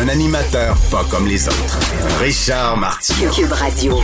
[0.00, 1.78] Un animateur pas comme les autres.
[2.20, 3.30] Richard Martineau.
[3.30, 3.98] Cube Radio.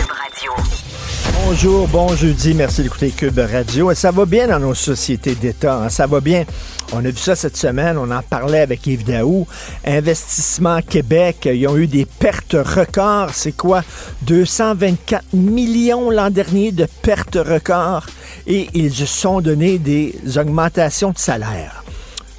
[1.44, 3.94] Bonjour, bon jeudi, merci d'écouter Cube Radio.
[3.94, 5.88] Ça va bien dans nos sociétés d'État, hein?
[5.88, 6.44] ça va bien.
[6.92, 9.46] On a vu ça cette semaine, on en parlait avec Yves Daou.
[9.84, 13.30] Investissement Québec, ils ont eu des pertes records.
[13.32, 13.82] C'est quoi?
[14.22, 18.06] 224 millions l'an dernier de pertes records.
[18.46, 21.82] Et ils se sont donné des augmentations de salaire.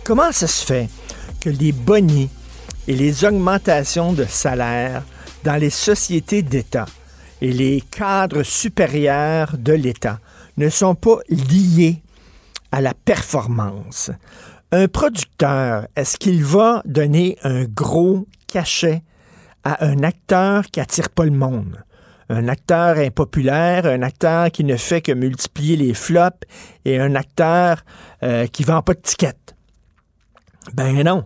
[0.04, 0.90] Comment ça se fait
[1.42, 2.30] que les bonnies
[2.90, 5.04] et les augmentations de salaire
[5.44, 6.88] dans les sociétés d'État
[7.40, 10.20] et les cadres supérieurs de l'État
[10.58, 12.02] ne sont pas liés
[12.72, 14.10] à la performance.
[14.72, 19.04] Un producteur, est-ce qu'il va donner un gros cachet
[19.64, 21.84] à un acteur qui attire pas le monde?
[22.30, 26.48] Un acteur impopulaire, un acteur qui ne fait que multiplier les flops
[26.86, 27.86] et un acteur
[28.24, 29.56] euh, qui vend pas de tickets?
[30.74, 31.26] Ben non.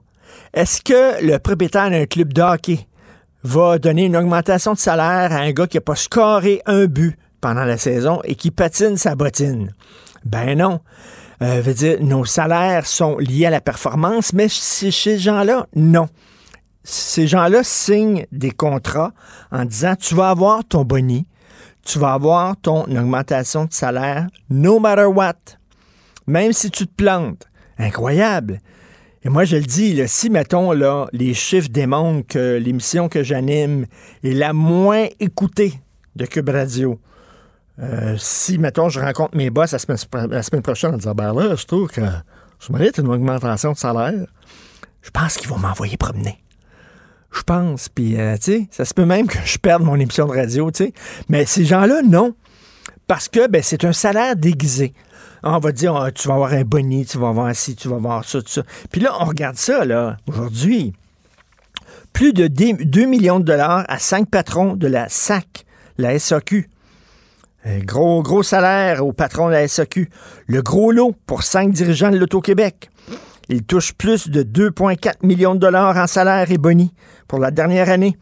[0.53, 2.87] Est-ce que le propriétaire d'un club de hockey
[3.43, 7.17] va donner une augmentation de salaire à un gars qui n'a pas scoré un but
[7.41, 9.73] pendant la saison et qui patine sa bottine?
[10.23, 10.79] Ben non.
[11.41, 16.07] Euh, veut dire, nos salaires sont liés à la performance, mais chez ces gens-là, non.
[16.83, 19.11] Ces gens-là signent des contrats
[19.51, 21.25] en disant tu vas avoir ton boni,
[21.83, 25.33] tu vas avoir ton augmentation de salaire, no matter what.
[26.27, 27.47] Même si tu te plantes.
[27.79, 28.59] Incroyable.
[29.25, 33.85] Et moi, je le dis, si, mettons, là, les chiffres démontrent que l'émission que j'anime
[34.23, 35.79] est la moins écoutée
[36.17, 36.99] de Cube Radio,
[37.79, 39.97] euh, si, mettons, je rencontre mes boss la semaine,
[40.29, 42.01] la semaine prochaine en disant, ben là, je trouve que
[42.59, 44.13] je mérite une augmentation de salaire,
[45.01, 46.37] je pense qu'ils vont m'envoyer promener.
[47.31, 47.89] Je pense.
[47.89, 50.69] Puis, euh, tu sais, ça se peut même que je perde mon émission de radio,
[50.69, 50.93] tu sais.
[51.29, 52.35] Mais ces gens-là, non.
[53.07, 54.93] Parce que, ben, c'est un salaire déguisé.
[55.45, 57.97] On va dire, ah, tu vas avoir un boni, tu vas avoir ci, tu vas
[57.97, 58.63] avoir ça, tout ça.
[58.91, 60.93] Puis là, on regarde ça, là, aujourd'hui.
[62.13, 65.65] Plus de 2 millions de dollars à cinq patrons de la SAC,
[65.97, 66.69] la SAQ.
[67.65, 70.09] Un gros, gros salaire au patron de la SAQ.
[70.47, 72.89] Le gros lot pour cinq dirigeants de l'Auto-Québec.
[73.49, 76.93] Il touche plus de 2,4 millions de dollars en salaire et boni
[77.27, 78.15] pour la dernière année.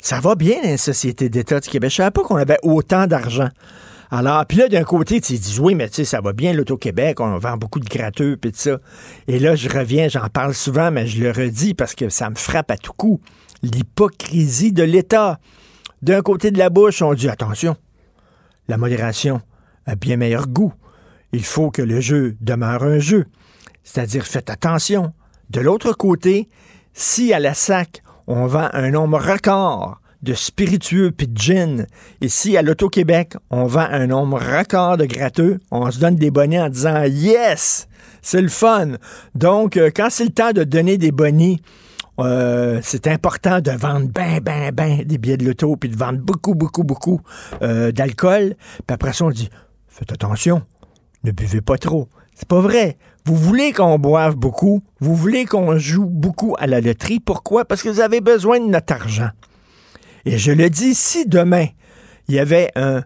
[0.00, 1.90] Ça va bien dans les sociétés d'État du Québec.
[1.90, 3.48] Je ne savais pas qu'on avait autant d'argent.
[4.10, 7.20] Alors, puis là, d'un côté, tu dis, oui, mais tu sais, ça va bien, l'Auto-Québec,
[7.20, 8.78] on vend beaucoup de gratteux, puis ça.
[9.26, 12.36] Et là, je reviens, j'en parle souvent, mais je le redis parce que ça me
[12.36, 13.20] frappe à tout coup.
[13.62, 15.40] L'hypocrisie de l'État.
[16.02, 17.76] D'un côté de la bouche, on dit, attention,
[18.68, 19.40] la modération
[19.86, 20.72] a bien meilleur goût.
[21.32, 23.26] Il faut que le jeu demeure un jeu.
[23.82, 25.12] C'est-à-dire, faites attention.
[25.50, 26.48] De l'autre côté,
[26.92, 31.86] si à la SAC, on vend un nombre record de spiritueux puis de gin,
[32.26, 36.60] si à l'Auto-Québec, on vend un nombre record de gratteux, on se donne des bonnets
[36.60, 37.88] en disant Yes!
[38.22, 38.94] C'est le fun.
[39.36, 41.58] Donc, euh, quand c'est le temps de donner des bonnets,
[42.18, 46.18] euh, c'est important de vendre ben, ben, ben des billets de l'auto, puis de vendre
[46.18, 47.20] beaucoup, beaucoup, beaucoup
[47.62, 48.56] euh, d'alcool.
[48.84, 49.48] Puis après ça, on dit,
[49.86, 50.62] faites attention,
[51.22, 52.08] ne buvez pas trop.
[52.34, 52.98] C'est pas vrai.
[53.24, 57.20] Vous voulez qu'on boive beaucoup, vous voulez qu'on joue beaucoup à la loterie.
[57.20, 57.64] Pourquoi?
[57.64, 59.30] Parce que vous avez besoin de notre argent.
[60.26, 61.66] Et je le dis, si demain,
[62.26, 63.04] il y avait un,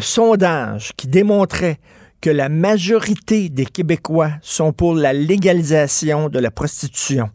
[0.00, 1.80] sondage qui démontrait
[2.20, 7.30] que la majorité des Québécois sont pour la légalisation de la prostitution,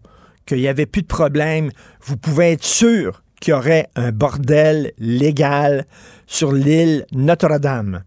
[0.45, 1.71] qu'il n'y avait plus de problème,
[2.05, 5.85] vous pouvez être sûr qu'il y aurait un bordel légal
[6.25, 8.03] sur l'île Notre-Dame.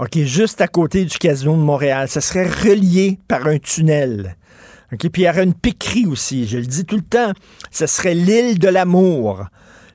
[0.00, 2.08] OK, juste à côté du casino de Montréal.
[2.08, 4.38] Ça serait relié par un tunnel.
[4.90, 7.32] OK, puis il y aurait une piquerie aussi, je le dis tout le temps.
[7.70, 9.44] Ce serait l'île de l'amour.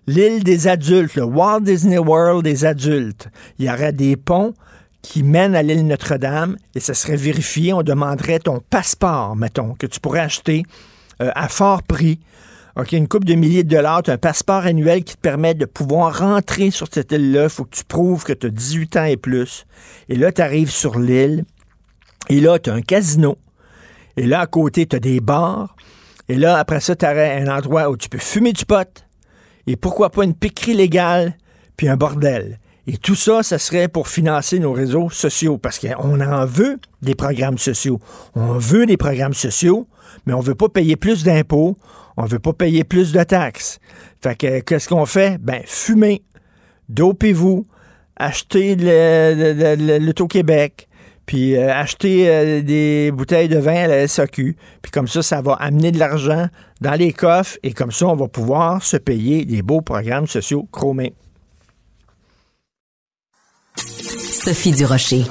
[0.10, 3.28] L'île des adultes, le Walt Disney World des adultes.
[3.60, 4.54] Il y aurait des ponts
[5.02, 7.74] qui mènent à l'île Notre-Dame et ça serait vérifié.
[7.74, 10.64] On demanderait ton passeport, mettons, que tu pourrais acheter
[11.22, 12.22] euh, à fort prix.
[12.78, 15.56] OK, une coupe de milliers de dollars, tu as un passeport annuel qui te permet
[15.56, 17.44] de pouvoir rentrer sur cette île-là.
[17.44, 19.66] Il faut que tu prouves que tu as 18 ans et plus.
[20.08, 21.44] Et là, tu arrives sur l'île.
[22.30, 23.38] Et là, tu as un casino.
[24.16, 25.76] Et là, à côté, tu as des bars.
[26.30, 29.07] Et là, après ça, tu un endroit où tu peux fumer du pot
[29.68, 31.38] et pourquoi pas une piquerie légale,
[31.76, 32.60] puis un bordel.
[32.88, 37.16] Et tout ça, ça serait pour financer nos réseaux sociaux, parce qu'on en veut des
[37.16, 38.00] programmes sociaux.
[38.34, 39.88] On veut des programmes sociaux,
[40.26, 41.78] mais on ne veut pas payer plus d'impôts,
[42.20, 43.80] On veut pas payer plus de taxes.
[44.24, 45.38] Fait que qu'est-ce qu'on fait?
[45.40, 46.24] Ben, fumez,
[46.90, 47.68] dopez-vous,
[48.16, 48.76] achetez
[50.00, 50.88] l'Auto-Québec,
[51.28, 55.42] puis euh, achetez euh, des bouteilles de vin à la SAQ, puis comme ça, ça
[55.42, 56.48] va amener de l'argent
[56.82, 60.68] dans les coffres, et comme ça, on va pouvoir se payer des beaux programmes sociaux
[60.72, 61.14] chromés.
[63.76, 65.24] Sophie Durocher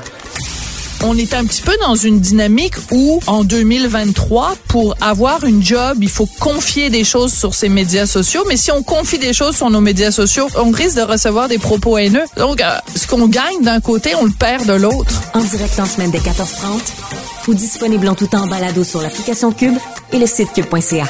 [1.04, 5.98] on est un petit peu dans une dynamique où, en 2023, pour avoir une job,
[6.00, 8.44] il faut confier des choses sur ses médias sociaux.
[8.48, 11.58] Mais si on confie des choses sur nos médias sociaux, on risque de recevoir des
[11.58, 12.24] propos haineux.
[12.36, 15.22] Donc, euh, ce qu'on gagne d'un côté, on le perd de l'autre.
[15.34, 19.52] En direct en semaine dès 14h30 ou disponible en tout temps en balado sur l'application
[19.52, 19.76] Cube
[20.12, 21.06] et le site cube.ca.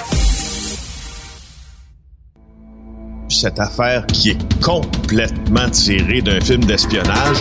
[3.28, 7.38] Cette affaire qui est complètement tirée d'un film d'espionnage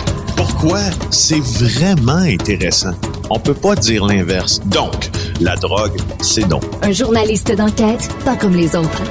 [0.48, 0.80] pourquoi?
[1.10, 2.92] C'est vraiment intéressant.
[3.30, 4.60] On peut pas dire l'inverse.
[4.66, 5.10] Donc,
[5.40, 6.60] la drogue, c'est non.
[6.82, 9.02] Un journaliste d'enquête, pas comme les autres.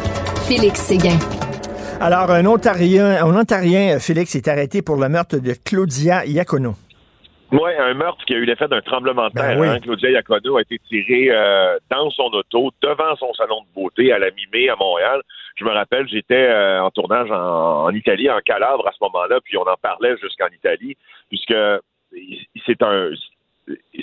[0.48, 1.18] Félix Séguin.
[2.00, 6.76] Alors, un Ontarien, un Ontarien, Félix, est arrêté pour le meurtre de Claudia Iacono.
[7.62, 9.62] Oui, un meurtre qui a eu l'effet d'un tremblement de ben terre.
[9.62, 9.80] Hein.
[9.80, 14.20] Claudia Iacono a été tirée euh, dans son auto, devant son salon de beauté à
[14.20, 15.22] la mi-mai à Montréal.
[15.56, 19.58] Je me rappelle, j'étais euh, en tournage en, Italie, en Calabre à ce moment-là, puis
[19.58, 20.98] on en parlait jusqu'en Italie,
[21.30, 21.56] puisque
[22.66, 23.12] c'est un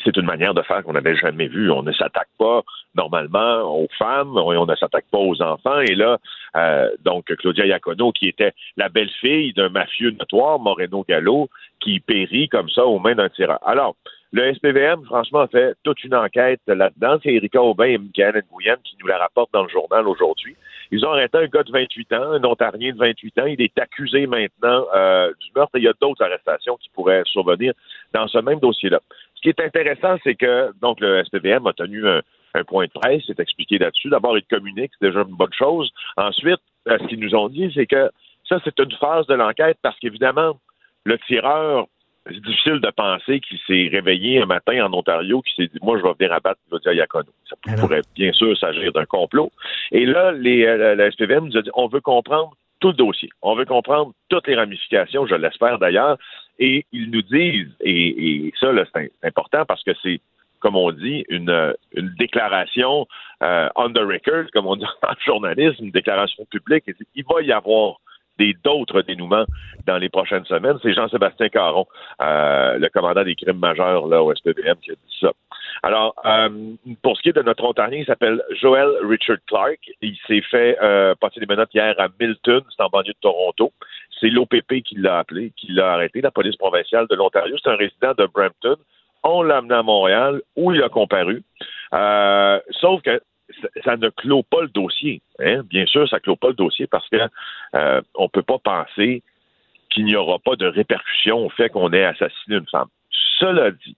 [0.04, 1.70] c'est une manière de faire qu'on n'avait jamais vue.
[1.70, 2.62] On ne s'attaque pas
[2.94, 5.80] normalement aux femmes, on ne s'attaque pas aux enfants.
[5.80, 6.18] Et là,
[6.56, 11.48] euh, donc Claudia Iacono, qui était la belle-fille d'un mafieux notoire, Moreno Gallo,
[11.80, 13.58] qui périt comme ça aux mains d'un tireur.
[13.66, 13.96] Alors,
[14.34, 17.18] le SPVM, franchement, a fait toute une enquête là-dedans.
[17.22, 20.56] C'est Erika Aubin et Michael Nguyen qui nous la rapportent dans le journal aujourd'hui.
[20.90, 23.46] Ils ont arrêté un gars de 28 ans, un Ontarien de 28 ans.
[23.46, 27.22] Il est accusé maintenant euh, du meurtre et il y a d'autres arrestations qui pourraient
[27.26, 27.74] survenir
[28.14, 29.00] dans ce même dossier-là.
[29.42, 32.22] Ce qui est intéressant, c'est que donc le SPVM a tenu un,
[32.66, 34.08] point de presse, s'est expliqué là-dessus.
[34.08, 35.90] D'abord, il communique, c'est déjà une bonne chose.
[36.16, 38.10] Ensuite, euh, ce qu'ils nous ont dit, c'est que
[38.48, 40.58] ça, c'est une phase de l'enquête parce qu'évidemment,
[41.04, 41.86] le tireur
[42.26, 45.98] c'est difficile de penser qu'il s'est réveillé un matin en Ontario, qu'il s'est dit, moi,
[45.98, 47.32] je vais venir abattre Claudia Iacono.
[47.48, 49.50] Ça ah pourrait bien sûr s'agir d'un complot.
[49.90, 52.52] Et là, les, euh, la SPVM nous a dit, on veut comprendre
[52.82, 53.30] tout le dossier.
[53.40, 56.18] On veut comprendre toutes les ramifications, je l'espère d'ailleurs.
[56.58, 60.20] Et ils nous disent, et, ça, c'est important parce que c'est,
[60.60, 61.74] comme on dit, une,
[62.18, 63.06] déclaration
[63.42, 66.84] euh, on the record, comme on dit en journalisme, une déclaration publique.
[67.14, 67.96] Il va y avoir
[68.64, 69.44] d'autres dénouements
[69.86, 70.76] dans les prochaines semaines.
[70.82, 71.86] C'est Jean-Sébastien Caron,
[72.20, 75.30] euh, le commandant des crimes majeurs là, au SPVM, qui a dit ça.
[75.84, 76.48] Alors, euh,
[77.02, 79.78] pour ce qui est de notre Ontarien, il s'appelle Joel Richard Clark.
[80.00, 80.76] Il s'est fait
[81.20, 83.72] passer des menottes hier à Milton, c'est en banlieue de Toronto.
[84.22, 87.56] C'est l'OPP qui l'a appelé, qui l'a arrêté, la police provinciale de l'Ontario.
[87.62, 88.76] C'est un résident de Brampton.
[89.24, 91.42] On l'a amené à Montréal, où il a comparu.
[91.90, 93.20] sauf que
[93.84, 95.20] ça ne clôt pas le dossier.
[95.40, 95.62] Hein.
[95.68, 97.18] Bien sûr, ça ne clôt pas le dossier parce que
[97.74, 99.22] euh, on ne peut pas penser
[99.90, 102.88] qu'il n'y aura pas de répercussions au fait qu'on ait assassiné une femme.
[103.38, 103.96] Cela dit,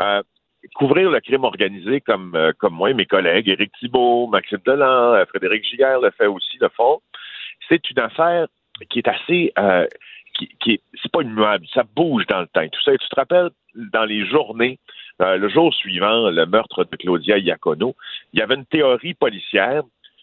[0.00, 0.22] euh,
[0.74, 5.24] couvrir le crime organisé comme, euh, comme moi et mes collègues, Éric Thibault, Maxime Delan,
[5.26, 7.00] Frédéric Giguère le fait aussi, le fond,
[7.68, 8.48] c'est une affaire
[8.88, 9.52] qui est assez
[10.34, 12.66] qui, qui c'est pas immuable, ça bouge dans le temps.
[12.68, 14.78] Tout ça, tu te rappelles dans les journées
[15.20, 17.94] euh, le jour suivant le meurtre de Claudia Iacono,
[18.32, 19.82] il y avait une théorie policière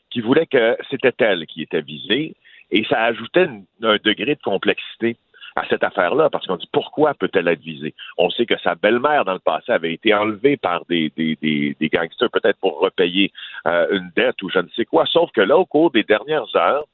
[0.10, 2.36] qui voulait que c'était elle qui était visée
[2.72, 3.48] et ça ajoutait
[3.84, 5.18] un degré de complexité
[5.56, 7.96] à cette affaire-là, parce qu'on dit pourquoi peut-elle être visée?
[8.18, 11.90] On sait que sa belle-mère, dans le passé, avait été enlevée par des, des, des,
[11.90, 13.32] gangsters, peut-être pour repayer
[13.66, 16.56] euh, une dette ou je ne sais quoi, sauf que là, au cours des dernières
[16.56, 16.86] heures,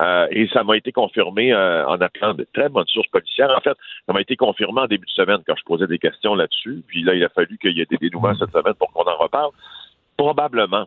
[0.00, 3.50] euh, et ça m'a été confirmé euh, en appelant de très bonnes sources policières.
[3.56, 3.76] En fait,
[4.06, 6.82] ça m'a été confirmé en début de semaine quand je posais des questions là-dessus.
[6.86, 9.16] Puis là, il a fallu qu'il y ait des dénouements cette semaine pour qu'on en
[9.16, 9.50] reparle.
[10.16, 10.86] Probablement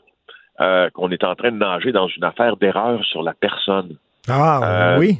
[0.61, 3.97] euh, qu'on est en train de nager dans une affaire d'erreur sur la personne.
[4.29, 5.17] Ah oui.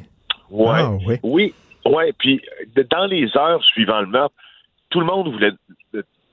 [0.50, 1.20] Ouais, ah, oui.
[1.24, 1.54] Oui.
[1.86, 2.14] Ouais.
[2.18, 2.42] Puis
[2.90, 4.36] dans les heures suivant le meurtre,
[4.90, 5.52] tout le monde voulait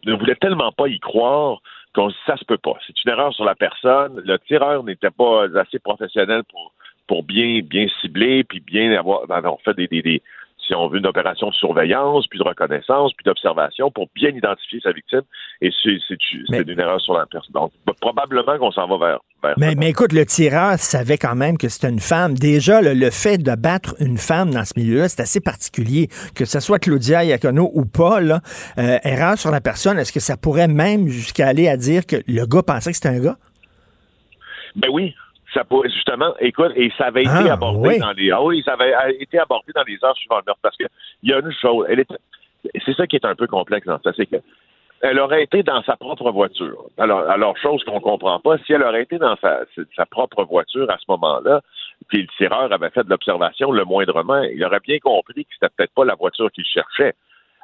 [0.06, 1.58] ne voulait tellement pas y croire
[1.94, 2.74] qu'on ça se peut pas.
[2.86, 4.22] C'est une erreur sur la personne.
[4.24, 6.72] Le tireur n'était pas assez professionnel pour
[7.08, 10.22] pour bien, bien cibler, puis bien avoir, ben, on fait des, des,
[10.68, 14.80] si on veut, une opération de surveillance, puis de reconnaissance, puis d'observation pour bien identifier
[14.80, 15.22] sa victime.
[15.60, 17.54] Et c'est une erreur sur la personne.
[17.54, 19.20] Donc, probablement qu'on s'en va vers.
[19.42, 22.34] vers mais, mais, écoute, le tireur savait quand même que c'était une femme.
[22.34, 26.08] Déjà, le, fait de battre une femme dans ce milieu-là, c'est assez particulier.
[26.34, 28.40] Que ce soit Claudia Iacono ou pas, là,
[28.76, 32.16] euh, erreur sur la personne, est-ce que ça pourrait même jusqu'à aller à dire que
[32.26, 33.36] le gars pensait que c'était un gars?
[34.76, 35.14] Ben oui,
[35.54, 38.74] ça pourrait justement, écoute, et ça avait été ah, abordé dans les, ah oui, ça
[38.74, 40.84] avait été abordé dans les heures suivantes parce que
[41.22, 42.08] il y a une chose, elle est,
[42.84, 44.36] c'est ça qui est un peu complexe dans ça, c'est que
[45.00, 46.86] elle aurait été dans sa propre voiture.
[46.98, 49.60] Alors, alors chose qu'on comprend pas, si elle aurait été dans sa,
[49.94, 51.60] sa propre voiture à ce moment-là,
[52.08, 55.72] puis le tireur avait fait de l'observation le moindrement, il aurait bien compris que c'était
[55.76, 57.14] peut-être pas la voiture qu'il cherchait.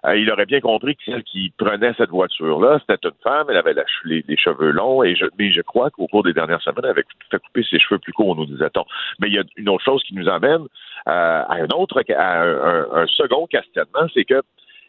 [0.06, 3.56] Euh, il aurait bien compris que celle qui prenait cette voiture-là, c'était une femme, elle
[3.56, 6.90] avait les, cheveux longs, et je, mais je crois qu'au cours des dernières semaines, elle
[6.90, 8.84] avait fait couper ses cheveux plus courts, nous disait-on.
[9.20, 10.62] Mais il y a une autre chose qui nous amène
[11.08, 14.42] euh, à un autre, à un second questionnement, c'est que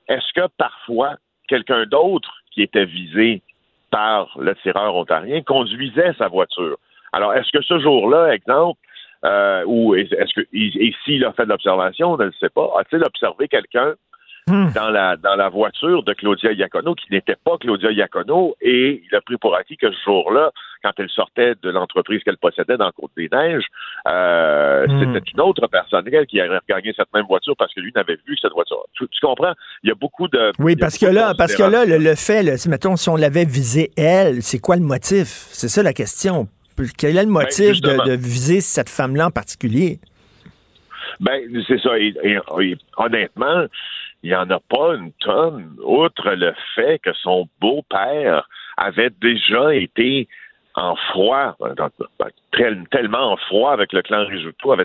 [0.07, 1.15] est-ce que parfois
[1.48, 3.41] quelqu'un d'autre qui était visé
[3.91, 6.77] par le tireur ontarien conduisait sa voiture?
[7.13, 8.79] Alors, est-ce que ce jour-là, exemple,
[9.24, 12.69] euh, ou est-ce que et s'il a fait de l'observation, on ne le sait pas,
[12.77, 13.95] a-t-il observé quelqu'un
[14.47, 14.67] Hmm.
[14.75, 19.15] dans la dans la voiture de Claudia Iacono, qui n'était pas Claudia Iacono, et il
[19.15, 20.51] a pris pour acquis que ce jour-là,
[20.83, 23.65] quand elle sortait de l'entreprise qu'elle possédait dans Côte-des-Neiges,
[24.07, 24.99] euh, hmm.
[24.99, 28.37] c'était une autre personne qui avait gagné cette même voiture parce que lui n'avait vu
[28.39, 28.85] cette voiture.
[28.93, 29.53] Tu, comprends?
[29.81, 30.51] Il y a beaucoup de...
[30.59, 33.89] Oui, parce que, là, parce que là, le, fait, là, mettons, si on l'avait visé
[33.97, 35.47] elle, c'est quoi le motif?
[35.49, 36.47] C'est ça la question.
[36.99, 39.99] Quel est le ben, motif de, viser cette femme-là en particulier?
[41.19, 41.91] Ben, c'est ça.
[42.97, 43.65] honnêtement,
[44.24, 49.74] il n'y en a pas une tonne, outre le fait que son beau-père avait déjà
[49.75, 50.27] été
[50.75, 51.55] en froid,
[52.19, 52.29] ben,
[52.91, 54.25] tellement en froid avec le clan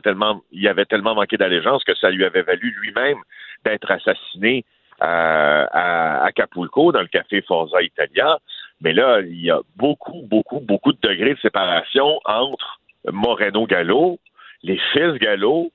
[0.03, 3.19] tellement, il avait tellement manqué d'allégeance que ça lui avait valu lui-même
[3.65, 4.65] d'être assassiné
[5.03, 8.39] euh, à Acapulco, dans le café Forza Italia.
[8.81, 14.19] Mais là, il y a beaucoup, beaucoup, beaucoup de degrés de séparation entre Moreno Gallo,
[14.63, 15.73] les fils Gallo,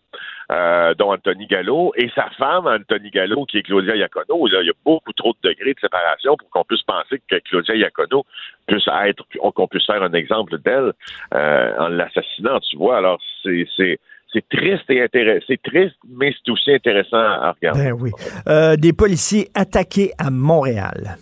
[0.52, 4.48] euh, dont Anthony Gallo, et sa femme, Anthony Gallo, qui est Claudia Iacono.
[4.48, 7.76] il y a beaucoup trop de degrés de séparation pour qu'on puisse penser que Claudia
[7.76, 8.26] Iacono
[8.68, 9.24] puisse être,
[9.54, 10.94] qu'on puisse faire un exemple d'elle
[11.34, 12.98] euh, en l'assassinant, tu vois.
[12.98, 14.00] Alors, c'est, c'est,
[14.32, 15.46] c'est triste et intéressant.
[15.48, 17.84] C'est triste, mais c'est aussi intéressant à regarder.
[17.84, 18.12] Ben oui.
[18.48, 21.18] Euh, des policiers attaqués à Montréal.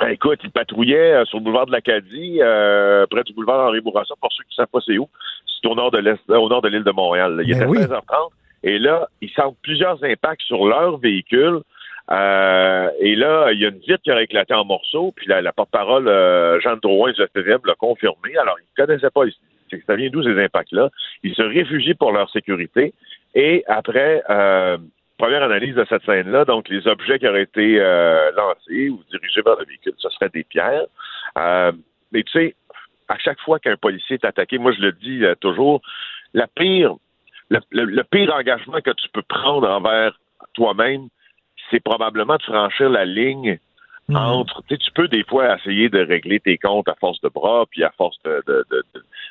[0.00, 2.38] Ben, écoute, ils patrouillaient sur le boulevard de l'Acadie,
[3.10, 5.08] près du boulevard Henri Bourassa, pour ceux qui ne savent pas c'est où
[5.66, 7.40] au nord de l'est, au nord de l'île de Montréal.
[7.44, 8.30] Il était 16h30
[8.62, 11.60] et là, ils sentent plusieurs impacts sur leur véhicule.
[12.10, 15.52] Euh, et là, il y a une vitre qui a éclaté en morceaux, puis la,
[15.52, 18.36] porte-parole euh, Jean Drouin du FPVM l'a confirmé.
[18.40, 19.22] Alors, ils ne connaissaient pas,
[19.86, 20.88] ça vient d'où ces impacts-là?
[21.22, 22.94] Ils se réfugient pour leur sécurité.
[23.34, 24.78] Et après, euh,
[25.18, 27.78] première analyse de cette scène-là, donc les objets qui auraient été
[28.36, 30.86] lancés ou dirigés vers le véhicule, ce seraient des pierres.
[31.36, 32.54] mais tu sais,
[33.08, 35.80] à chaque fois qu'un policier est attaqué, moi je le dis euh, toujours,
[36.34, 36.94] la pire,
[37.50, 40.18] le, pire engagement que tu peux prendre envers
[40.52, 41.08] toi-même,
[41.70, 43.58] c'est probablement de franchir la ligne
[44.08, 44.16] mhm.
[44.16, 44.62] entre.
[44.68, 47.64] Tu, sais, tu peux des fois essayer de régler tes comptes à force de bras,
[47.70, 48.42] puis à force de,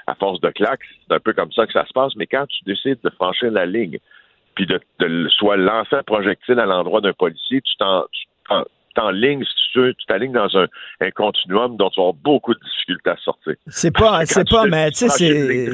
[0.07, 0.81] à force de claques.
[1.07, 2.15] C'est un peu comme ça que ça se passe.
[2.15, 3.99] Mais quand tu décides de franchir la ligne,
[4.57, 8.05] puis de, soit lancer un projectile à l'endroit d'un policier, tu t'en
[8.99, 10.67] en ligne, si tu veux, tu t'alignes dans un,
[11.15, 13.53] continuum dont tu vas beaucoup de difficultés à sortir.
[13.67, 15.69] C'est pas, c'est pas, mais tu sais, c'est,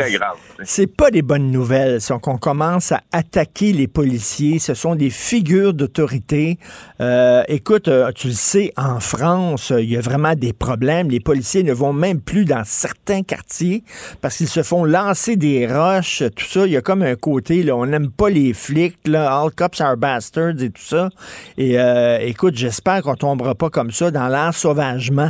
[0.64, 2.02] c'est pas des bonnes nouvelles.
[2.02, 4.60] C'est qu'on commence à attaquer les policiers.
[4.60, 6.58] Ce sont des figures d'autorité.
[7.02, 11.10] Euh, écoute, euh, tu le sais, en France, il y a vraiment des problèmes.
[11.10, 13.84] Les policiers ne vont même plus dans certains quartiers
[14.22, 16.66] parce qu'ils se font lancer des roches, tout ça.
[16.66, 19.82] Il y a comme un côté, là, on n'aime pas les flics, là, all cops
[19.82, 21.10] are bastards et tout ça.
[21.58, 25.30] Et euh, écoute, j'espère qu'on on tombera pas comme ça dans l'ensauvagement.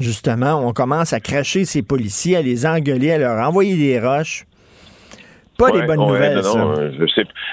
[0.00, 4.44] Justement, on commence à cracher ces policiers, à les engueuler, à leur envoyer des roches.
[5.58, 6.58] Pas des bonnes nouvelles, non, ça.
[6.58, 7.06] Euh,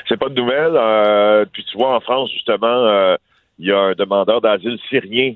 [0.07, 0.75] c'est pas de nouvelles.
[0.75, 3.15] Euh, puis tu vois, en France, justement, euh,
[3.59, 5.33] il y a un demandeur d'asile syrien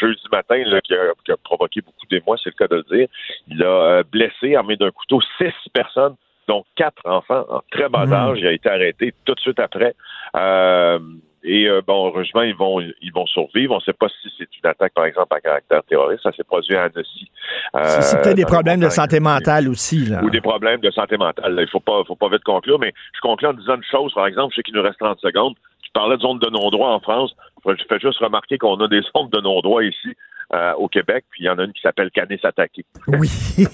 [0.00, 3.08] jeudi matin qui, a, provoqué beaucoup d'émoi, c'est le cas de le dire.
[3.48, 6.16] Il a blessé, armé d'un couteau, six personnes,
[6.48, 8.12] dont quatre enfants en très bas hmm.
[8.12, 8.38] âge.
[8.40, 9.94] Il a été arrêté tout de suite après.
[11.42, 13.72] Et euh, bon, heureusement, ils vont ils vont survivre.
[13.72, 16.22] On ne sait pas si c'est une attaque, par exemple, à caractère terroriste.
[16.22, 17.30] Ça s'est produit à Annecy.
[17.74, 20.04] Euh, c'est peut-être des problèmes de santé mentale aussi.
[20.04, 20.22] Là.
[20.22, 21.56] Ou des problèmes de santé mentale.
[21.58, 24.26] Il faut pas faut pas vite conclure, mais je conclue en disant une chose, par
[24.26, 25.54] exemple, je sais qu'il nous reste 30 secondes.
[25.82, 27.34] Tu parlais de zone de non-droit en France.
[27.66, 30.14] Je fais juste remarquer qu'on a des zones de non-droit ici.
[30.52, 32.84] Euh, au Québec, puis il y en a une qui s'appelle Canis Attaqué.
[33.06, 33.30] Oui,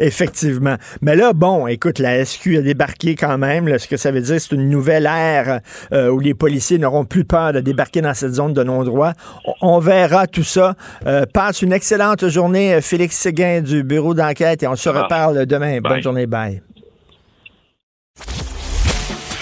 [0.00, 0.76] effectivement.
[1.02, 3.78] Mais là, bon, écoute, la SQ a débarqué quand même.
[3.78, 5.60] ce que ça veut dire, c'est une nouvelle ère
[5.92, 9.12] euh, où les policiers n'auront plus peur de débarquer dans cette zone de non-droit.
[9.60, 10.74] On, verra tout ça.
[11.06, 15.80] Euh, passe une excellente journée, Félix Séguin du bureau d'enquête, et on se reparle demain.
[15.82, 16.62] Bonne journée, bye.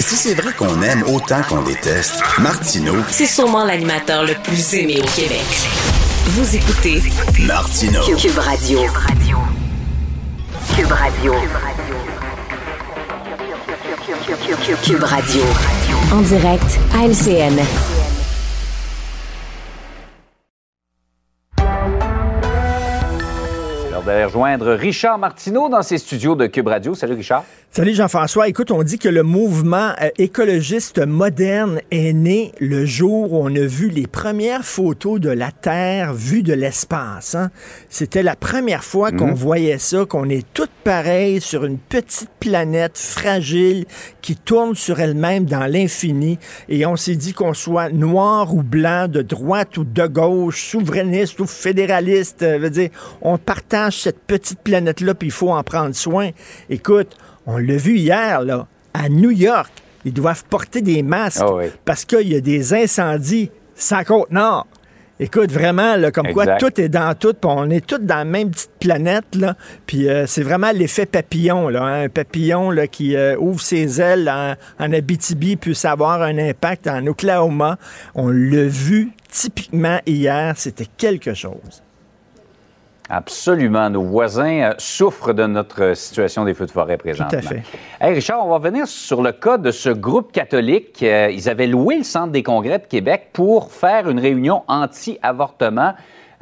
[0.01, 4.97] Si c'est vrai qu'on aime autant qu'on déteste, Martineau, c'est sûrement l'animateur le plus aimé
[5.01, 6.02] au Québec.
[6.25, 7.03] Vous écoutez
[7.41, 8.79] Martino Cube, Radio.
[10.77, 11.35] Cube Radio.
[14.85, 15.43] Cube Radio.
[16.13, 17.61] En direct à LCN.
[24.05, 26.95] D'aller rejoindre Richard Martineau dans ses studios de Cube Radio.
[26.95, 27.45] Salut Richard.
[27.71, 28.49] Salut Jean-François.
[28.49, 33.55] Écoute, on dit que le mouvement euh, écologiste moderne est né le jour où on
[33.57, 37.35] a vu les premières photos de la Terre vue de l'espace.
[37.35, 37.51] Hein.
[37.89, 39.35] C'était la première fois qu'on mhm.
[39.35, 43.87] voyait ça, qu'on est toutes pareilles sur une petite planète fragile
[44.21, 46.39] qui tourne sur elle-même dans l'infini.
[46.69, 51.41] Et on s'est dit qu'on soit noir ou blanc, de droite ou de gauche, souverainiste
[51.41, 52.43] ou fédéraliste.
[52.43, 52.91] Euh, veut dire,
[53.23, 56.31] on partage cette petite planète-là, puis il faut en prendre soin.
[56.71, 59.73] Écoute, on l'a vu hier, là, à New York.
[60.05, 64.67] Ils doivent porter des masques ah parce qu'il y a des incendies sans Côte-Nord.
[65.21, 68.51] Écoute, vraiment, là, comme quoi tout est dans tout, on est tous dans la même
[68.51, 69.57] petite planète, là,
[69.87, 72.03] puis euh, c'est vraiment l'effet papillon, là, hein.
[72.05, 76.89] un papillon là, qui euh, ouvre ses ailes en, en Abitibi, peut avoir un impact
[76.89, 77.79] en Oklahoma.
[78.17, 81.85] On l'a vu typiquement hier, c'était quelque chose.
[83.15, 83.91] Absolument.
[83.91, 87.29] Nos voisins euh, souffrent de notre situation des feux de forêt présentement.
[87.41, 87.63] Tout à fait.
[88.01, 91.03] Hey Richard, on va revenir sur le cas de ce groupe catholique.
[91.03, 95.93] Euh, ils avaient loué le Centre des congrès de Québec pour faire une réunion anti-avortement.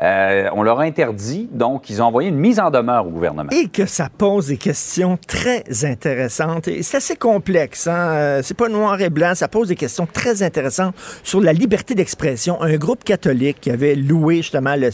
[0.02, 3.50] Euh, on leur a interdit, donc ils ont envoyé une mise en demeure au gouvernement.
[3.50, 6.68] Et que ça pose des questions très intéressantes.
[6.68, 7.86] Et c'est assez complexe.
[7.86, 8.10] Hein?
[8.10, 9.34] Euh, c'est pas noir et blanc.
[9.34, 12.62] Ça pose des questions très intéressantes sur la liberté d'expression.
[12.62, 14.90] Un groupe catholique qui avait loué justement le,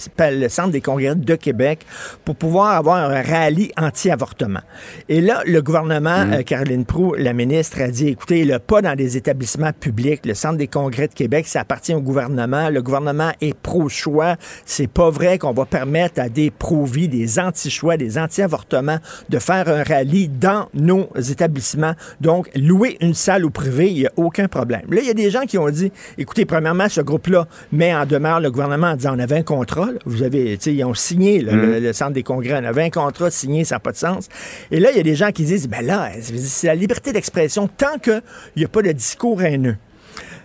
[0.49, 1.87] Centre des congrès de Québec
[2.25, 4.61] pour pouvoir avoir un rallye anti-avortement.
[5.09, 6.33] Et là, le gouvernement, mm.
[6.33, 10.27] euh, Caroline Proux, la ministre, a dit, écoutez, le pas dans des établissements publics.
[10.27, 12.71] Le Centre des congrès de Québec, ça appartient au gouvernement.
[12.71, 14.37] Le gouvernement est pro-choix.
[14.65, 18.97] C'est pas vrai qu'on va permettre à des pro-vie, des anti-choix, des anti-avortements
[19.29, 21.93] de faire un rallye dans nos établissements.
[22.23, 24.85] Donc, louer une salle au privé, il n'y a aucun problème.
[24.89, 28.07] Là, il y a des gens qui ont dit, écoutez, premièrement, ce groupe-là met en
[28.07, 30.95] demeure le gouvernement en disant, on avait un contrat, vous avez, tu sais, ils ont
[30.95, 31.79] signé mm.
[31.79, 34.31] le, centre des congrès, on avait un contrat signé, ça n'a pas de sens.
[34.71, 37.69] Et là, il y a des gens qui disent, ben là, c'est la liberté d'expression
[37.69, 38.23] tant qu'il
[38.57, 39.77] n'y a pas de discours haineux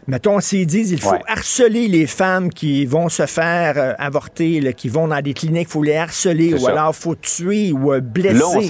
[0.07, 4.89] mettons, s'ils disent il faut harceler les femmes qui vont se faire euh, avorter, qui
[4.89, 8.01] vont dans des cliniques, il faut les harceler, ou alors il faut tuer ou euh,
[8.01, 8.69] blesser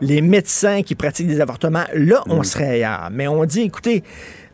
[0.00, 1.84] les médecins qui pratiquent des avortements.
[1.94, 2.44] Là, on mm.
[2.44, 3.08] serait ailleurs.
[3.12, 4.02] Mais on dit, écoutez,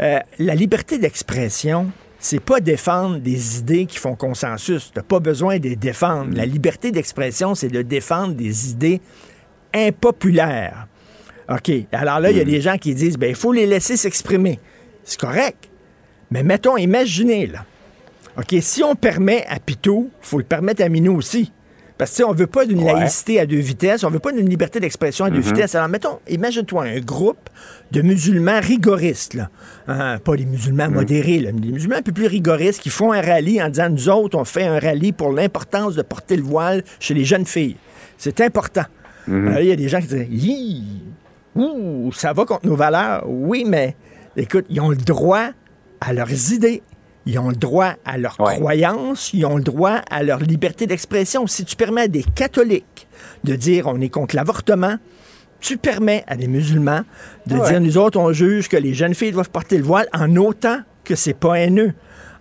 [0.01, 4.93] euh, la liberté d'expression, c'est pas défendre des idées qui font consensus.
[4.93, 6.31] Tu n'as pas besoin de les défendre.
[6.31, 6.37] Mm.
[6.37, 9.01] La liberté d'expression, c'est de défendre des idées
[9.75, 10.87] impopulaires.
[11.49, 11.71] OK.
[11.93, 12.49] Alors là, il y a mm.
[12.49, 14.61] des gens qui disent, ben, il faut les laisser s'exprimer.
[15.05, 15.69] C'est correct.
[16.33, 17.67] Mais mettons, imaginez, là.
[18.39, 21.53] OK, si on permet à Pitou, il faut le permettre à Minou aussi.
[21.99, 24.81] Parce que on veut pas d'une laïcité à deux vitesses, on veut pas d'une liberté
[24.81, 25.43] d'expression à deux mm-hmm.
[25.43, 25.75] vitesses.
[25.75, 27.51] Alors, mettons, imagine-toi un groupe
[27.91, 29.51] de musulmans rigoristes, là.
[29.87, 30.95] Hein, pas les musulmans mm.
[30.95, 33.91] modérés, là, mais les musulmans un peu plus rigoristes qui font un rallye en disant,
[33.91, 37.47] nous autres, on fait un rallye pour l'importance de porter le voile chez les jeunes
[37.47, 37.77] filles.
[38.17, 38.87] C'est important.
[39.29, 39.57] Mm-hmm.
[39.61, 40.83] il y a des gens qui disent,
[41.57, 43.25] ouh, ça va contre nos valeurs.
[43.29, 43.95] Oui, mais
[44.35, 45.51] écoute, ils ont le droit
[46.03, 46.83] à leurs idées.
[47.25, 51.47] Ils ont le droit à leurs croyances, ils ont le droit à leur liberté d'expression.
[51.47, 53.07] Si tu permets à des catholiques
[53.45, 54.97] de dire on est contre l'avortement,
[55.61, 57.03] tu permets à des musulmans
[57.47, 60.35] de dire nous autres on juge que les jeunes filles doivent porter le voile en
[60.35, 61.93] autant que c'est pas haineux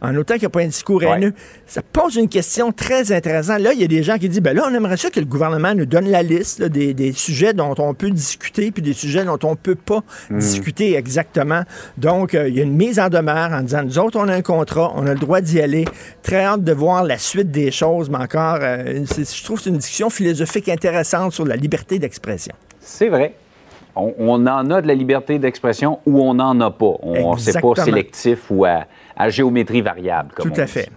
[0.02, 1.34] en autant qu'il n'y a pas un discours haineux.
[1.68, 3.60] Ça pose une question très intéressante.
[3.60, 5.26] Là, il y a des gens qui disent, ben là, on aimerait ça que le
[5.26, 9.38] gouvernement nous donne la liste des, sujets dont on peut discuter, puis des sujets dont
[9.44, 10.40] on ne peut pas hmm.
[10.40, 11.62] discuter exactement.
[11.98, 14.34] Donc, euh, il y a une mise en demeure en disant, nous autres, on a
[14.34, 15.86] un contrat, on a le droit d'y aller.
[16.24, 19.70] Très hâte de voir la suite des choses, mais encore, euh, je trouve que c'est
[19.70, 22.56] une discussion philosophique intéressante sur la liberté d'expression.
[22.80, 23.36] C'est vrai.
[23.96, 26.94] On, on, en a de la liberté d'expression ou on n'en a pas.
[27.02, 28.86] On ne pas sélectif ou à
[29.21, 30.31] à géométrie variable.
[30.36, 30.89] Comme Tout à fait.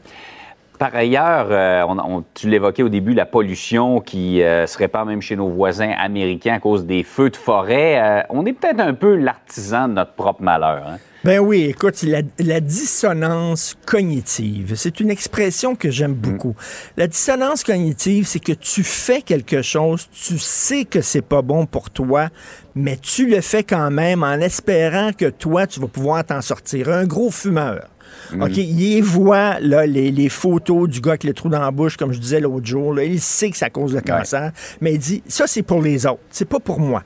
[0.78, 5.22] Par ailleurs, euh, on, tu l'évoquais au début, la pollution qui euh, se répand même
[5.22, 8.00] chez nos voisins américains à cause des feux de forêt.
[8.00, 10.84] Euh, on est peut-être un peu l'artisan de notre propre malheur.
[10.86, 10.96] Hein?
[11.22, 16.54] Ben oui, écoute, la, la dissonance cognitive, c'est une expression que j'aime beaucoup.
[16.96, 21.66] La dissonance cognitive, c'est que tu fais quelque chose, tu sais que c'est pas bon
[21.66, 22.28] pour toi,
[22.74, 26.90] mais tu le fais quand même en espérant que toi, tu vas pouvoir t'en sortir.
[26.90, 27.88] Un gros fumeur
[28.32, 28.42] Mm.
[28.42, 32.12] OK, il voit là, les, photos du gars avec le trou dans la bouche, comme
[32.12, 32.98] je disais l'autre jour.
[33.00, 36.20] il sait que ça cause le cancer, mais il dit ça, c'est pour les autres,
[36.30, 37.02] c'est pas pour moi.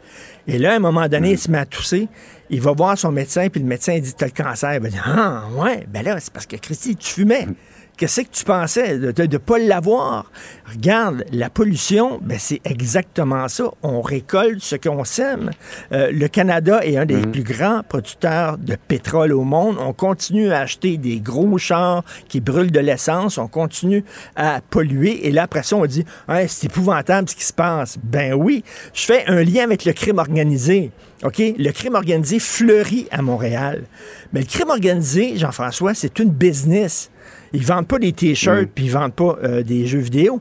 [0.46, 1.32] Et là, à un moment donné, mm.
[1.32, 2.08] il se met à tousser.
[2.50, 4.74] Il va voir son médecin, puis le médecin dit T'as le cancer.
[4.74, 7.46] Il va dire Ah, ouais, ben là, c'est parce que Christy, tu fumais.
[7.46, 7.54] Mm.
[7.98, 10.30] Qu'est-ce que tu pensais de ne pas l'avoir?
[10.72, 13.72] Regarde, la pollution, ben c'est exactement ça.
[13.82, 15.50] On récolte ce qu'on sème.
[15.90, 17.32] Euh, le Canada est un des mhm.
[17.32, 19.78] plus grands producteurs de pétrole au monde.
[19.80, 23.36] On continue à acheter des gros chars qui brûlent de l'essence.
[23.36, 24.04] On continue
[24.36, 25.26] à polluer.
[25.26, 26.04] Et là, après ça, on dit,
[26.46, 27.98] c'est épouvantable ce qui se passe.
[28.00, 28.62] Ben oui,
[28.94, 30.92] je fais un lien avec le crime organisé.
[31.24, 31.42] OK?
[31.58, 33.86] Le crime organisé fleurit à Montréal.
[34.32, 37.10] Mais le crime organisé, Jean-François, c'est une business.
[37.52, 38.72] Ils vendent pas des t-shirts, mm.
[38.74, 40.40] puis ils vendent pas euh, des jeux vidéo.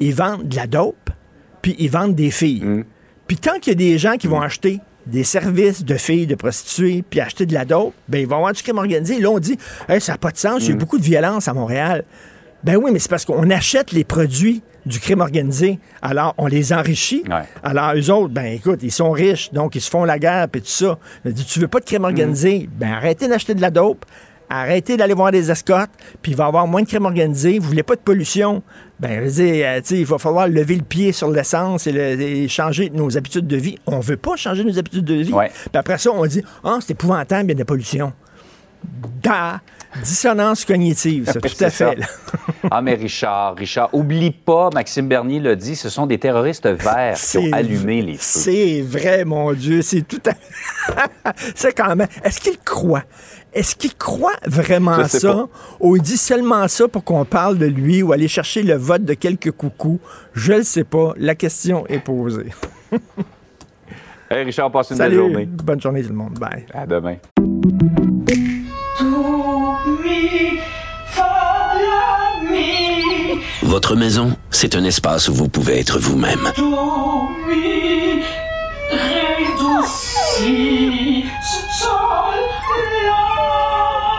[0.00, 1.10] Ils vendent de la dope,
[1.62, 2.64] puis ils vendent des filles.
[2.64, 2.84] Mm.
[3.26, 4.44] Puis tant qu'il y a des gens qui vont mm.
[4.44, 8.36] acheter des services de filles, de prostituées, puis acheter de la dope, ben ils vont
[8.36, 9.20] avoir du crime organisé.
[9.20, 9.56] Là, on dit,
[10.00, 12.04] ça n'a pas de sens, il y a beaucoup de violence à Montréal.
[12.62, 15.78] Ben oui, mais c'est parce qu'on achète les produits du crime organisé.
[16.02, 17.22] Alors, on les enrichit.
[17.62, 20.62] Alors, eux autres, ben écoute, ils sont riches, donc ils se font la guerre, puis
[20.62, 20.98] tout ça.
[21.46, 22.68] Tu veux pas de crime organisé?
[22.72, 24.04] Ben arrêtez d'acheter de la dope,
[24.48, 25.90] arrêtez d'aller voir des escortes,
[26.22, 27.58] puis il va y avoir moins de crime organisé.
[27.58, 28.62] Vous voulez pas de pollution?
[29.00, 33.16] Ben, je veux euh, il va falloir lever le pied sur l'essence et, changer nos
[33.16, 33.78] habitudes de vie.
[33.86, 35.32] On veut pas changer nos habitudes de vie.
[35.32, 38.12] Puis après ça, on dit, ah, oh, c'est épouvantable, il y a de la pollution.
[39.22, 39.60] Da!
[40.02, 41.98] Dissonance cognitive, c'est tout à fait.
[42.70, 47.16] ah, mais Richard, Richard, oublie pas, Maxime Bernier l'a dit, ce sont des terroristes verts
[47.16, 48.18] qui ont allumé les feux.
[48.20, 52.08] C'est vrai, mon Dieu, c'est tout à C'est quand même.
[52.22, 53.04] Est-ce qu'il croit?
[53.52, 55.48] Est-ce qu'il croit vraiment ça?
[55.80, 59.04] Ou il dit seulement ça pour qu'on parle de lui ou aller chercher le vote
[59.04, 60.00] de quelques coucous?
[60.34, 61.14] Je ne sais pas.
[61.16, 62.52] La question est posée.
[64.30, 65.46] hey Richard, passe une belle journée.
[65.46, 66.38] Bonne journée tout le monde.
[66.38, 66.66] Bye.
[66.74, 67.16] À demain.
[73.62, 76.50] Votre maison, c'est un espace où vous pouvez être vous-même.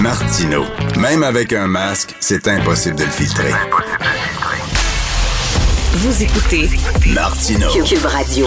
[0.00, 0.64] Martino,
[0.98, 3.52] même avec un masque, c'est impossible de le filtrer.
[5.92, 6.70] Vous écoutez
[7.08, 7.68] Martino.
[7.84, 8.46] Cube Radio.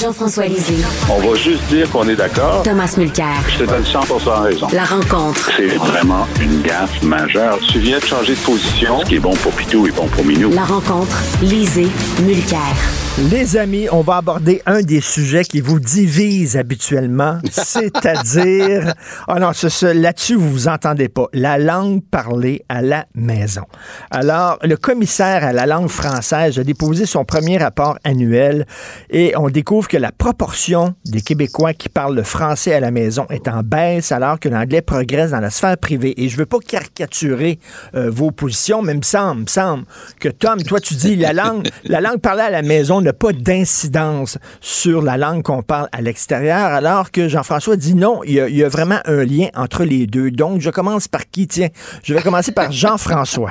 [0.00, 0.84] Jean-François Lisée.
[1.08, 2.64] On va juste dire qu'on est d'accord.
[2.64, 3.26] Thomas Mulcair.
[3.48, 4.66] Je te donne 100% raison.
[4.72, 5.48] La rencontre.
[5.56, 7.60] C'est vraiment une gaffe majeure.
[7.70, 8.98] Tu viens de changer de position.
[9.00, 10.50] Ce qui est bon pour Pitou est bon pour Minou.
[10.50, 11.16] La rencontre.
[11.40, 11.88] Lisée.
[12.22, 12.74] Mulcair.
[13.16, 18.92] Les amis, on va aborder un des sujets qui vous divise habituellement, c'est-à-dire,
[19.28, 19.52] oh non,
[19.94, 23.62] là-dessus, vous vous entendez pas, la langue parlée à la maison.
[24.10, 28.66] Alors, le commissaire à la langue française a déposé son premier rapport annuel
[29.10, 33.26] et on découvre que la proportion des Québécois qui parlent le français à la maison
[33.30, 36.20] est en baisse alors que l'anglais progresse dans la sphère privée.
[36.20, 37.60] Et je veux pas caricaturer
[37.94, 39.84] euh, vos positions, mais il me semble, me semble
[40.18, 43.32] que Tom, toi, tu dis la langue, la langue parlée à la maison n'a pas
[43.32, 48.64] d'incidence sur la langue qu'on parle à l'extérieur, alors que Jean-François dit non, il y,
[48.64, 50.30] a, vraiment un lien entre les deux.
[50.30, 51.46] Donc, je commence par qui?
[51.46, 51.68] Tiens,
[52.02, 53.50] je vais commencer par Jean-François.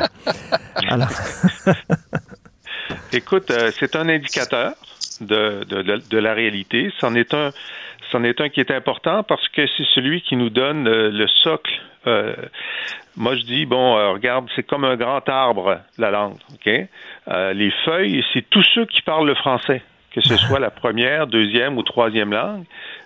[0.89, 1.09] Alors.
[3.13, 4.73] Écoute, euh, c'est un indicateur
[5.21, 6.91] de, de, la réalité.
[6.99, 7.51] C'en est un.
[8.11, 11.71] C'en est un qui est important parce que c'est celui qui nous donne le socle
[12.07, 12.35] euh,
[13.15, 16.71] moi, je dis, bon, euh, regarde, c'est comme un grand arbre, la langue, OK?
[17.27, 21.27] Euh, les feuilles, c'est tous ceux qui parlent le français, que ce soit la première,
[21.27, 22.63] deuxième ou troisième langue.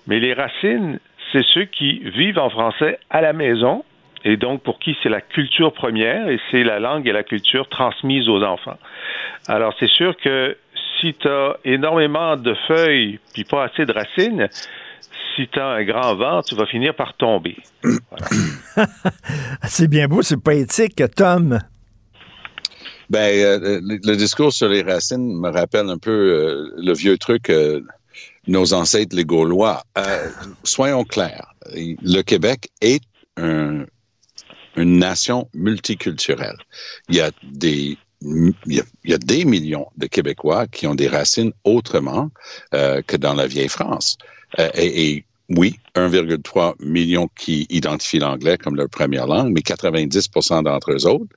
[0.08, 1.00] Mais les racines,
[1.32, 3.84] c'est ceux qui vivent en français à la maison,
[4.24, 7.68] et donc pour qui c'est la culture première, et c'est la langue et la culture
[7.68, 8.78] transmise aux enfants.
[9.48, 10.58] Alors, c'est sûr que
[11.00, 14.50] si tu as énormément de feuilles, puis pas assez de racines,
[15.38, 17.56] si tu as un grand vent, tu vas finir par tomber.
[19.64, 21.60] c'est bien beau, c'est poétique, Tom.
[23.10, 27.50] Ben, euh, le, discours sur les racines me rappelle un peu euh, le vieux truc,
[27.50, 27.82] euh,
[28.48, 29.84] nos ancêtres les Gaulois.
[30.64, 33.04] soyons clairs, le Québec est
[33.38, 33.86] une
[34.76, 36.58] nation multiculturelle.
[37.10, 38.56] Il y a des il
[39.06, 42.32] y, a, des millions de Québécois qui ont des racines autrement
[42.72, 44.18] que dans la vieille France.
[44.74, 51.06] et, oui, 1,3 million qui identifient l'anglais comme leur première langue, mais 90% d'entre eux
[51.06, 51.36] autres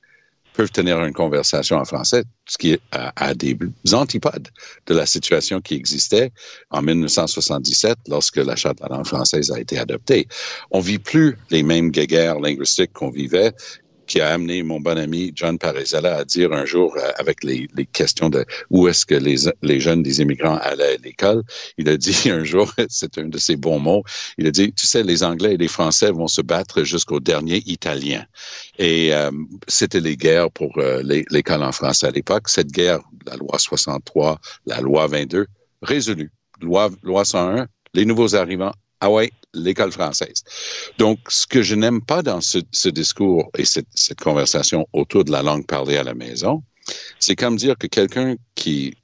[0.55, 3.57] peuvent tenir une conversation en français, ce qui est à, des
[3.93, 4.49] antipodes
[4.87, 6.33] de la situation qui existait
[6.71, 10.27] en 1977 lorsque la charte de la langue française a été adoptée.
[10.73, 13.53] On vit plus les mêmes guéguerres linguistiques qu'on vivait
[14.11, 17.69] qui a amené mon bon ami John Parizella à dire un jour, euh, avec les,
[17.93, 21.45] questions de où est-ce que les, les jeunes des immigrants allaient à l'école,
[21.79, 24.03] il a dit un jour, c'est un de ses bons mots,
[24.37, 27.63] il a dit, tu sais, les Anglais et les Français vont se battre jusqu'au dernier
[27.67, 28.27] Italien.
[28.79, 29.31] Et euh,
[29.69, 32.49] c'était les guerres pour euh, l'école en France à l'époque.
[32.49, 35.47] Cette guerre, la loi 63, la loi 22,
[35.83, 36.33] résolue.
[36.61, 40.45] Loi, loi 101, les nouveaux arrivants ah ouais, l'école française.
[40.99, 45.43] Donc, ce que je n'aime pas dans ce, discours et cette, conversation autour de la
[45.43, 46.63] langue parlée à la maison,
[47.19, 48.95] c'est comme dire que quelqu'un qui,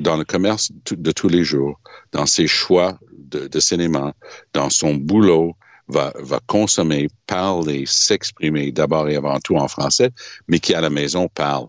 [0.00, 1.80] dans le commerce de tous les jours,
[2.12, 4.14] dans ses choix de, cinéma,
[4.52, 5.54] dans son boulot,
[5.88, 6.12] va,
[6.46, 10.10] consommer, parler, s'exprimer d'abord et avant tout en français,
[10.46, 11.66] mais qui à la maison parle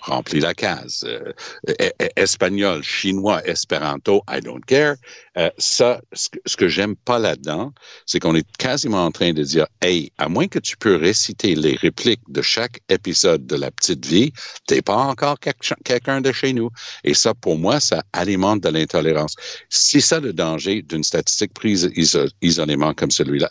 [0.00, 1.04] remplit la case.
[1.06, 1.32] Euh,
[2.16, 4.96] espagnol, chinois, espéranto, I don't care.
[5.38, 7.72] Euh, ça, ce que, j'aime pas là-dedans,
[8.04, 11.54] c'est qu'on est quasiment en train de dire, hey, à moins que tu peux réciter
[11.54, 14.32] les répliques de chaque épisode de La Petite Vie,
[14.66, 16.70] t'es pas encore quelqu'un de chez nous.
[17.04, 19.36] Et ça, pour moi, ça alimente de l'intolérance.
[19.68, 21.90] C'est ça le danger d'une statistique prise
[22.42, 23.50] isolément comme celui-là,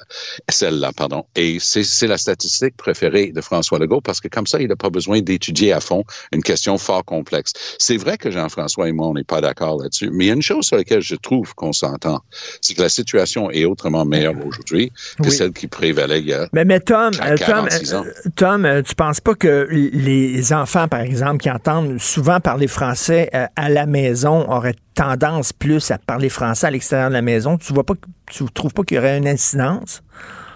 [0.49, 1.25] celle-là, pardon.
[1.35, 4.89] Et c'est la statistique préférée de François Legault parce que comme ça, il n'a pas
[4.89, 7.53] besoin d'étudier à fond une question fort complexe.
[7.77, 10.35] C'est vrai que Jean-François et moi, on n'est pas d'accord là-dessus, mais il y a
[10.35, 12.21] une chose sur laquelle je trouve qu'on s'entend,
[12.61, 16.47] c'est que la situation est autrement meilleure aujourd'hui que celle qui prévalait il y a
[16.53, 18.05] mais, mais Tom, euh, Tom, ans.
[18.05, 22.67] Euh, Tom, euh, tu penses pas que les enfants, par exemple, qui entendent souvent parler
[22.67, 27.57] français à la maison auraient tendance plus à parler français à l'extérieur de la maison?
[27.57, 27.93] Tu vois pas,
[28.27, 30.01] tu trouves pas qu'il y aurait une incidence?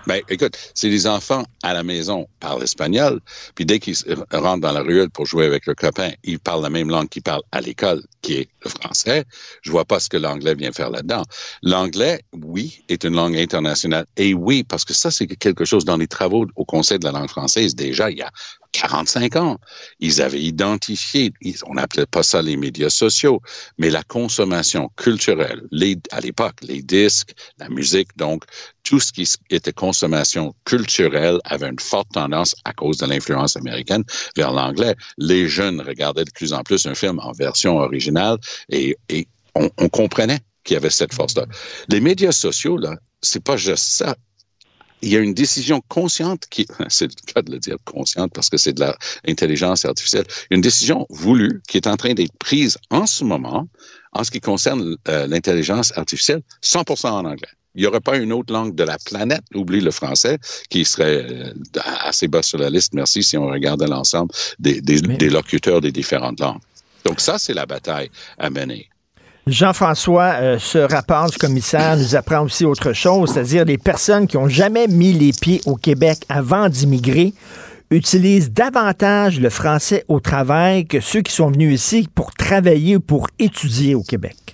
[0.06, 3.22] Ben, écoute, si les enfants à la maison parlent espagnol,
[3.56, 3.96] puis dès qu'ils
[4.32, 7.24] rentrent dans la ruelle pour jouer avec le copain, ils parlent la même langue qu'ils
[7.24, 9.24] parlent à l'école, qui est le français,
[9.62, 11.24] je vois pas ce que l'anglais vient faire là-dedans.
[11.62, 14.06] L'anglais, oui, est une langue internationale.
[14.18, 17.12] Et oui, parce que ça, c'est quelque chose dans les travaux au Conseil de la
[17.12, 18.32] langue française, déjà, il y a
[18.74, 19.58] 45 ans.
[20.00, 21.32] Ils avaient identifié,
[21.66, 23.42] on n'appelait pas ça les médias sociaux,
[23.78, 28.44] mais la consommation culturelle, les, à l'époque, les disques, la musique, donc
[28.84, 34.04] tout ce qui était consommation culturelle avait une forte tendance à cause de l'influence américaine
[34.36, 34.96] vers l'anglais.
[35.18, 38.38] Les jeunes regardaient de plus en plus un film en version originale
[38.70, 38.98] et,
[39.56, 41.46] on, on comprenait qu'il y avait cette force-là.
[41.90, 44.16] Les médias sociaux, là, c'est pas juste ça
[45.04, 48.50] il y a une décision consciente qui, c'est le cas de le dire consciente parce
[48.50, 48.86] que c'est de
[49.26, 53.68] l'intelligence artificielle, une décision voulue qui est en train d'être prise en ce moment
[54.14, 57.48] en ce qui concerne euh, l'intelligence artificielle, 100% en anglais.
[57.76, 60.38] Il n'y aurait pas une autre langue de la planète, oublie le français,
[60.70, 61.54] qui serait euh,
[62.04, 66.40] assez bas sur la liste, merci, si on regardait l'ensemble des, des locuteurs des différentes
[66.40, 66.62] langues.
[67.06, 68.88] Donc ça, c'est la bataille à mener.
[69.46, 74.38] Jean-François, euh, ce rapport du commissaire nous apprend aussi autre chose, c'est-à-dire les personnes qui
[74.38, 77.34] ont jamais mis les pieds au Québec avant d'immigrer
[77.92, 83.02] utilisent davantage le français au travail que ceux qui sont venus ici pour travailler ou
[83.02, 84.53] pour étudier au Québec.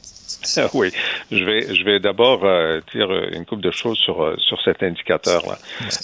[0.74, 0.92] Oui,
[1.32, 4.84] je vais, je vais d'abord euh, dire une couple de choses sur euh, sur cet
[4.84, 5.58] indicateur-là.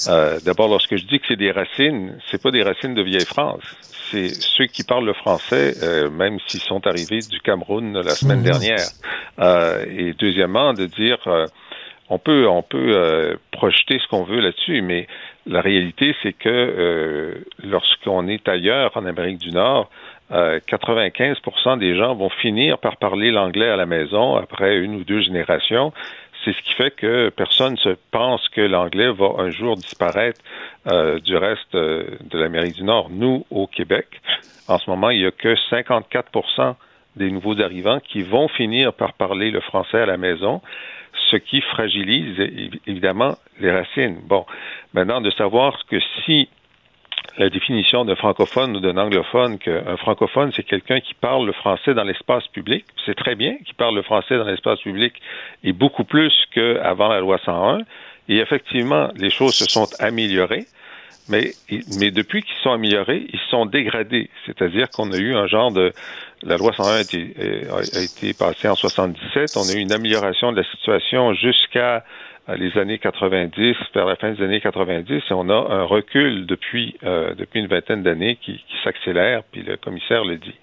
[0.09, 3.25] Euh, d'abord, lorsque je dis que c'est des racines, c'est pas des racines de vieille
[3.25, 3.63] France.
[4.11, 8.39] C'est ceux qui parlent le français, euh, même s'ils sont arrivés du Cameroun la semaine
[8.39, 8.43] mhm.
[8.43, 9.85] dernière.
[9.87, 11.17] et deuxièmement, de dire
[12.09, 15.07] on peut on peut projeter ce qu'on veut là-dessus, mais
[15.47, 19.89] la réalité, c'est que lorsqu'on est ailleurs en Amérique du Nord,
[20.31, 25.03] 95% euh, des gens vont finir par parler l'anglais à la maison après une ou
[25.03, 25.93] deux générations.
[26.43, 30.41] C'est ce qui fait que personne ne se pense que l'anglais va un jour disparaître
[30.87, 33.09] euh, du reste euh, de l'Amérique du Nord.
[33.11, 34.07] Nous, au Québec,
[34.67, 36.75] en ce moment, il n'y a que 54%
[37.15, 40.61] des nouveaux arrivants qui vont finir par parler le français à la maison,
[41.31, 42.37] ce qui fragilise
[42.85, 44.19] évidemment les racines.
[44.23, 44.45] Bon,
[44.93, 46.49] maintenant de savoir que si
[47.37, 51.93] la définition d'un francophone ou d'un anglophone qu'un francophone, c'est quelqu'un qui parle le français
[51.93, 52.85] dans l'espace public.
[53.05, 55.13] C'est très bien qu'il parle le français dans l'espace public
[55.63, 57.79] et beaucoup plus qu'avant la loi 101.
[58.29, 60.65] Et effectivement, les choses se sont améliorées.
[61.27, 61.51] Mais,
[61.99, 64.29] mais depuis qu'ils sont améliorés, ils sont dégradés.
[64.45, 65.91] C'est-à-dire qu'on a eu un genre de...
[66.43, 67.33] La loi 101 a été,
[67.71, 69.57] a été passée en 77.
[69.57, 72.03] On a eu une amélioration de la situation jusqu'à
[72.47, 76.95] les années 90, vers la fin des années 90, et on a un recul depuis,
[77.03, 80.53] euh, depuis une vingtaine d'années qui, qui s'accélère, puis le commissaire le dit.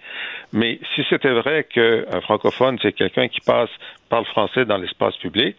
[0.53, 3.71] Mais si c'était vrai qu'un francophone, c'est quelqu'un qui passe,
[4.09, 5.57] parle français dans l'espace public,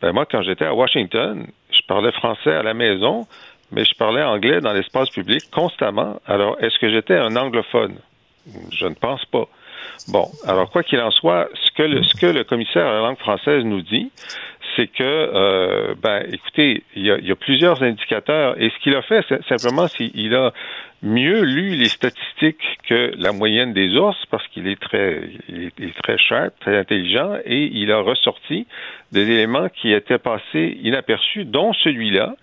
[0.00, 3.26] ben moi, quand j'étais à Washington, je parlais français à la maison,
[3.72, 6.20] mais je parlais anglais dans l'espace public constamment.
[6.26, 7.96] Alors, est-ce que j'étais un anglophone?
[8.72, 9.46] Je ne pense pas.
[10.08, 13.00] Bon, alors quoi qu'il en soit, ce que le, ce que le commissaire à la
[13.00, 14.10] langue française nous dit,
[14.76, 19.24] c'est que, euh, ben, écoutez, il y, a, plusieurs indicateurs et ce qu'il a fait,
[19.48, 20.52] simplement, c'est qu'il a
[21.02, 26.02] mieux lu les statistiques que la moyenne des ours parce qu'il est très, il est,
[26.02, 28.66] très sharp, très intelligent et il a ressorti
[29.12, 32.36] des éléments qui étaient passés inaperçus, dont celui-là.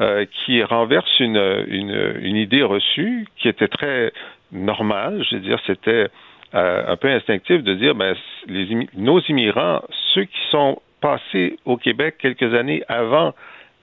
[0.00, 1.36] Euh, qui renverse une,
[1.68, 4.14] une, une, idée reçue qui était très
[4.50, 5.22] normale.
[5.28, 6.06] Je veux dire, c'était
[6.52, 8.14] un peu instinctif de dire, ben,
[8.96, 9.82] nos immigrants,
[10.14, 13.34] ceux qui sont passés au Québec quelques années avant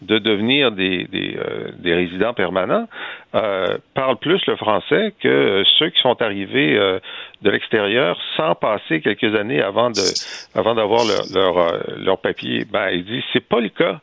[0.01, 2.87] de devenir des, des, euh, des résidents permanents
[3.33, 6.99] euh, parlent plus le français que ceux qui sont arrivés euh,
[7.41, 10.01] de l'extérieur sans passer quelques années avant de
[10.53, 12.65] avant d'avoir leur leur, euh, leur papier.
[12.71, 13.99] Ben, il dit c'est pas le cas.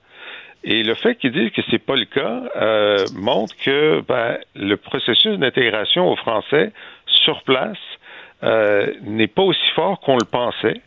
[0.67, 4.77] Et le fait qu'ils disent que c'est pas le cas euh, montre que ben, le
[4.77, 6.73] processus d'intégration au français
[7.07, 7.79] sur place
[8.43, 10.81] euh, n'est pas aussi fort qu'on le pensait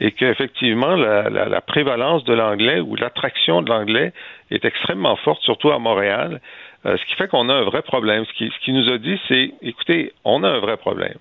[0.00, 4.12] et qu'effectivement, la, la, la, prévalence de l'anglais ou l'attraction de l'anglais
[4.50, 6.40] est extrêmement forte, surtout à Montréal,
[6.86, 8.24] euh, ce qui fait qu'on a un vrai problème.
[8.26, 11.16] Ce qui, ce qui nous a dit, c'est, écoutez, on a un vrai problème.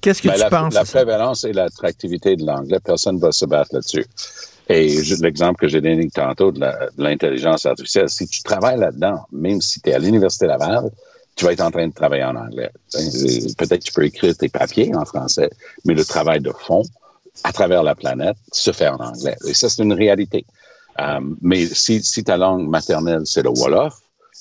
[0.00, 0.74] Qu'est-ce que ben, tu la, penses?
[0.74, 4.04] La prévalence et l'attractivité de l'anglais, personne ne va se battre là-dessus.
[4.68, 4.88] Et
[5.20, 6.60] l'exemple que j'ai donné tantôt de
[6.96, 10.90] l'intelligence artificielle, si tu travailles là-dedans, même si tu es à l'Université Laval,
[11.36, 12.70] tu vas être en train de travailler en anglais.
[12.92, 15.50] Peut-être que tu peux écrire tes papiers en français,
[15.84, 16.82] mais le travail de fond,
[17.42, 19.36] à travers la planète se fait en anglais.
[19.46, 20.46] Et ça, c'est une réalité.
[20.98, 23.94] Um, mais si, si, ta langue maternelle, c'est le Wolof,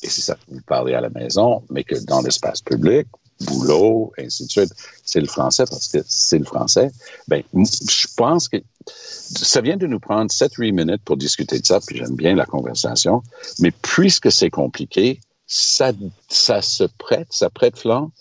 [0.03, 3.07] et si ça vous parlez à la maison, mais que dans l'espace public,
[3.41, 4.71] boulot, ainsi de suite,
[5.03, 6.91] c'est le français parce que c'est le français,
[7.27, 11.79] ben, je pense que ça vient de nous prendre 7-8 minutes pour discuter de ça,
[11.79, 13.23] puis j'aime bien la conversation,
[13.59, 15.19] mais puisque c'est compliqué,
[15.53, 15.91] ça,
[16.29, 18.11] ça se prête, ça prête flanc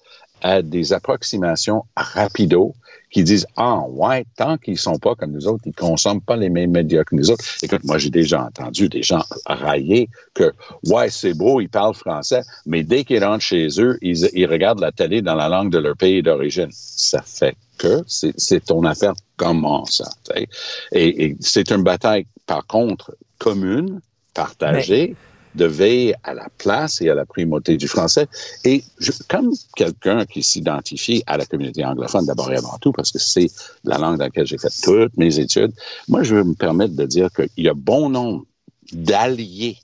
[0.43, 2.75] à des approximations rapido
[3.11, 6.51] qui disent ah ouais tant qu'ils sont pas comme nous autres ils consomment pas les
[6.51, 10.53] mêmes médias que nous autres écoute moi j'ai déjà entendu des gens railler que
[10.87, 14.81] ouais c'est beau ils parlent français mais dès qu'ils rentrent chez eux ils, ils regardent
[14.81, 19.15] la télé dans la langue de leur pays d'origine ça fait que c'est ton affaire.
[19.37, 20.09] Comment ça
[20.93, 24.01] et, c'est une bataille par contre commune
[24.35, 25.17] partagée
[25.55, 28.27] de veiller à la place et à la primauté du français.
[28.65, 33.11] Et je, comme quelqu'un qui s'identifie à la communauté anglophone d'abord et avant tout, parce
[33.11, 33.51] que c'est
[33.85, 35.73] la langue dans laquelle j'ai fait toutes mes études,
[36.09, 38.45] moi, je veux me permettre de dire qu'il y a bon nombre
[38.93, 39.77] d'alliés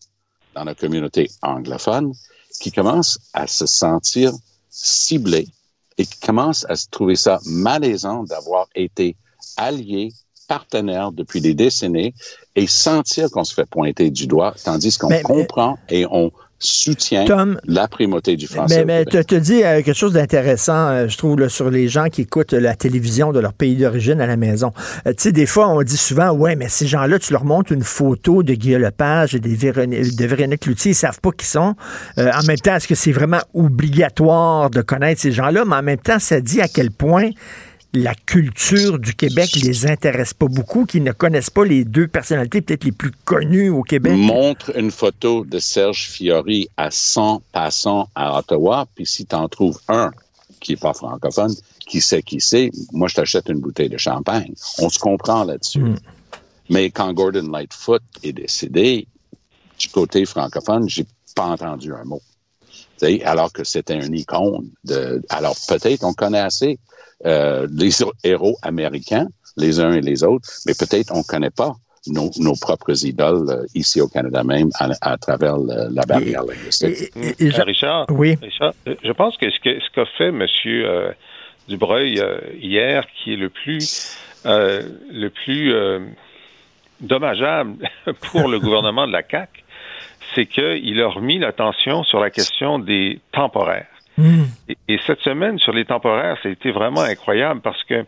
[0.55, 2.13] dans la communauté anglophone
[2.61, 4.33] qui commencent à se sentir
[4.71, 5.49] ciblés
[5.97, 9.17] et qui commencent à se trouver ça malaisant d'avoir été
[9.57, 10.13] alliés
[10.49, 12.15] partenaires depuis des décennies
[12.57, 17.25] et sentir qu'on se fait pointer du doigt, tandis qu'on comprend mais, et on soutient
[17.25, 18.85] Tom, la primauté du français.
[18.85, 21.89] Mais, mais tu te dis euh, quelque chose d'intéressant, euh, je trouve, là, sur les
[21.89, 24.73] gens qui écoutent la télévision de leur pays d'origine à la maison.
[25.07, 27.73] Euh, tu sais, des fois, on dit souvent, ouais, mais ces gens-là, tu leur montres
[27.73, 31.47] une photo de Guillaume Lepage et des Véronique, de Véronique Loutier, ils savent pas qui
[31.47, 31.75] sont.
[32.19, 35.65] Euh, en même temps, est-ce que c'est vraiment obligatoire de connaître ces gens-là?
[35.65, 37.31] Mais en même temps, ça dit à quel point
[37.95, 42.61] la culture du Québec les intéresse pas beaucoup, qu'ils ne connaissent pas les deux personnalités
[42.61, 44.13] peut-être les plus connues au Québec.
[44.17, 49.49] Montre une photo de Serge Fiori à 100 passants à Ottawa, puis si tu en
[49.49, 50.11] trouves un
[50.61, 51.55] qui est pas francophone,
[51.87, 54.53] qui sait qui c'est, moi je t'achète une bouteille de champagne.
[54.79, 55.81] On se comprend là-dessus.
[55.81, 55.97] Mm.
[56.71, 59.07] Mais quand Gordon Lightfoot est décédé,
[59.79, 62.21] du côté francophone, j'ai pas entendu un mot.
[62.97, 64.71] T'sais, alors que c'était un icône.
[64.85, 66.79] De, alors peut-être on connaît assez
[67.27, 67.91] euh, les
[68.25, 69.27] héros américains,
[69.57, 71.75] les uns et les autres, mais peut-être on ne connaît pas
[72.07, 76.45] nos, nos, propres idoles euh, ici au Canada même à, à travers le, la barrière
[76.45, 77.11] linguistique.
[77.17, 78.37] Euh, Richard, oui.
[78.41, 80.47] Richard, je pense que ce qu'a ce qu fait M.
[80.67, 81.13] Euh,
[81.69, 82.23] Dubreuil
[82.59, 85.75] hier, qui est le plus le plus
[87.01, 87.77] dommageable
[88.33, 89.51] pour le gouvernement de la CAC,
[90.35, 93.87] c'est qu'il a remis l'attention sur la question des temporaires.
[94.19, 94.43] Mmh.
[94.69, 98.05] Et, et, cette semaine, sur les temporaires, ça a été vraiment incroyable parce que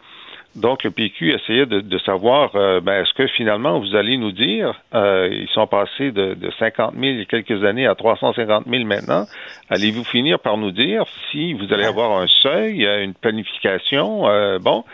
[0.56, 4.32] donc le PQ essayait de, de savoir euh, ben, est-ce que finalement vous allez nous
[4.32, 7.94] dire euh, ils sont passés de, de 50 000 il y a quelques années à
[7.94, 9.26] 350 000 maintenant.
[9.68, 14.84] Allez-vous finir par nous dire si vous allez avoir un seuil, une planification euh, bon?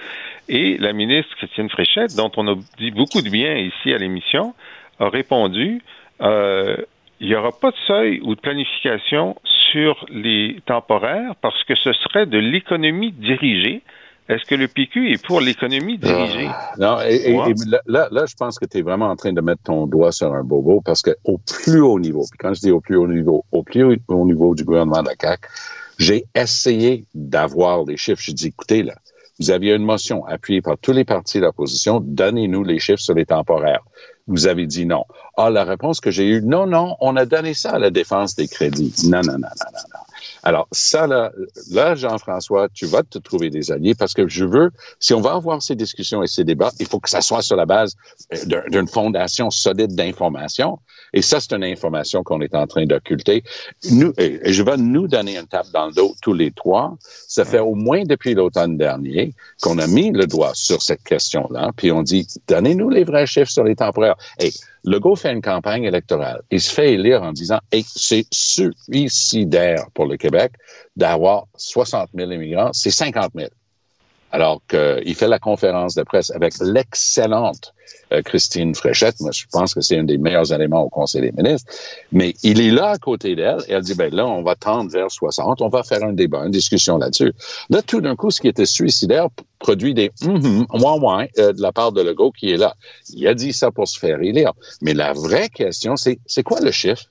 [0.50, 4.54] Et la ministre Christine Fréchette, dont on a dit beaucoup de bien ici à l'émission,
[5.00, 5.80] a répondu
[6.20, 6.76] euh,
[7.20, 9.36] il n'y aura pas de seuil ou de planification
[9.72, 13.82] sur les temporaires parce que ce serait de l'économie dirigée
[14.28, 16.48] Est-ce que le PQ est pour l'économie dirigée?
[16.48, 17.32] Ah, non, et,
[17.86, 20.34] là, là, je pense que tu es vraiment en train de mettre ton doigt sur
[20.34, 23.06] un bobo parce que au plus haut niveau, puis quand je dis au plus haut
[23.06, 25.48] niveau, au plus haut niveau du gouvernement de la CAQ,
[25.98, 28.20] j'ai essayé d'avoir les chiffres.
[28.20, 28.94] J'ai dit, écoutez, là,
[29.38, 33.14] vous aviez une motion appuyée par tous les partis de l'opposition, donnez-nous les chiffres sur
[33.14, 33.84] les temporaires.
[34.26, 35.04] Vous avez dit non.
[35.36, 38.34] Ah, la réponse que j'ai eue, non, non, on a donné ça à la défense
[38.34, 38.94] des crédits.
[39.04, 40.05] Non, non, non, non, non, non.
[40.46, 41.32] Alors, ça, là,
[41.72, 44.70] là Jean-François, tu vas te trouver des alliés parce que je veux,
[45.00, 47.56] si on va avoir ces discussions et ces débats, il faut que ça soit sur
[47.56, 47.96] la base
[48.32, 50.78] euh, d'une fondation solide d'information.
[51.12, 53.42] Et ça, c'est une information qu'on est en train d'occulter.
[53.90, 56.96] Nous, et je vais nous donner une tape dans le dos tous les trois.
[57.26, 61.72] Ça fait au moins depuis l'automne dernier qu'on a mis le doigt sur cette question-là,
[61.76, 64.16] puis on dit, donnez-nous les vrais chiffres sur les temporaires.
[64.86, 66.42] Legault fait une campagne électorale.
[66.50, 70.52] Il se fait élire en disant hey, c'est suicidaire pour le Québec
[70.94, 73.48] d'avoir 60 000 immigrants, c'est 50 000.
[74.36, 77.72] Alors qu'il fait la conférence de presse avec l'excellente
[78.12, 79.18] euh, Christine Fréchette.
[79.20, 81.72] Moi, je pense que c'est un des meilleurs éléments au Conseil des ministres.
[82.12, 84.90] Mais il est là à côté d'elle et elle dit, ben là, on va tendre
[84.90, 87.32] vers 60, on va faire un débat, une discussion là-dessus.
[87.70, 89.28] Là, tout d'un coup, ce qui était suicidaire
[89.58, 92.74] produit des mm -hmm, de la part de Legault qui est là.
[93.14, 94.52] Il a dit ça pour se faire élire.
[94.82, 97.06] Mais la vraie question, c'est, c'est quoi le chiffre?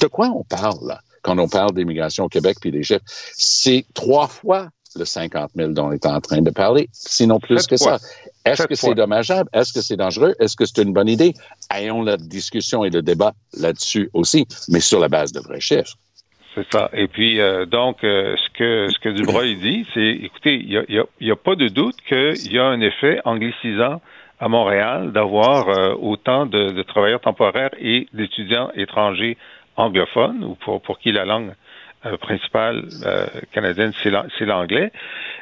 [0.00, 3.04] De quoi on parle, là, quand on parle d'immigration au Québec puis des chiffres?
[3.36, 7.66] C'est trois fois le 50 000 dont on est en train de parler, sinon plus
[7.66, 7.98] que ça.
[8.44, 9.48] Est-ce que c'est dommageable?
[9.52, 10.34] Est-ce que c'est dangereux?
[10.40, 11.34] Est-ce que c'est une bonne idée?
[11.70, 15.96] Ayons la discussion et le débat là-dessus aussi, mais sur la base de vrais chiffres.
[16.54, 16.90] C'est ça.
[16.92, 20.76] Et puis, euh, donc, euh, ce que ce que Dubreuil dit, c'est, écoutez, il n'y
[20.76, 24.02] a, y a, y a, pas de doute qu'il y a un effet anglicisant
[24.38, 29.38] à Montréal d'avoir euh, autant de, de, travailleurs temporaires et d'étudiants étrangers
[29.76, 31.54] anglophones, ou pour, pour qui la langue
[32.20, 34.92] principale euh, canadienne, c'est l'anglais.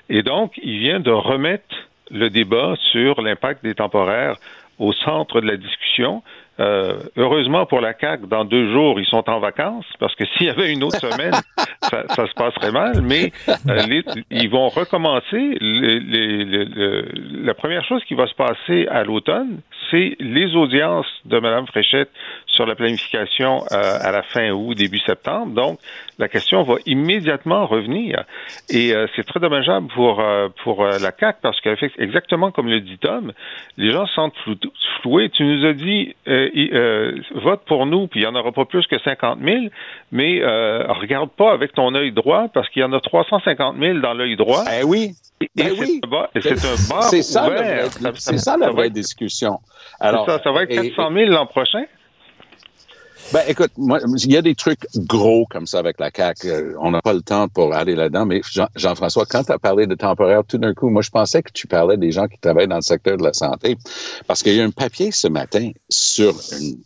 [0.09, 1.75] Et donc, il vient de remettre
[2.11, 4.37] le débat sur l'impact des temporaires
[4.79, 6.23] au centre de la discussion.
[6.59, 10.47] Euh, heureusement pour la CAQ, dans deux jours, ils sont en vacances, parce que s'il
[10.47, 11.33] y avait une autre semaine,
[11.83, 13.33] ça, ça, se passerait mal, mais
[13.69, 15.57] euh, ils vont recommencer.
[15.61, 22.11] La première chose qui va se passer à l'automne, c'est les audiences de Mme Fréchette
[22.53, 25.53] sur la planification euh, à la fin août, début septembre.
[25.53, 25.79] Donc,
[26.19, 28.25] la question va immédiatement revenir.
[28.69, 32.99] Et euh, c'est très dommageable pour, euh, pour la CAQ parce qu'exactement comme le dit
[32.99, 33.33] Tom,
[33.77, 34.35] les gens se sentent
[35.03, 35.31] floués.
[35.31, 36.15] Tu nous as dit,
[37.35, 39.59] vote pour nous, puis il n'y en aura pas plus que 50 000,
[40.13, 40.41] mais
[40.89, 44.37] regarde pas avec ton œil droit parce qu'il y en a 350 000 dans l'œil
[44.37, 44.65] droit.
[44.81, 45.13] Eh oui.
[45.57, 46.01] Ben oui.
[46.03, 47.47] C'est un bar C'est ça,
[48.39, 49.59] ça, la vraie discussion.
[49.99, 51.85] Alors, ça, ça va être 400 000 l'an prochain?
[53.33, 56.49] Ben, écoute, moi, il y a des trucs gros comme ça avec la CAQ.
[56.49, 58.41] Euh, on n'a pas le temps pour aller là-dedans, mais
[58.75, 61.69] Jean-François, quand tu as parlé de temporaire, tout d'un coup, moi, je pensais que tu
[61.69, 63.77] parlais des gens qui travaillent dans le secteur de la santé.
[64.27, 66.79] Parce qu'il y a un papier ce matin sur une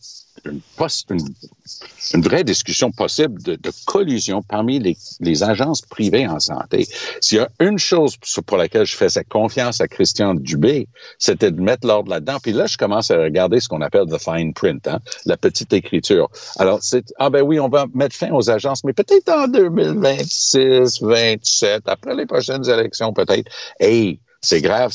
[0.45, 6.87] une, vraie discussion possible de, collusion parmi les, agences privées en santé.
[7.21, 8.17] S'il y a une chose
[8.47, 10.87] pour laquelle je faisais confiance à Christian Dubé,
[11.19, 12.39] c'était de mettre l'ordre là-dedans.
[12.43, 15.73] Puis là, je commence à regarder ce qu'on appelle the fine print, hein, la petite
[15.73, 16.29] écriture.
[16.59, 21.03] Alors, c'est, ah ben oui, on va mettre fin aux agences, mais peut-être en 2026,
[21.03, 23.51] 27, après les prochaines élections, peut-être.
[23.81, 24.93] Hey, c'est grave,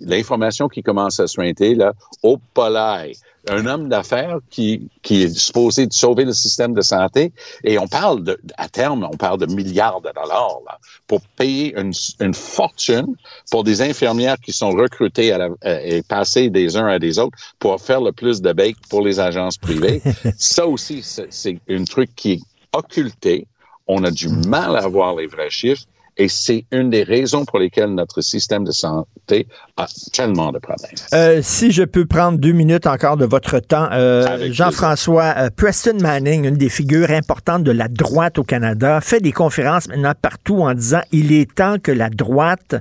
[0.00, 3.14] l'information qui commence à suinter, là, au polaire
[3.48, 7.32] un homme d'affaires qui, qui est supposé de sauver le système de santé.
[7.64, 11.74] Et on parle de, à terme, on parle de milliards de dollars là, pour payer
[11.78, 13.16] une, une, fortune
[13.50, 17.18] pour des infirmières qui sont recrutées à la, euh, et passées des uns à des
[17.18, 20.00] autres pour faire le plus de bake pour les agences privées.
[20.38, 22.40] Ça aussi, c'est un truc qui est
[22.72, 23.46] occulté.
[23.86, 25.84] On a du mal à avoir les vrais chiffres.
[26.18, 29.46] Et c'est une des raisons pour lesquelles notre système de santé
[29.78, 30.90] a tellement de problèmes.
[31.14, 35.96] Euh, si je peux prendre deux minutes encore de votre temps, euh, Jean-François, euh, Preston
[36.00, 40.60] Manning, une des figures importantes de la droite au Canada, fait des conférences maintenant partout
[40.60, 42.76] en disant il est temps que la droite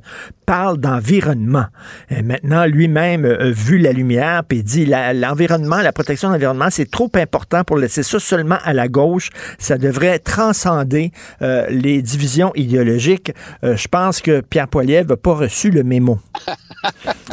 [0.45, 1.67] parle d'environnement.
[2.09, 7.09] Maintenant, lui-même a vu la lumière puis dit l'environnement, la, protection de l'environnement, c'est trop
[7.13, 9.29] important pour laisser ça seulement à la gauche.
[9.59, 13.20] Ça devrait transcender les divisions idéologiques.
[13.61, 16.19] Je pense que Pierre Poilievre n'a pas reçu le mémo.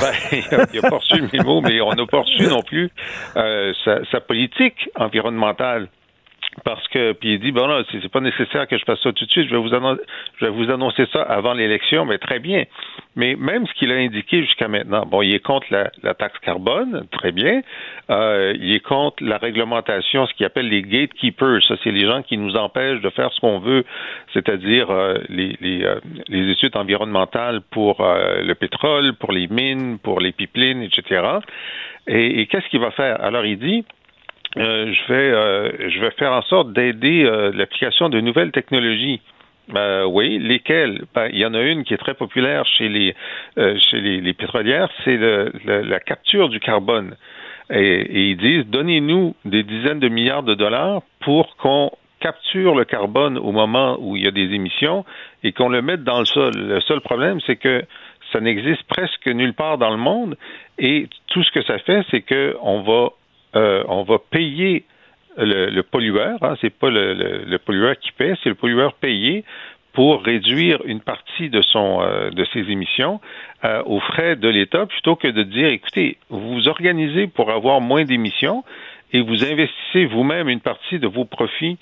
[0.01, 2.91] ben, il n'a pas reçu le mémo, mais on n'a pas reçu non plus
[3.36, 5.89] euh, sa, politique environnementale.
[6.65, 9.25] Parce que puis il dit bon là c'est pas nécessaire que je fasse ça tout
[9.25, 9.49] de suite.
[9.49, 10.01] Je vais vous annoncer,
[10.41, 12.65] je vais vous annoncer ça avant l'élection mais très bien.
[13.17, 16.39] Mais même ce qu'il a indiqué jusqu'à maintenant bon il est contre la, la taxe
[16.41, 17.63] carbone très bien.
[18.11, 21.63] Euh, il est contre la réglementation ce qu'il appelle les gatekeepers.
[21.67, 23.85] Ça c'est les gens qui nous empêchent de faire ce qu'on veut
[24.33, 29.99] c'est-à-dire euh, les les, euh, les, études environnementales pour euh, le pétrole pour les mines
[29.99, 31.39] pour les pipelines etc
[32.09, 33.23] et, et qu'est-ce qu'il va faire?
[33.23, 33.85] Alors il dit
[34.59, 39.21] euh, je vais euh, je vais faire en sorte d'aider euh, l'application de nouvelles technologies.
[39.69, 41.03] Ben, oui, lesquelles?
[41.15, 43.15] Ben, Il y en a une qui est très populaire chez les
[43.57, 47.17] chez les, pétrolières, c'est le, le, la capture du carbone.
[47.71, 51.91] Et, et ils disent donnez-nous des dizaines de milliards de dollars pour qu'on
[52.21, 55.05] capture le carbone au moment où il y a des émissions
[55.45, 56.53] et qu'on le mette dans le sol.
[56.57, 57.85] Le seul problème, c'est que
[58.33, 60.37] ça n'existe presque nulle part dans le monde
[60.79, 63.11] et tout ce que ça fait, c'est que on va
[63.57, 64.84] euh, on va payer
[65.36, 69.44] le, pollueur, hein, c'est pas le, pollueur qui paie, c'est le pollueur payé
[69.92, 73.20] pour réduire une partie de son euh, de ses émissions
[73.64, 77.80] euh, aux frais de l'État, plutôt que de dire écoutez, vous vous organisez pour avoir
[77.80, 78.64] moins d'émissions
[79.12, 81.78] et vous investissez vous-même une partie de vos profits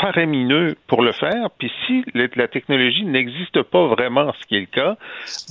[0.00, 1.50] faramineux pour le faire.
[1.58, 4.96] Puis si la technologie n'existe pas vraiment, ce qui est le cas,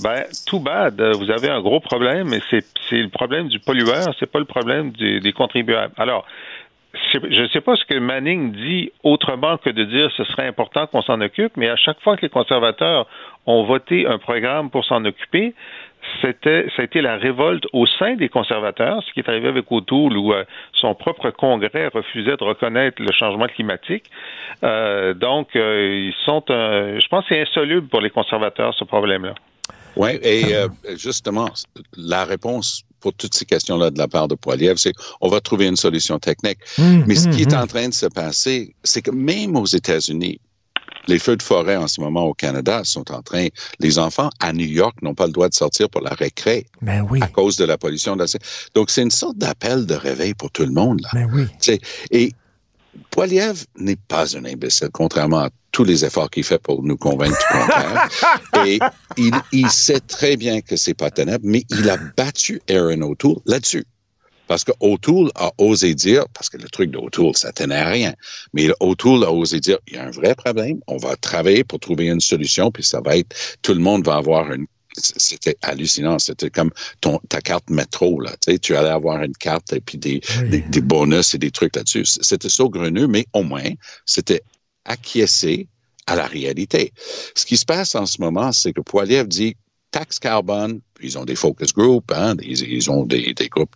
[0.02, 4.30] ben tout bad, vous avez un gros problème, et c'est le problème du pollueur, c'est
[4.30, 5.94] pas le problème des, des contribuables.
[5.96, 6.26] Alors,
[7.14, 10.86] je ne sais pas ce que Manning dit autrement que de dire ce serait important
[10.86, 13.06] qu'on s'en occupe, mais à chaque fois que les conservateurs
[13.46, 15.54] ont voté un programme pour s'en occuper,
[16.20, 19.70] c'était, ça a été la révolte au sein des conservateurs, ce qui est arrivé avec
[19.70, 24.04] O'Toole, où euh, son propre Congrès refusait de reconnaître le changement climatique.
[24.62, 29.34] Euh, donc, euh, ils sont, je pense, que c'est insoluble pour les conservateurs ce problème-là.
[29.96, 31.50] Oui, et euh, justement,
[31.96, 35.66] la réponse pour toutes ces questions-là de la part de Poiliev, c'est on va trouver
[35.66, 36.58] une solution technique.
[36.78, 40.40] Mmh, Mais ce qui est en train de se passer, c'est que même aux États-Unis,
[41.08, 43.48] les feux de forêt en ce moment au Canada sont en train.
[43.80, 47.06] Les enfants à New York n'ont pas le droit de sortir pour la récré ben
[47.10, 47.20] oui.
[47.22, 48.16] à cause de la pollution.
[48.16, 48.26] De la...
[48.74, 51.08] Donc c'est une sorte d'appel de réveil pour tout le monde là.
[51.12, 51.46] Ben oui.
[52.10, 52.32] Et
[53.10, 57.38] Poiliev n'est pas un imbécile, contrairement à tous les efforts qu'il fait pour nous convaincre
[57.38, 58.08] du contraire.
[58.66, 58.78] Et
[59.16, 63.38] il, il, sait très bien que c'est pas tenable, mais il a battu Aaron O'Toole
[63.46, 63.86] là-dessus.
[64.46, 68.14] Parce que O'Toole a osé dire, parce que le truc d'O'Toole, ça tenait à rien,
[68.52, 71.80] mais O'Toole a osé dire, il y a un vrai problème, on va travailler pour
[71.80, 76.18] trouver une solution, puis ça va être, tout le monde va avoir une c'était hallucinant.
[76.18, 76.70] C'était comme
[77.00, 78.32] ton, ta carte métro, là.
[78.32, 80.50] Tu sais, tu allais avoir une carte et puis des, oui.
[80.50, 82.04] des, des, bonus et des trucs là-dessus.
[82.04, 83.70] C'était saugreneux, mais au moins,
[84.04, 84.42] c'était
[84.84, 85.68] acquiescé
[86.06, 86.92] à la réalité.
[87.34, 89.56] Ce qui se passe en ce moment, c'est que Poiliev dit
[89.90, 93.74] taxe carbone, ils ont des focus groups, hein, ils, ont des, groupes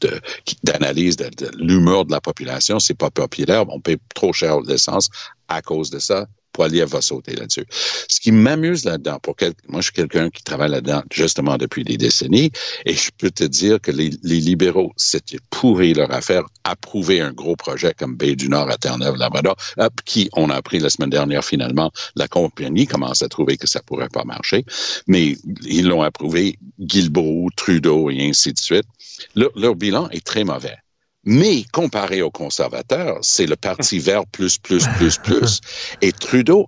[0.62, 2.78] d'analyse de l'humeur de la population.
[2.78, 5.10] C'est pas populaire, on paye trop cher l'essence
[5.48, 6.26] à cause de ça.
[6.57, 7.64] Va sauter là-dessus.
[8.09, 11.84] Ce qui m'amuse là-dedans, pour quel, moi je suis quelqu'un qui travaille là-dedans justement depuis
[11.84, 12.50] des décennies,
[12.84, 17.57] et je peux te dire que les, libéraux, c'était pourri leur affaire, approuver un gros
[17.57, 19.57] projet comme Baie du Nord à Terre-Neuve-Labrador,
[20.04, 23.80] qui, on a appris la semaine dernière finalement, la compagnie commence à trouver que ça
[23.82, 24.64] pourrait pas marcher,
[25.07, 28.86] mais ils l'ont approuvé, Guilbeault, Trudeau et ainsi de suite.
[29.34, 30.76] Leur bilan est très mauvais.
[31.26, 35.60] Mais comparé aux conservateurs, c'est le Parti vert plus, plus, plus, plus.
[36.00, 36.66] Et Trudeau,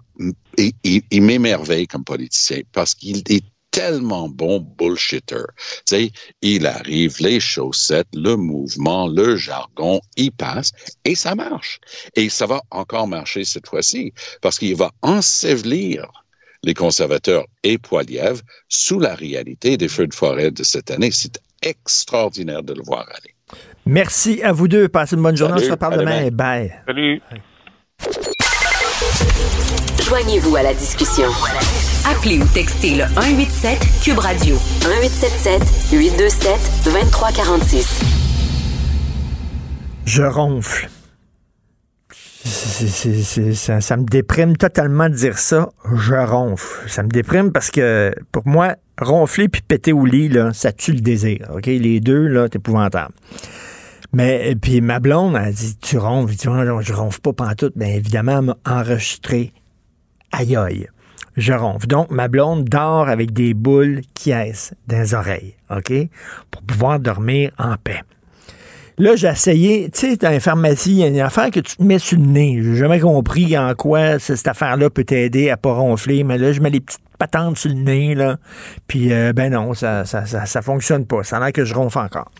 [0.57, 5.45] il, il, il m'émerveille comme politicien parce qu'il est tellement bon bullshitter.
[5.87, 6.11] Tu sais,
[6.43, 10.73] il arrive, les chaussettes, le mouvement, le jargon, il passe
[11.05, 11.79] et ça marche.
[12.17, 16.05] Et ça va encore marcher cette fois-ci parce qu'il va ensevelir
[16.65, 21.13] les conservateurs et Poiliev sous la réalité des feux de forêt de cette année.
[21.13, 23.38] C'est extraordinaire de le voir aller.
[23.87, 24.89] Merci à vous deux.
[24.89, 25.55] Passez une bonne journée.
[25.55, 25.65] Salut.
[25.65, 26.29] On se reparle demain.
[26.31, 26.73] Bye.
[26.87, 27.23] Salut.
[30.07, 31.29] Joignez-vous à la discussion.
[32.11, 38.01] Appelez ou textez le 187 Cube Radio 1877 827 2346.
[40.07, 40.89] Je ronfle.
[42.49, 45.69] Ça, me déprime totalement de dire ça.
[45.95, 46.89] Je ronfle.
[46.89, 50.93] Ça me déprime parce que pour moi, ronfler puis péter au lit, là, ça tue
[50.93, 51.49] le désir.
[51.55, 51.67] OK?
[51.67, 53.15] Les deux, là, c'est épouvantable.
[54.13, 56.33] Mais puis ma blonde, elle dit Tu ronfles.
[56.33, 57.77] Je dis je ronfle pas pantoute.
[57.77, 59.53] Bien évidemment, elle m'a enregistré.
[60.33, 60.89] Aïe aïe.
[61.37, 61.87] Je ronfle.
[61.87, 65.93] Donc, ma blonde dort avec des boules qui aissent dans les oreilles, OK?
[66.51, 68.03] Pour pouvoir dormir en paix.
[68.99, 71.77] Là, j'ai essayé, tu sais, dans les pharmacies, il y a une affaire que tu
[71.77, 72.59] te mets sur le nez.
[72.61, 76.61] J'ai jamais compris en quoi cette affaire-là peut t'aider à pas ronfler, mais là, je
[76.61, 78.39] mets les petites patentes sur le nez, là.
[78.89, 81.23] Puis, euh, ben non, ça, ça, ça, ça, fonctionne pas.
[81.23, 82.33] Ça a l'air que je ronfle encore.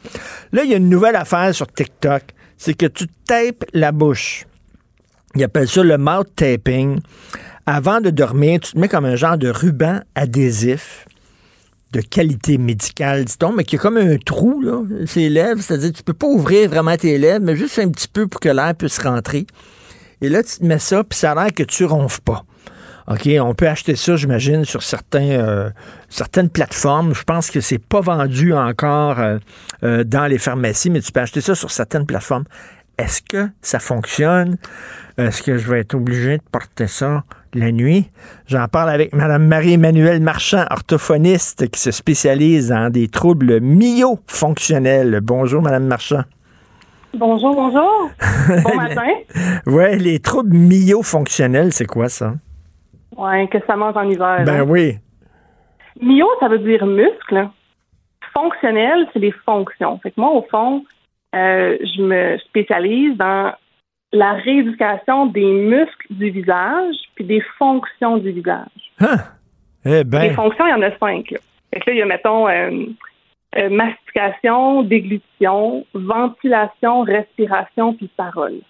[0.51, 2.23] Là, il y a une nouvelle affaire sur TikTok.
[2.57, 4.45] C'est que tu tapes la bouche.
[5.37, 6.99] Ils appellent ça le mouth taping.
[7.67, 11.07] Avant de dormir, tu te mets comme un genre de ruban adhésif
[11.93, 15.61] de qualité médicale, dit-on, mais qui a comme un trou, là, ses lèvres.
[15.63, 18.49] C'est-à-dire, tu peux pas ouvrir vraiment tes lèvres, mais juste un petit peu pour que
[18.49, 19.47] l'air puisse rentrer.
[20.21, 22.45] Et là, tu te mets ça, puis ça a l'air que tu ronfles pas.
[23.11, 25.71] OK, on peut acheter ça, j'imagine, sur certains, euh,
[26.11, 27.15] certaines plateformes.
[27.15, 29.39] Je pense que c'est pas vendu encore euh,
[29.83, 32.45] euh, dans les pharmacies, mais tu peux acheter ça sur certaines plateformes.
[32.99, 34.59] Est-ce que ça fonctionne?
[35.17, 37.25] Est-ce que je vais être obligé de porter ça?
[37.55, 38.11] La nuit?
[38.47, 45.21] J'en parle avec Mme Marie-Emmanuelle Marchand, orthophoniste qui se spécialise dans des troubles myofonctionnels.
[45.23, 46.23] Bonjour, Mme Marchand.
[47.15, 48.11] Bonjour, bonjour.
[48.65, 49.13] Bon matin.
[49.67, 52.35] oui, les troubles myofonctionnels, c'est quoi ça?
[53.17, 54.45] Oui, que ça mange en hiver.
[54.45, 54.67] Ben hein.
[54.69, 54.99] oui.
[56.01, 57.49] Myo, ça veut dire muscle.
[58.33, 59.99] Fonctionnel, c'est les fonctions.
[59.99, 60.85] Fait que moi, au fond,
[61.35, 63.53] euh, je me spécialise dans
[64.13, 68.67] la rééducation des muscles du visage puis des fonctions du visage.
[69.01, 69.17] Hein?
[69.85, 70.23] Eh ben.
[70.23, 71.31] Les fonctions, il y en a cinq.
[71.31, 71.39] Là.
[71.73, 72.87] Fait que là, il y a, mettons, euh,
[73.57, 78.61] euh, mastication, déglutition, ventilation, respiration puis parole.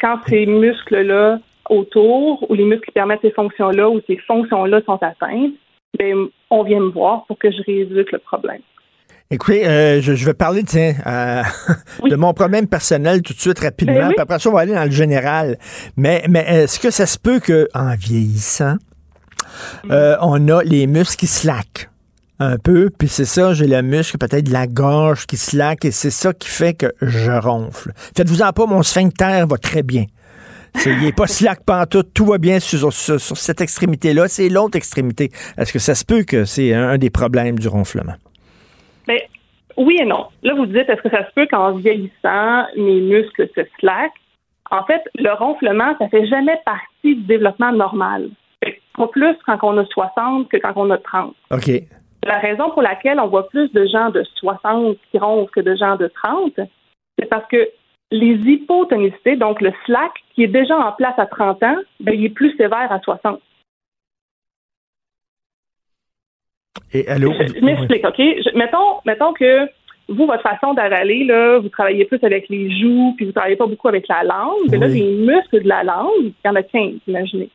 [0.00, 1.38] Quand ces muscles-là
[1.68, 5.54] autour ou les muscles qui permettent ces fonctions-là ou ces fonctions-là sont atteintes,
[5.98, 8.60] ben, on vient me voir pour que je rééduque le problème.
[9.30, 11.42] Écoutez, euh, je, je vais parler tiens, euh,
[12.08, 14.14] de mon problème personnel tout de suite rapidement, Ben oui.
[14.14, 15.58] puis après ça, on va aller dans le général.
[15.96, 18.76] Mais, mais est-ce que ça se peut qu'en vieillissant,
[19.90, 21.90] euh, on a les muscles qui slackent
[22.38, 25.90] un peu, puis c'est ça, j'ai le muscle peut-être de la gorge qui slack, et
[25.90, 27.92] c'est ça qui fait que je ronfle.
[28.16, 30.04] Faites-vous en pas, mon sphincter va très bien.
[30.84, 34.76] Il n'est pas slack pantoute, tout va bien sur, sur- sur cette extrémité-là, c'est l'autre
[34.76, 35.32] extrémité.
[35.56, 38.14] Est-ce que ça se peut que c'est un, un des problèmes du ronflement?
[39.06, 39.18] Ben,
[39.76, 40.26] oui et non.
[40.42, 44.12] Là, vous dites, est-ce que ça se peut qu'en vieillissant, mes muscles se slack?
[44.70, 48.30] En fait, le ronflement, ça fait jamais partie du développement normal.
[48.96, 51.34] Pas plus quand on a 60 que quand on a 30.
[51.50, 51.70] OK.
[52.24, 55.76] La raison pour laquelle on voit plus de gens de 60 qui ronflent que de
[55.76, 56.54] gens de 30,
[57.18, 57.68] c'est parce que
[58.10, 62.24] les hypotonicités, donc le slack, qui est déjà en place à 30 ans, ben, il
[62.24, 63.40] est plus sévère à 60.
[66.92, 67.32] Et allô?
[67.32, 68.16] Je, je m'explique, OK?
[68.18, 69.66] Je- mettons, mettons que
[70.08, 73.66] vous, votre façon d'avaler, là, vous travaillez plus avec les joues, puis vous travaillez pas
[73.66, 74.70] beaucoup avec la langue.
[74.70, 77.50] Mais là, les muscles de la langue, il y en a 15, imaginez.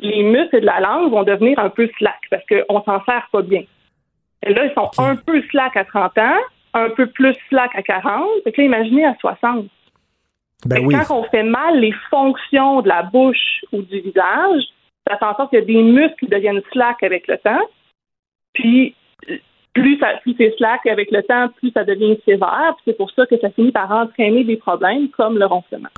[0.00, 3.42] Les muscles de la langue vont devenir un peu slack parce qu'on s'en sert pas
[3.42, 3.62] bien.
[4.44, 6.40] Et là, ils sont un peu slack à 30 ans,
[6.74, 8.26] un peu plus slack à 40.
[8.42, 9.66] Fait que là, imaginez à 60.
[10.66, 10.94] Ben que oui.
[10.94, 14.62] Quand on fait mal les fonctions de la bouche ou du visage,
[15.08, 17.60] ça fait en sorte qu'il y a des muscles qui deviennent slack avec le temps.
[18.54, 18.94] Puis,
[19.74, 22.74] plus, ça, plus c'est slack avec le temps, plus ça devient sévère.
[22.76, 25.88] Puis c'est pour ça que ça finit par entraîner des problèmes comme le ronflement.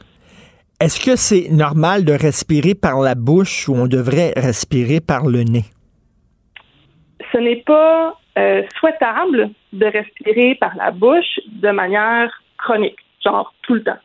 [0.80, 5.42] Est-ce que c'est normal de respirer par la bouche ou on devrait respirer par le
[5.42, 5.64] nez?
[7.32, 13.74] Ce n'est pas euh, souhaitable de respirer par la bouche de manière chronique, genre tout
[13.74, 13.98] le temps.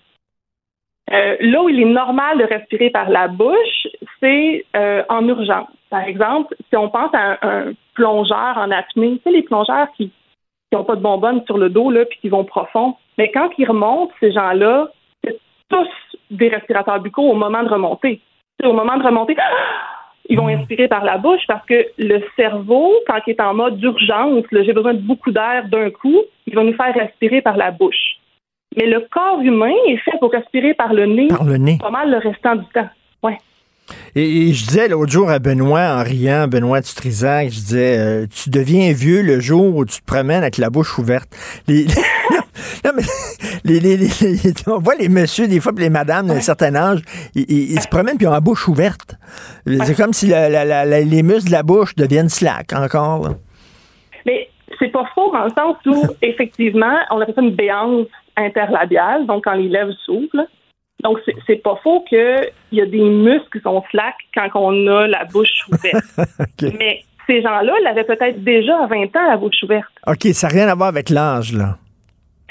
[1.11, 3.87] Euh, là où il est normal de respirer par la bouche,
[4.19, 5.69] c'est euh, en urgence.
[5.89, 9.87] Par exemple, si on pense à un, un plongeur en apnée, tu sais, les plongeurs
[9.97, 10.11] qui
[10.71, 13.67] n'ont pas de bonbonne sur le dos, là, puis qui vont profond, mais quand ils
[13.67, 14.87] remontent, ces gens-là,
[15.23, 15.37] c'est
[15.69, 15.87] tous
[16.31, 18.17] des respirateurs buccaux au moment de remonter.
[18.17, 18.21] Tu
[18.61, 19.35] sais, au moment de remonter,
[20.29, 23.77] ils vont inspirer par la bouche parce que le cerveau, quand il est en mode
[23.77, 27.71] d'urgence, j'ai besoin de beaucoup d'air d'un coup, il va nous faire respirer par la
[27.71, 28.17] bouche.
[28.77, 31.77] Mais le corps humain est fait pour respirer par le nez, Par le nez.
[31.81, 32.89] pas mal le restant du temps.
[33.23, 33.37] Ouais.
[34.15, 38.25] Et, et je disais l'autre jour à Benoît, en riant, Benoît Dutrisac, je disais, euh,
[38.27, 41.29] tu deviens vieux le jour où tu te promènes avec la bouche ouverte.
[41.67, 41.85] Les,
[42.85, 43.03] non, mais
[43.63, 44.07] les, les- les-
[44.67, 46.99] on voit les messieurs, des fois, puis les madames d'un certain âge,
[47.35, 49.15] ils, ils- ils se promènent puis ont la bouche ouverte.
[49.65, 53.27] C'est comme si la- la- la- la- les muscles de la bouche deviennent slack encore.
[53.29, 53.35] là.
[54.25, 59.25] Mais c'est pas faux dans le sens où, effectivement, on appelle ça une béance interlabiale,
[59.27, 60.45] donc quand les lèvres s'ouvrent.
[61.03, 65.07] Donc, c'est- pas faux qu'il y a des muscles qui sont slack quand on a
[65.07, 66.05] la bouche ouverte.
[66.77, 69.87] Mais ces gens-là l'avaient peut-être déjà à 20 ans la bouche ouverte.
[70.07, 71.77] OK, ça n'a rien à voir avec l'âge, là.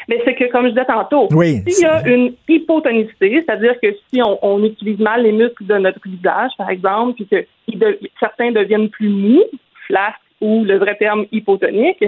[0.09, 3.89] Mais c'est que, comme je disais tantôt, Oui, s'il y a une hypotonicité, c'est-à-dire que
[4.09, 7.45] si on, on utilise mal les muscles de notre visage, par exemple, puis que
[7.77, 9.45] de- certains deviennent plus mous,
[9.87, 12.03] flasques ou le vrai terme hypotonique,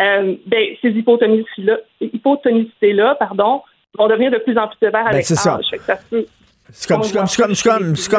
[0.00, 3.62] euh, ben, ces hypotonicités-là, hypotonicités-là, pardon,
[3.96, 5.34] vont devenir de plus en plus sévères Ben, avec ça.
[5.34, 5.58] ça
[6.10, 6.26] peut.
[6.72, 7.02] C'est comme,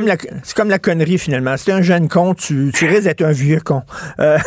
[0.07, 1.57] la, c'est comme la connerie, finalement.
[1.57, 3.81] Si t'es un jeune con, tu, tu risques d'être un vieux con.
[4.19, 4.37] Euh,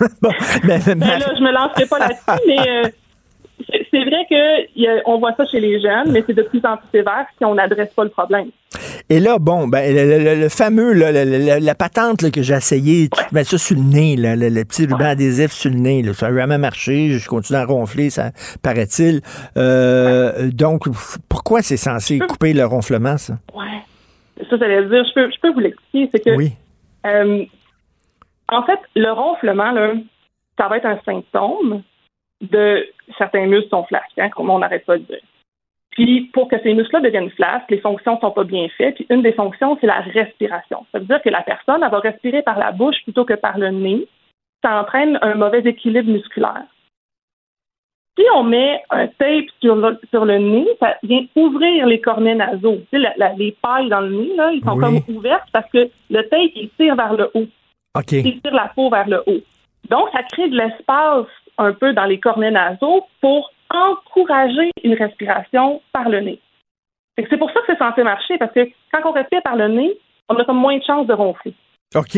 [0.22, 0.32] bon,
[0.64, 2.88] Ben là, je me lancerai pas là-dessus, mais euh,
[3.90, 4.26] c'est vrai
[5.04, 7.54] qu'on voit ça chez les jeunes, mais c'est de plus en plus sévère si on
[7.54, 8.50] n'adresse pas le problème.
[9.08, 13.76] Et là, bon, ben, le, fameux, la patente que j'ai essayé, tu mets ça sur
[13.76, 17.58] le nez, le, petit ruban adhésif sur le nez, ça n'a jamais marché, je continue
[17.58, 18.30] à ronfler, ça
[18.62, 19.20] paraît-il.
[19.56, 20.88] Euh, donc,
[21.28, 23.34] pourquoi c'est censé couper le ronflement, ça?
[23.54, 24.44] Ouais.
[24.50, 26.36] Ça, ça veut dire, je peux, je peux vous l'expliquer, c'est que.
[26.36, 26.52] Oui.
[27.06, 27.44] Euh,
[28.48, 29.92] en fait, le ronflement, là,
[30.58, 31.82] ça va être un symptôme
[32.50, 32.86] de
[33.18, 35.20] certains muscles sont flasques, hein, comme on n'arrête pas de dire.
[35.90, 38.96] Puis, pour que ces muscles-là deviennent flasques, les fonctions ne sont pas bien faites.
[38.96, 40.84] Puis, une des fonctions, c'est la respiration.
[40.90, 43.58] Ça veut dire que la personne, elle va respirer par la bouche plutôt que par
[43.58, 44.08] le nez.
[44.62, 46.64] Ça entraîne un mauvais équilibre musculaire.
[48.18, 52.34] Si on met un tape sur le, sur le nez, ça vient ouvrir les cornets
[52.34, 52.80] nasaux.
[52.92, 56.22] Tu sais, les pailles dans le nez, là, ils sont comme ouvertes parce que le
[56.22, 57.46] tape, il tire vers le haut.
[58.10, 59.42] Il tire la peau vers le haut.
[59.90, 61.26] Donc, ça crée de l'espace
[61.58, 66.40] un peu dans les cornets nasaux pour encourager une respiration par le nez.
[67.16, 69.92] C'est pour ça que c'est censé marcher, parce que quand on respire par le nez,
[70.28, 71.54] on a comme moins de chances de ronfler.
[71.94, 72.16] OK.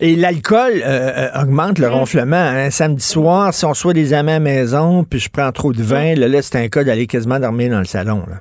[0.00, 1.92] Et l'alcool euh, euh, augmente le mm.
[1.92, 2.36] ronflement.
[2.36, 2.70] Un hein.
[2.70, 5.82] Samedi soir, si on soit des amis à la maison, puis je prends trop de
[5.82, 8.22] vin, là, là c'est un cas d'aller quasiment dormir dans le salon.
[8.28, 8.36] Là.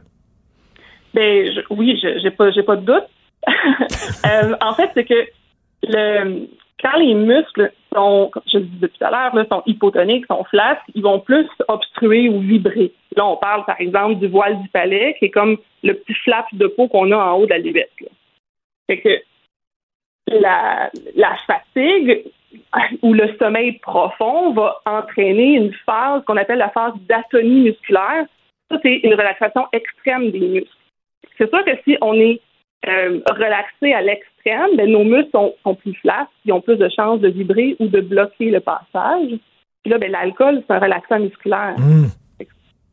[1.13, 3.07] Ben, oui, j'ai pas, pas de doute.
[4.25, 5.15] Euh, en fait, c'est que
[5.83, 6.47] le,
[6.81, 10.81] quand les muscles sont, comme je le disais tout à l'heure, sont hypotoniques, sont flasques,
[10.95, 12.93] ils vont plus obstruer ou vibrer.
[13.15, 16.45] Là, on parle, par exemple, du voile du palais, qui est comme le petit flap
[16.53, 17.91] de peau qu'on a en haut de la levette.
[18.87, 19.21] Fait que
[20.27, 22.23] la, la fatigue
[23.01, 28.25] ou le sommeil profond va entraîner une phase qu'on appelle la phase d'atonie musculaire.
[28.69, 30.75] Ça, c'est une relaxation extrême des muscles.
[31.37, 32.39] C'est sûr que si on est
[32.87, 37.21] euh, relaxé à l'extrême, ben, nos muscles sont, plus flasques, ils ont plus de chances
[37.21, 39.29] de vibrer ou de bloquer le passage.
[39.83, 41.75] Puis là, ben, l'alcool, c'est un relaxant musculaire.
[41.77, 42.07] Hmm.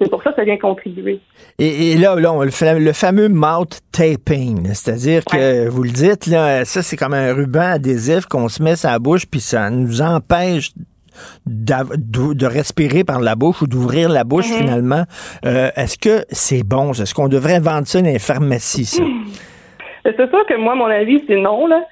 [0.00, 1.18] C'est pour ça que ça vient contribuer.
[1.58, 6.96] Et, là, là le, fameux mouth taping, c'est-à-dire que vous le dites, là, ça c'est
[6.96, 10.70] comme un ruban adhésif qu'on se met sur la bouche, puis ça nous empêche
[11.46, 14.58] de respirer par la bouche ou d'ouvrir la bouche mm-hmm.
[14.58, 15.04] finalement.
[15.44, 16.92] Euh, est-ce que c'est bon?
[16.92, 19.02] Est-ce qu'on devrait vendre ça dans les pharmacies, ça?
[20.16, 21.66] C'est sûr que moi, mon avis, c'est non.
[21.66, 21.84] Là,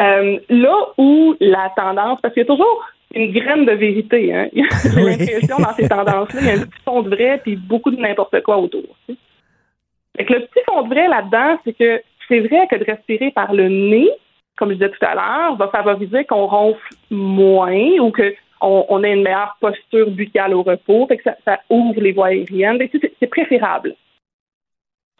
[0.00, 4.48] euh, là où la tendance, parce qu'il y a toujours une graine de vérité, hein.
[4.52, 7.90] J'ai l'impression dans ces tendances-là, il y a un petit fond de vrai puis beaucoup
[7.90, 8.82] de n'importe quoi autour.
[9.08, 13.68] le petit fond de vrai là-dedans, c'est que c'est vrai que de respirer par le
[13.68, 14.10] nez,
[14.56, 19.14] comme je disais tout à l'heure, va favoriser qu'on ronfle moins ou qu'on on ait
[19.14, 22.78] une meilleure posture buccale au repos, fait que ça, ça ouvre les voies aériennes.
[23.18, 23.94] C'est préférable.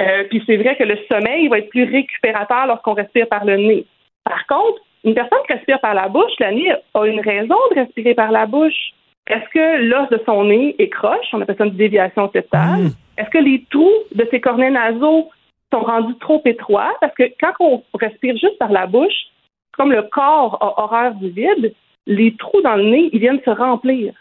[0.00, 3.56] Euh, puis c'est vrai que le sommeil va être plus récupérateur lorsqu'on respire par le
[3.56, 3.86] nez.
[4.24, 7.80] Par contre, une personne qui respire par la bouche, la nuit, a une raison de
[7.80, 8.92] respirer par la bouche.
[9.26, 11.26] Est-ce que l'os de son nez est croche?
[11.32, 12.80] On appelle ça une déviation septale.
[12.80, 12.90] Mmh.
[13.18, 15.28] Est-ce que les trous de ses cornets nasaux
[15.72, 16.94] sont rendus trop étroits?
[17.00, 19.26] Parce que quand on respire juste par la bouche,
[19.72, 21.74] comme le corps a horreur du vide,
[22.06, 24.14] les trous dans le nez, ils viennent se remplir.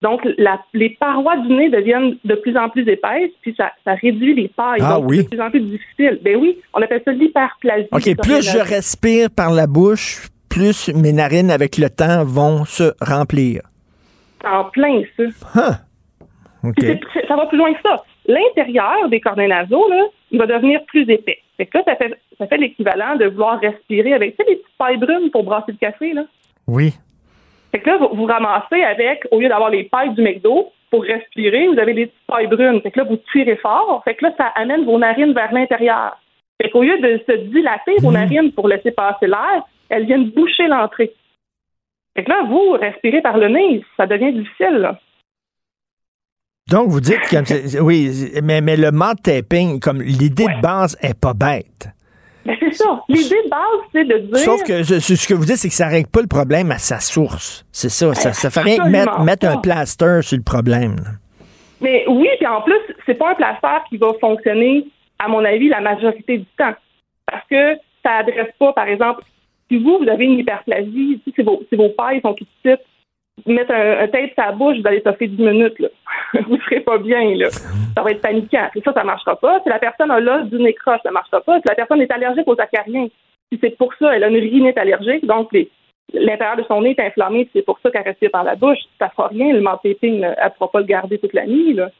[0.00, 0.20] Donc,
[0.74, 4.80] les parois du nez deviennent de plus en plus épaisses, puis ça, réduit les pailles.
[4.80, 5.16] Ah oui.
[5.16, 6.20] C'est de plus en plus difficile.
[6.22, 7.88] Ben oui, on appelle ça l'hyperplasie.
[7.90, 12.92] OK, plus je respire par la bouche, plus mes narines, avec le temps, vont se
[13.00, 13.62] remplir.
[14.44, 15.24] En plein, ça.
[15.24, 16.72] Huh.
[17.26, 18.04] ça va plus loin que ça.
[18.26, 21.38] L'intérieur des cornets nasaux, là, il va devenir plus épais.
[21.56, 24.78] Fait que ça fait, ça fait l'équivalent de vouloir respirer avec, tu sais, les petites
[24.78, 26.24] pailles brunes pour brasser le café, là.
[26.68, 26.94] Oui.
[27.70, 31.02] Fait que là, vous, vous ramassez avec, au lieu d'avoir les pailles du McDo pour
[31.02, 32.80] respirer, vous avez des petites pailles brunes.
[32.80, 34.02] Fait que là, vous tirez fort.
[34.04, 36.16] Fait que là, ça amène vos narines vers l'intérieur.
[36.60, 38.14] Fait qu'au lieu de se dilater vos mmh.
[38.14, 41.12] narines pour laisser passer l'air, elles viennent boucher l'entrée.
[42.16, 44.98] Fait que là, vous, respirez par le nez, ça devient difficile, là.
[46.68, 48.10] Donc, vous dites que, oui,
[48.42, 51.88] mais, mais le mouth taping, comme l'idée de base est pas bête.
[52.48, 53.04] Ben, c'est ça.
[53.10, 53.60] L'idée de base,
[53.92, 54.38] c'est de dire.
[54.38, 56.78] Sauf que ce que vous dites, c'est que ça ne règle pas le problème à
[56.78, 57.66] sa source.
[57.72, 58.14] C'est ça.
[58.14, 60.96] Ça, ça fait rien mettre, mettre un plaster sur le problème.
[61.82, 64.86] Mais oui, puis en plus, c'est pas un plaster qui va fonctionner,
[65.18, 66.72] à mon avis, la majorité du temps.
[67.30, 69.22] Parce que ça adresse pas, par exemple,
[69.70, 72.80] si vous, vous avez une hyperplasie, si vos, si vos pailles sont toutes petites,
[73.46, 75.78] mettre un, un tape la bouche, vous allez toffer 10 minutes.
[75.78, 75.88] Là.
[76.46, 77.34] vous ne serez pas bien.
[77.36, 77.50] Là.
[77.50, 78.68] Ça va être paniquant.
[78.74, 79.60] Et ça, ça ne marchera pas.
[79.62, 81.58] Si la personne a l'os du nez croche, ça ne marchera pas.
[81.60, 83.08] Si la personne est allergique aux acariens,
[83.52, 85.50] si c'est pour ça, elle a une rhinite allergique, donc
[86.12, 88.78] l'intérieur de son nez est inflammé, si c'est pour ça qu'elle respire par la bouche,
[88.98, 89.52] ça ne fera rien.
[89.52, 91.74] Le marketing, elle ne pourra pas le garder toute la nuit.
[91.74, 91.90] Là.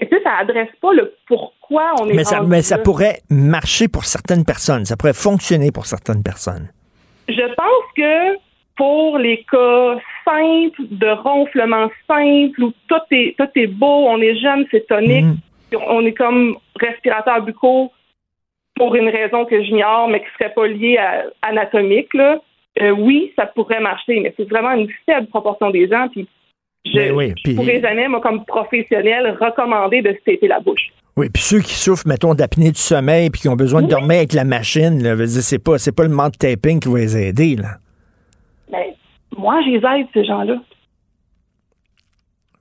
[0.00, 3.88] Et ça, ça adresse pas le pourquoi on est Mais ça, mais ça pourrait marcher
[3.88, 4.84] pour certaines personnes.
[4.84, 6.68] Ça pourrait fonctionner pour certaines personnes.
[7.28, 8.38] Je pense que
[8.80, 14.36] pour les cas simples, de ronflement simple, où tout est, tout est beau, on est
[14.38, 15.76] jeune, c'est tonique, Mm.
[15.86, 17.92] on est comme respirateur bucco
[18.76, 22.38] pour une raison que j'ignore, mais qui serait pas liée à anatomique, là.
[22.80, 26.08] Euh, oui, ça pourrait marcher, mais c'est vraiment une faible proportion des gens.
[26.08, 26.26] Puis
[26.86, 30.60] je Ben oui, je puis- pourrais jamais, moi, comme professionnel, recommander de se taper la
[30.60, 30.88] bouche.
[31.18, 34.18] Oui, puis ceux qui souffrent, mettons, d'apnée du sommeil puis qui ont besoin de dormir
[34.18, 37.56] avec la machine, là, c'est pas, c'est pas le mode taping qui va les aider,
[37.56, 37.72] là.
[38.70, 38.94] Mais
[39.36, 40.56] moi, je les aide, ces gens-là.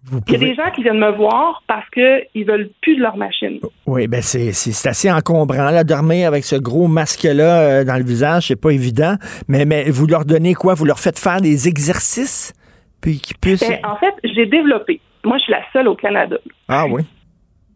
[0.06, 2.96] Vous Il y a pouvez- des gens qui viennent me voir parce qu'ils veulent plus
[2.96, 3.60] de leur machine.
[3.86, 4.50] Oui, ben c'est,
[4.88, 9.16] assez encombrant, là, dormir avec ce gros masque-là euh, dans le visage, c'est pas évident.
[9.50, 10.74] Mais, mais vous leur donnez quoi?
[10.74, 12.54] Vous leur faites faire des exercices?
[13.02, 13.68] Puis qu'ils puissent.
[13.68, 15.02] Ben, en fait, j'ai développé.
[15.26, 16.38] Moi, je suis la seule au Canada.
[16.70, 17.02] Ah oui.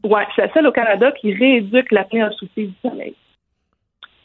[0.03, 3.15] Ouais, je suis la seule au Canada qui rééduque l'apnée obstructive du sommeil.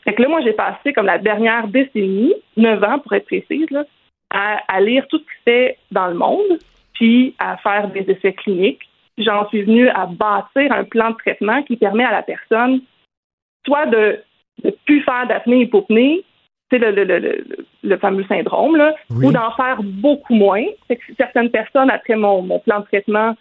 [0.04, 3.70] Fait que là, moi, j'ai passé comme la dernière décennie, 9 ans pour être précise,
[3.70, 3.84] là,
[4.30, 6.58] à, à lire tout ce qui se fait dans le monde,
[6.94, 8.82] puis à faire des essais cliniques.
[9.18, 12.80] J'en suis venue à bâtir un plan de traitement qui permet à la personne
[13.66, 14.20] soit de
[14.64, 16.24] ne plus faire d'apnée hypopnée,
[16.70, 17.44] c'est le, le,
[17.82, 19.26] le, fameux syndrome, là, Oui.
[19.26, 20.64] ou d'en faire beaucoup moins.
[20.88, 23.34] Que certaines personnes, après mon, mon plan de traitement,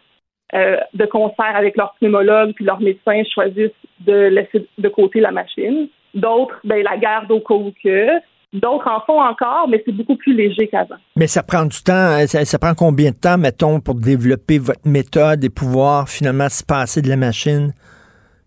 [0.53, 5.31] euh, de concert avec leur pneumologue puis leur médecin choisissent de laisser de côté la
[5.31, 5.89] machine.
[6.13, 8.07] D'autres, ben, la garde au cas où que.
[8.54, 10.95] D'autres en font encore, mais c'est beaucoup plus léger qu'avant.
[11.18, 11.93] Mais ça prend du temps.
[11.93, 16.48] hein, Ça, ça prend combien de temps, mettons, pour développer votre méthode et pouvoir finalement
[16.50, 17.74] se passer de la machine?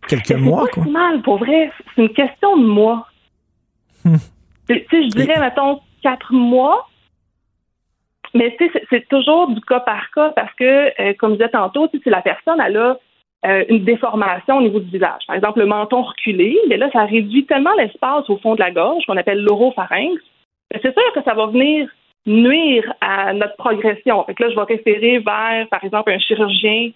[0.09, 0.85] Quelques C'est mois, pas quoi.
[0.85, 1.71] si mal, pour vrai.
[1.95, 3.07] C'est une question de mois.
[4.05, 4.17] Hmm.
[4.69, 6.89] Tu sais, je dirais, mettons, quatre mois.
[8.35, 10.65] Mais tu sais, c'est- c'est toujours du cas par cas parce que,
[11.03, 12.97] euh, comme je disais tantôt, tu sais, si la personne elle a
[13.47, 17.05] euh, une déformation au niveau du visage, par exemple le menton reculé, mais là, ça
[17.05, 20.21] réduit tellement l'espace au fond de la gorge qu'on appelle l'oropharynx.
[20.73, 21.89] C'est sûr que ça va venir
[22.27, 24.23] nuire à notre progression.
[24.25, 26.91] Fait que là, je vais référer vers, par exemple, un chirurgien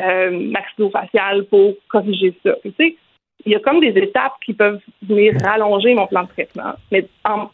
[0.00, 2.56] euh, maxillofacial pour corriger ça.
[2.62, 2.96] Tu sais,
[3.44, 6.74] il y a comme des étapes qui peuvent venir rallonger mon plan de traitement.
[6.90, 7.48] Mais en,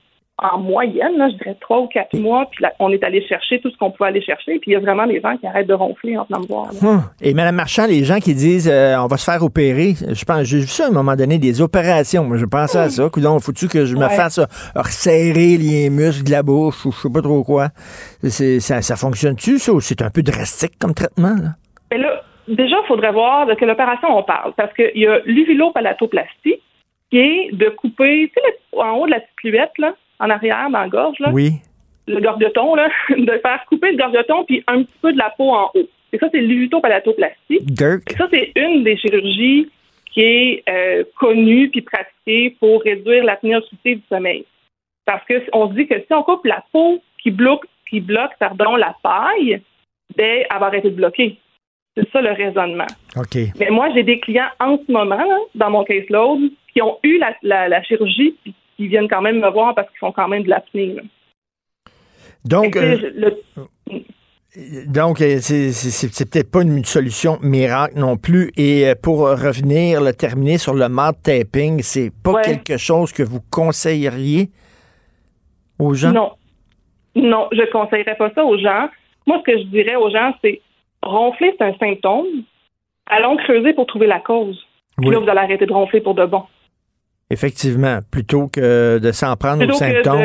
[0.53, 3.61] en moyenne, là, je dirais trois ou quatre mois, puis là, on est allé chercher
[3.61, 5.68] tout ce qu'on pouvait aller chercher, puis il y a vraiment des gens qui arrêtent
[5.68, 6.70] de ronfler en venant me voir.
[6.82, 7.03] Hum.
[7.20, 10.43] Et Mme Marchand, les gens qui disent euh, on va se faire opérer, je pense,
[10.45, 12.24] j'ai vu ça à un moment donné, des opérations.
[12.24, 13.09] Moi, je pensais à ça.
[13.09, 16.99] Coudon, faut-tu que je me fasse euh, resserrer les muscles de la bouche ou je
[16.99, 17.68] sais pas trop quoi?
[18.22, 21.51] C'est- ça, ça fonctionne-tu, ça, ou c'est un peu drastique comme traitement, là?
[21.90, 24.53] Mais là, déjà, il faudrait voir de quelle opération on parle.
[24.57, 26.57] Parce qu'il y a l'uvulopalatoplastie,
[27.11, 30.68] qui est de couper, tu sais, en haut de la petite cluette, là, en arrière,
[30.70, 31.52] dans la gorge, là, Oui.
[32.06, 35.50] le gorgeton, là, de faire couper le gorgeton puis un petit peu de la peau
[35.50, 35.88] en haut.
[36.12, 37.60] Et ça, c'est l'uvulopalatoplastie.
[37.62, 38.12] Dirk.
[38.12, 39.70] Et ça, c'est une des chirurgies
[40.12, 44.44] qui est euh, connue puis pratiquée pour réduire l'apnée obstructive du sommeil.
[45.06, 48.32] Parce que on se dit que si on coupe la peau qui bloque, qui bloque
[48.38, 49.62] pardon, la paille,
[50.16, 51.38] ben, elle va arrêter de bloquer.
[51.96, 52.86] C'est ça le raisonnement.
[53.16, 53.38] OK.
[53.58, 57.18] Mais moi, j'ai des clients en ce moment, là, dans mon caseload, qui ont eu
[57.18, 60.28] la, la, la chirurgie puis qui viennent quand même me voir parce qu'ils font quand
[60.28, 60.96] même de l'apnée.
[62.44, 63.38] Donc, euh, le-
[64.86, 68.50] donc euh, c'est peut-être pas une solution miracle non plus.
[68.56, 72.42] Et euh, pour revenir, le terminer sur le mode taping, c'est pas Ouais.
[72.42, 74.50] quelque chose que vous conseilleriez
[75.78, 76.12] aux gens?
[76.12, 76.32] Non.
[77.14, 78.88] Non, je conseillerais pas ça aux gens.
[79.26, 80.60] Moi, ce que je dirais aux gens, c'est
[81.02, 82.26] ronfler, c'est un symptôme.
[83.06, 84.58] Allons creuser pour trouver la cause.
[84.98, 85.14] Puis Oui.
[85.14, 86.42] là, vous allez arrêter de ronfler pour de bon.
[87.32, 90.20] Effectivement, plutôt que de s'en prendre aux que symptômes.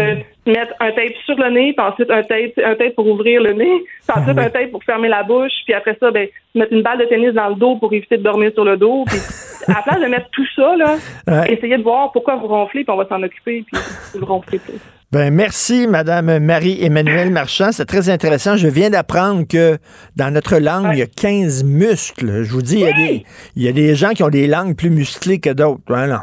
[0.46, 3.42] de mettre un tape sur le nez, puis ensuite un tape, un tape pour ouvrir
[3.42, 6.74] le nez, puis ensuite un tape pour fermer la bouche, puis après ça, ben, mettre
[6.74, 9.06] une balle de tennis dans le dos pour éviter de dormir sur le dos.
[9.08, 9.20] Puis
[9.68, 10.96] à la place de mettre tout ça, là,
[11.28, 11.54] Ouais.
[11.54, 13.82] essayez de voir pourquoi vous ronflez, puis on va s'en occuper, puis
[14.20, 14.76] vous ronflez plus.
[15.10, 17.72] Ben, merci, Madame Marie-Emmanuelle Marchand.
[17.72, 18.58] C'est très intéressant.
[18.58, 19.78] Je viens d'apprendre que
[20.18, 22.44] dans notre langue, il y a 15 muscles.
[22.44, 23.24] Je vous dis, il, y a des,
[23.56, 25.80] il y a des gens qui ont des langues plus musclées que d'autres.
[25.88, 26.20] Ben non.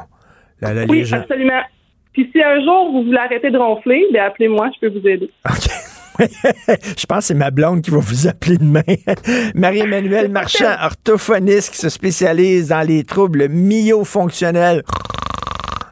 [0.89, 1.61] Oui, gens- absolument.
[2.13, 5.31] Puis si un jour vous voulez arrêter de ronfler, ben appelez-moi, je peux vous aider.
[6.97, 8.83] Je pense que c'est ma blonde qui va vous appeler demain.
[9.57, 14.85] Marie-Emmanuelle Marchand, orthophoniste qui se spécialise dans les troubles myofonctionnels.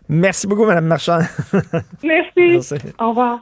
[0.09, 1.19] Merci beaucoup, Madame Marchand.
[2.05, 2.31] Merci.
[2.37, 2.75] Merci.
[3.01, 3.41] Au revoir.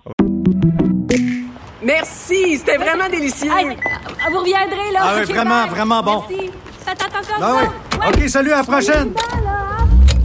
[1.83, 3.51] Merci, c'était vraiment délicieux.
[3.51, 5.01] Vous reviendrez, là.
[5.03, 5.70] Ah oui, Ok, vraiment, bye.
[5.70, 6.22] vraiment bon.
[6.28, 6.51] Merci.
[6.87, 7.99] Faites attention à Ah vous.
[8.01, 8.07] oui.
[8.24, 9.12] OK, salut, à la prochaine.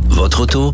[0.09, 0.73] Votre auto,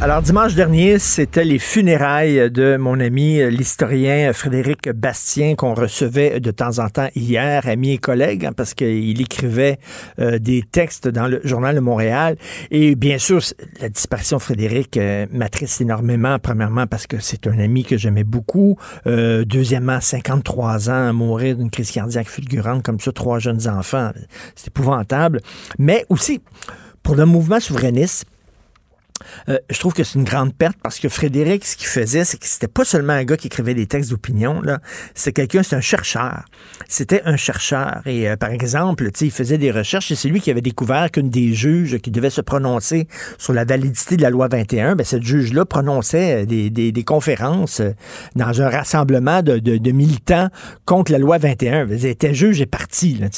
[0.00, 6.38] Alors, dimanche dernier, c'était les funérailles de mon ami euh, l'historien Frédéric Bastien qu'on recevait
[6.38, 9.80] de temps en temps hier, ami et collègue, hein, parce qu'il écrivait
[10.20, 12.36] euh, des textes dans le Journal de Montréal.
[12.70, 13.40] Et bien sûr,
[13.80, 18.22] la disparition de Frédéric euh, m'attriste énormément, premièrement parce que c'est un ami que j'aimais
[18.22, 18.78] beaucoup.
[19.08, 24.12] Euh, deuxièmement, 53 ans, mourir d'une crise cardiaque fulgurante comme ça, trois jeunes enfants.
[24.54, 25.40] C'est épouvantable.
[25.76, 26.40] Mais aussi,
[27.02, 28.26] pour le mouvement souverainiste,
[29.48, 32.38] euh, je trouve que c'est une grande perte parce que Frédéric, ce qu'il faisait, c'est
[32.38, 34.80] que c'était pas seulement un gars qui écrivait des textes d'opinion, là.
[35.14, 36.44] C'est quelqu'un, c'est un chercheur.
[36.88, 38.02] C'était un chercheur.
[38.06, 41.30] Et euh, par exemple, il faisait des recherches et c'est lui qui avait découvert qu'une
[41.30, 43.08] des juges qui devait se prononcer
[43.38, 47.04] sur la validité de la loi 21, ben, cette juge-là prononçait euh, des, des, des
[47.04, 47.82] conférences
[48.36, 50.48] dans un rassemblement de, de, de, militants
[50.84, 51.88] contre la loi 21.
[51.88, 53.28] Elle était juge et parti, là.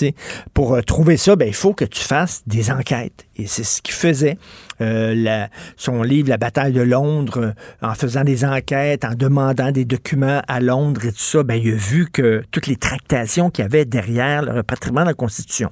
[0.54, 3.26] Pour trouver ça, ben, il faut que tu fasses des enquêtes.
[3.36, 4.38] Et c'est ce qu'il faisait.
[4.80, 7.52] Euh, son livre La bataille de Londres, euh,
[7.86, 11.72] en faisant des enquêtes, en demandant des documents à Londres et tout ça, ben, il
[11.72, 15.70] a vu que toutes les tractations qu'il y avait derrière le repatriement de la Constitution.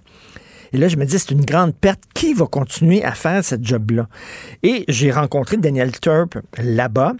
[0.72, 2.00] Et là, je me dis, c'est une grande perte.
[2.14, 4.08] Qui va continuer à faire ce job-là?
[4.62, 7.14] Et j'ai rencontré Daniel Turp là-bas.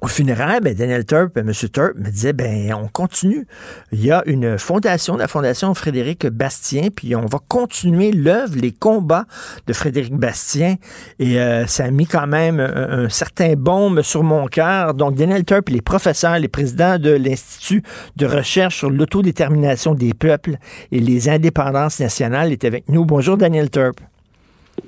[0.00, 1.50] Au funéraire, ben Daniel Turp, M.
[1.52, 3.48] Turp me disait, ben on continue.
[3.90, 8.70] Il y a une fondation, la fondation Frédéric Bastien, puis on va continuer l'œuvre, les
[8.70, 9.24] combats
[9.66, 10.76] de Frédéric Bastien.
[11.18, 14.94] Et euh, ça a mis quand même un, un certain baume sur mon cœur.
[14.94, 17.82] Donc Daniel Turp, les professeurs, les présidents de l'Institut
[18.14, 20.58] de recherche sur l'autodétermination des peuples
[20.92, 23.04] et les indépendances nationales, est avec nous.
[23.04, 23.98] Bonjour Daniel Turp.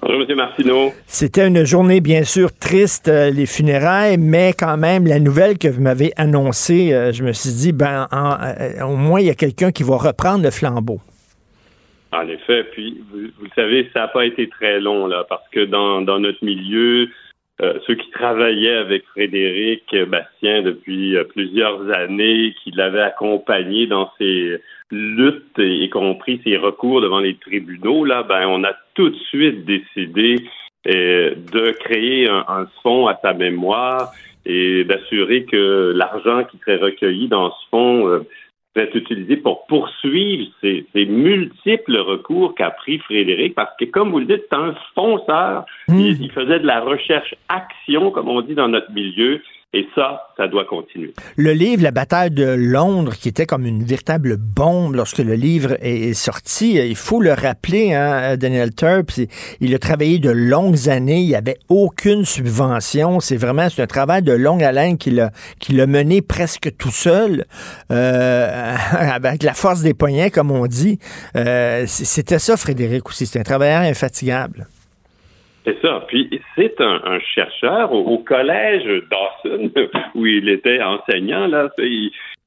[0.03, 0.35] Bonjour, M.
[0.35, 0.93] Martineau.
[1.07, 5.69] C'était une journée, bien sûr, triste, euh, les funérailles, mais quand même, la nouvelle que
[5.69, 9.31] vous m'avez annoncée, euh, je me suis dit, ben, en, euh, au moins, il y
[9.31, 11.01] a quelqu'un qui va reprendre le flambeau.
[12.13, 15.47] En effet, puis, vous, vous le savez, ça n'a pas été très long, là, parce
[15.53, 17.09] que dans, dans notre milieu,
[17.87, 24.59] ceux qui travaillaient avec Frédéric Bastien depuis plusieurs années, qui l'avaient accompagné dans ses
[24.91, 29.65] luttes, y compris ses recours devant les tribunaux, là, ben, on a tout de suite
[29.65, 30.37] décidé
[30.87, 34.13] euh, de créer un, un, fonds à sa mémoire
[34.47, 38.27] et d'assurer que l'argent qui serait recueilli dans ce fonds euh,
[38.75, 44.21] serait utilisé pour poursuivre ces, ces multiples recours qu'a pris Frédéric, parce que, comme vous
[44.21, 45.67] le dites, c'est un fonceur.
[45.89, 49.43] Il, il faisait de la recherche-action, comme on dit dans notre milieu.
[49.73, 51.15] Et ça, ça doit continuer.
[51.37, 55.77] Le livre La bataille de Londres, qui était comme une véritable bombe lorsque le livre
[55.81, 59.13] est sorti, il faut le rappeler, hein, Daniel Turp,
[59.61, 63.21] il a travaillé de longues années, il n'y avait aucune subvention.
[63.21, 67.45] C'est vraiment un travail de longue haleine qu'il a, qu'il a mené presque tout seul,
[67.93, 70.99] euh, avec la force des poignets, comme on dit.
[71.37, 73.25] Euh, C'était ça, Frédéric, aussi.
[73.25, 74.67] C'est un travailleur infatigable.
[75.65, 76.05] C'est ça.
[76.09, 79.71] Puis c'est un, un, chercheur au, collège Dawson
[80.15, 81.47] où il était enseignant.
[81.47, 81.69] Là,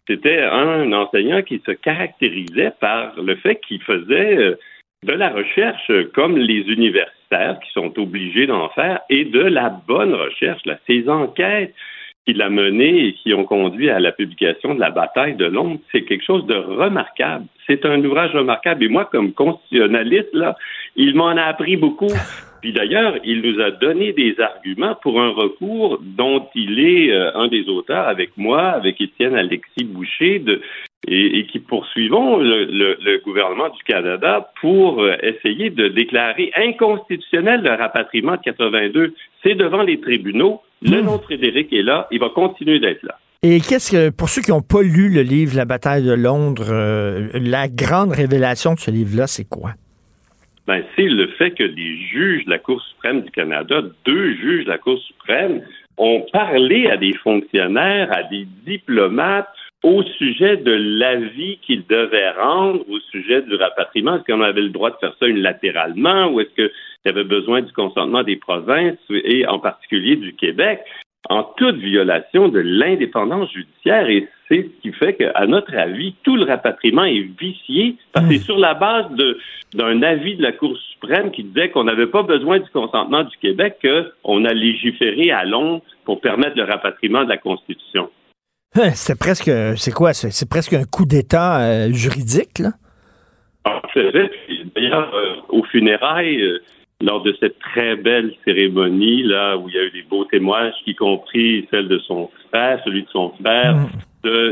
[0.07, 4.55] c'était un enseignant qui se caractérisait par le fait qu'il faisait euh,
[5.03, 10.13] de la recherche comme les universitaires qui sont obligés d'en faire et de la bonne
[10.13, 10.61] recherche.
[10.65, 10.77] Là.
[10.87, 11.73] Ces enquêtes
[12.25, 15.79] qu'il a menées et qui ont conduit à la publication de la bataille de Londres,
[15.91, 17.45] c'est quelque chose de remarquable.
[17.67, 18.85] C'est un ouvrage remarquable.
[18.85, 20.55] Et moi, comme constitutionnaliste, là,
[20.95, 22.07] il m'en a appris beaucoup.
[22.63, 27.35] Puis d'ailleurs, il nous a donné des arguments pour un recours dont il est euh,
[27.35, 30.61] un des auteurs avec moi, avec Étienne Alexis Boucher, de,
[31.05, 36.53] et, et, qui poursuivons le, le, le, gouvernement du Canada pour euh, essayer de déclarer
[36.55, 39.13] inconstitutionnel le rapatriement de 82.
[39.43, 40.61] C'est devant les tribunaux.
[40.81, 42.07] Le nom de Frédéric est là.
[42.11, 43.19] Il va continuer d'être là.
[43.41, 46.69] Et qu'est-ce que, pour ceux qui n'ont pas lu le livre La bataille de Londres,
[46.69, 49.71] euh, la grande révélation de ce livre-là, c'est quoi?
[50.67, 54.65] Ben, c'est le fait que les juges de la Cour suprême du Canada, deux juges
[54.65, 55.61] de la Cour suprême,
[55.97, 59.49] ont parlé à des fonctionnaires, à des diplomates
[59.83, 64.15] au sujet de l'avis qu'ils devaient rendre au sujet du rapatriement.
[64.15, 66.71] Est-ce qu'on avait le droit de faire ça unilatéralement ou est-ce qu'il
[67.05, 70.79] y avait besoin du consentement des provinces et en particulier du Québec?
[71.29, 74.09] en toute violation de l'indépendance judiciaire?
[74.09, 78.33] Et c'est ce qui fait qu'à notre avis, tout le rapatriement est vicié parce que
[78.33, 79.05] c'est sur la base
[79.73, 83.35] d'un avis de la Cour suprême qui disait qu'on n'avait pas besoin du consentement du
[83.37, 83.85] Québec
[84.23, 88.09] qu'on a légiféré à Londres pour permettre le rapatriement de la Constitution.
[88.93, 92.71] C'est presque, c'est quoi, c'est presque un coup d'État euh, juridique, là?
[93.65, 93.81] Ah,
[94.75, 96.59] D'ailleurs, euh, aux funérailles, euh,
[96.99, 100.73] lors de cette très belle cérémonie là où il y a eu des beaux témoignages,
[100.87, 103.77] y compris celle de son frère, celui de son frère,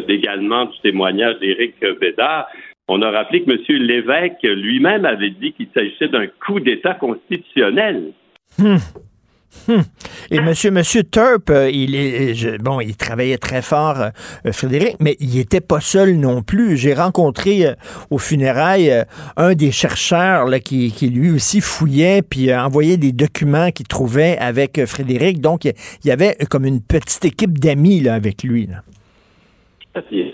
[0.08, 2.48] également du témoignage d'Éric Bédard.
[2.88, 3.82] On a rappelé que M.
[3.82, 8.12] Lévesque lui-même avait dit qu'il s'agissait d'un coup d'État constitutionnel.
[8.58, 8.78] Hmm.
[9.68, 9.82] Hmm.
[10.32, 14.10] Et monsieur, monsieur Turp, euh, il est bon, il travaillait très fort, euh,
[14.46, 16.78] euh, Frédéric, mais il était pas seul non plus.
[16.78, 17.66] J'ai rencontré
[18.10, 19.04] au funérailles
[19.36, 24.86] un des chercheurs là, qui, lui aussi fouillait puis envoyait des documents qu'il trouvait avec
[24.86, 25.42] Frédéric.
[25.42, 25.74] Donc, il
[26.06, 28.70] y avait comme une petite équipe d'amis avec lui.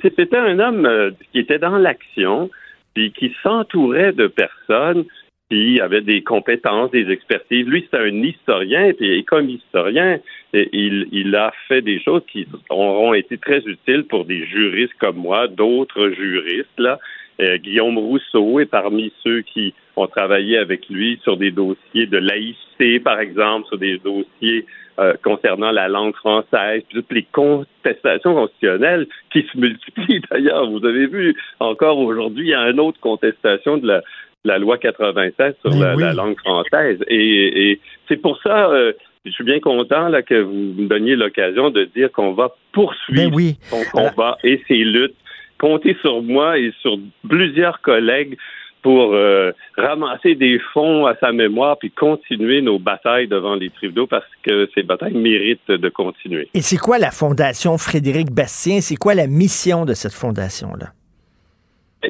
[0.02, 2.50] C'était un homme qui était dans l'action,
[2.94, 5.06] puis qui s'entourait de personnes
[5.50, 7.66] qui avait des compétences, des expertises.
[7.66, 10.20] Lui, c'est un historien, et comme historien,
[10.54, 15.18] il, il a fait des choses qui auront été très utiles pour des juristes comme
[15.18, 16.78] moi, d'autres juristes.
[16.78, 17.00] Là,
[17.40, 22.18] euh, Guillaume Rousseau est parmi ceux qui ont travaillé avec lui sur des dossiers de
[22.18, 24.66] laïcité, par exemple, sur des dossiers
[25.00, 30.70] euh, concernant la langue française, toutes les contestations constitutionnelles qui se multiplient d'ailleurs.
[30.70, 34.02] Vous avez vu, encore aujourd'hui, il y a une autre contestation de la,
[34.44, 37.00] la loi 96 sur la, langue française.
[37.08, 38.94] Et, c'est pour ça, euh,
[39.26, 43.36] je suis bien content là, que vous me donniez l'occasion de dire qu'on va poursuivre
[43.36, 45.16] ben son combat et ses luttes.
[45.60, 48.38] Comptez sur moi et sur plusieurs collègues
[48.82, 54.08] pour euh, ramasser des fonds à sa mémoire puis continuer nos batailles devant les tribunaux
[54.08, 56.48] parce que ces batailles méritent de continuer.
[56.54, 58.82] Et c'est quoi la fondation Frédéric Bastien?
[58.82, 60.88] C'est quoi la mission de cette fondation-là?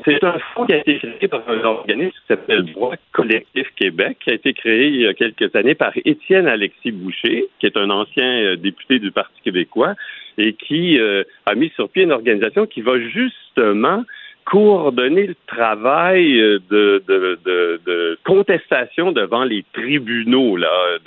[0.06, 4.18] C'est un fonds qui a été créé par un organisme qui s'appelle Droit Collectif Québec,
[4.24, 7.78] qui a été créé il y a quelques années par Étienne Alexis Boucher, qui est
[7.78, 9.96] un ancien euh, député du Parti québécois,
[10.38, 14.04] et qui euh, a mis sur pied une organisation qui va justement
[14.50, 20.98] coordonner le travail euh, de, de, de, de contestation devant les tribunaux là,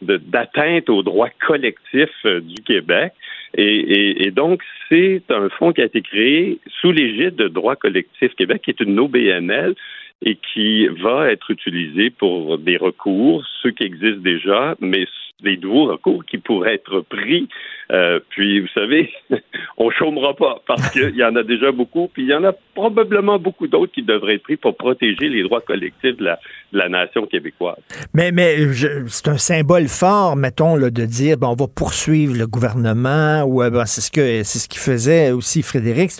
[0.00, 3.12] d'atteinte aux droits collectifs du Québec.
[3.56, 8.62] Et, donc, c'est un fonds qui a été créé sous l'égide de Droit collectif Québec,
[8.64, 9.74] qui est une OBNL
[10.22, 15.06] et qui va être utilisé pour des recours, ceux qui existent déjà, mais
[15.42, 17.48] des nouveaux recours qui pourraient être pris.
[17.92, 19.12] Euh, puis, vous savez,
[19.76, 22.52] on chômera pas parce qu'il y en a déjà beaucoup, puis il y en a
[22.74, 26.24] probablement beaucoup d'autres qui devraient être pris pour protéger les droits collectifs de
[26.72, 27.76] la, nation québécoise.
[28.14, 28.56] Mais, mais
[29.08, 33.62] c'est un symbole fort, mettons, là, de dire bon, on va poursuivre le gouvernement, ou
[33.62, 36.10] euh, c'est ce que c'est ce qu'il faisait aussi Frédéric.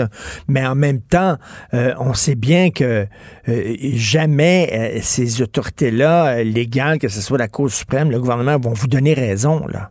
[0.48, 1.36] mais en même temps,
[1.72, 3.06] euh, on sait bien que
[3.46, 9.03] jamais ces autorités-là, légales, que ce soit la Cour suprême, le gouvernement, vont vous donner
[9.12, 9.90] raison, là.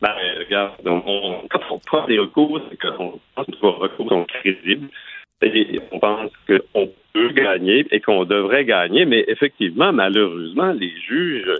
[0.00, 4.24] Ben, regarde, on, quand on prend des recours, c'est qu'on pense que nos recours sont
[4.24, 4.88] crédibles
[5.42, 11.50] et on pense qu'on peut gagner et qu'on devrait gagner, mais effectivement, malheureusement, les juges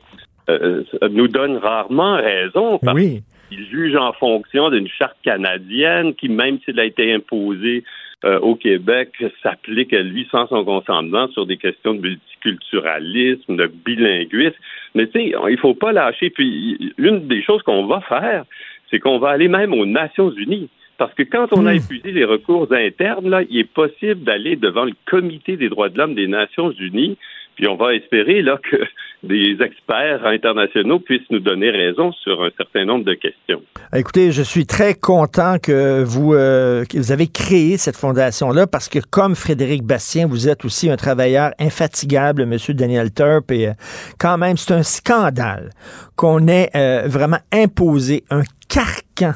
[0.49, 3.22] euh, nous donnent rarement raison parce oui.
[3.49, 7.84] qu'ils jugent en fonction d'une charte canadienne qui, même s'il a été imposée
[8.25, 9.12] euh, au Québec
[9.43, 14.57] s'applique à lui sans son consentement sur des questions de multiculturalisme, de bilinguisme.
[14.95, 16.31] Mais tu sais, il faut pas lâcher.
[16.31, 18.45] Puis une des choses qu'on va faire,
[18.91, 20.71] c'est qu'on va aller même aux Nations Unies.
[20.99, 21.77] Parce que quand on a hmm.
[21.77, 25.99] épuisé les recours internes, là, il est possible d'aller devant le Comité des droits de
[25.99, 27.19] l'homme des Nations Unies
[27.57, 28.77] puis on va espérer là que
[29.23, 33.61] des experts internationaux puissent nous donner raison sur un certain nombre de questions.
[33.95, 38.89] Écoutez, je suis très content que vous, euh, que vous avez créé cette fondation-là parce
[38.89, 43.73] que comme Frédéric Bastien, vous êtes aussi un travailleur infatigable, Monsieur Daniel Turp, et euh,
[44.21, 45.71] quand même, c'est un scandale
[46.15, 49.33] qu'on ait euh, vraiment imposé un carcan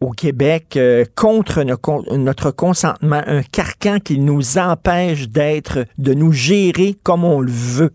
[0.00, 6.94] au Québec euh, contre notre consentement, un carcan qui nous empêche d'être, de nous gérer
[7.02, 7.92] comme on le veut.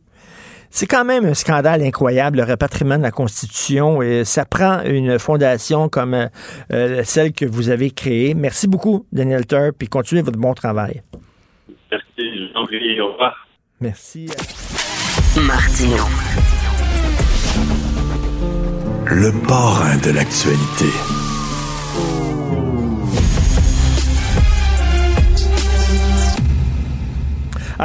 [0.69, 5.19] C'est quand même un scandale incroyable, le repatriement de la Constitution, et ça prend une
[5.19, 6.27] fondation comme euh,
[6.71, 8.33] euh, celle que vous avez créée.
[8.33, 11.03] Merci beaucoup, Daniel Turp, puis continuez votre bon travail.
[11.91, 13.05] Merci, Jean-Pierre.
[13.05, 13.47] Au revoir.
[13.79, 14.27] Merci.
[15.45, 15.97] Martino.
[19.05, 21.22] Le parrain de l'actualité.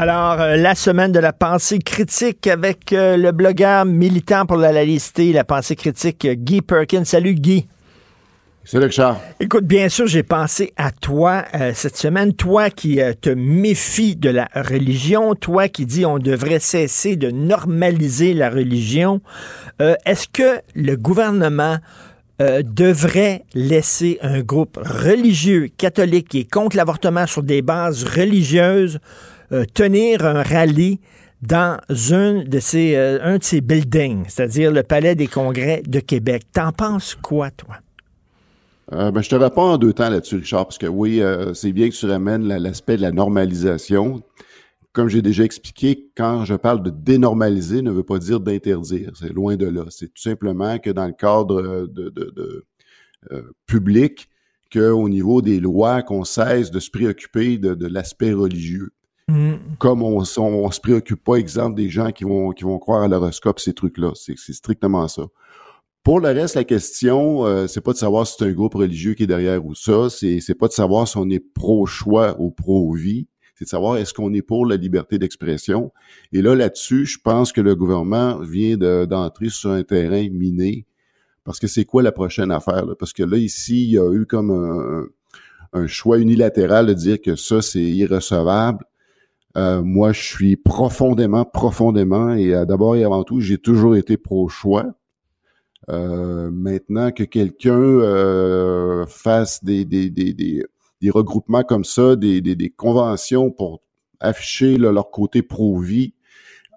[0.01, 4.70] Alors, euh, la semaine de la pensée critique avec euh, le blogueur militant pour la
[4.70, 7.05] laïcité, la pensée critique, euh, Guy Perkins.
[7.05, 7.66] Salut Guy.
[8.62, 9.20] Salut Richard.
[9.40, 14.49] Écoute, bien sûr, j'ai pensé à toi cette semaine, toi qui te méfies de la
[14.55, 19.22] religion, toi qui dis on devrait cesser de normaliser la religion.
[19.80, 21.79] Est-ce que le gouvernement
[22.38, 29.00] devrait laisser un groupe religieux catholique qui est contre l'avortement sur des bases religieuses
[29.50, 31.00] euh, tenir un rallye
[31.41, 31.79] dans
[32.11, 36.42] un de ces, euh, un de ces buildings, c'est-à-dire le Palais des Congrès de Québec.
[36.53, 37.76] T'en penses quoi, toi?
[38.92, 41.22] Euh, ben, je te réponds en deux temps là-dessus, Richard, parce que oui,
[41.54, 44.22] c'est bien que tu ramènes l'aspect de la normalisation.
[44.92, 49.12] Comme j'ai déjà expliqué, quand je parle de dénormaliser, ne veut pas dire d'interdire.
[49.14, 49.84] C'est loin de là.
[49.88, 52.66] C'est tout simplement que dans le cadre de,
[53.66, 54.29] public,
[54.70, 58.91] qu'au niveau des lois, qu'on cesse de se préoccuper de l'aspect religieux.
[59.29, 59.55] Mm.
[59.79, 63.09] Comme on, on, se préoccupe pas, exemple, des gens qui vont, qui vont croire à
[63.09, 64.13] l'horoscope, ces trucs-là.
[64.14, 65.25] C'est strictement ça.
[66.03, 69.13] Pour le reste, la question, euh, c'est pas de savoir si c'est un groupe religieux
[69.13, 73.26] qui est derrière ou ça, c'est, pas de savoir si on est pro-choix ou pro-vie,
[73.55, 75.92] c'est de savoir est-ce qu'on est pour la liberté d'expression.
[76.33, 80.87] Et là, là-dessus, je pense que le gouvernement vient d'entrer sur un terrain miné,
[81.45, 82.87] parce que c'est quoi la prochaine affaire?
[82.99, 85.09] Parce que là, ici, il y a eu comme un,
[85.72, 88.84] un choix unilatéral de dire que ça, c'est irrecevable.
[89.59, 94.17] Euh, moi, je suis profondément, profondément, et euh, d'abord et avant tout, j'ai toujours été
[94.17, 94.87] pro-choix.
[95.91, 103.51] Euh, maintenant que quelqu'un fasse des, des, des, des, regroupements comme ça, des, des, conventions
[103.51, 103.80] pour
[104.21, 106.14] afficher leur côté pro-vie,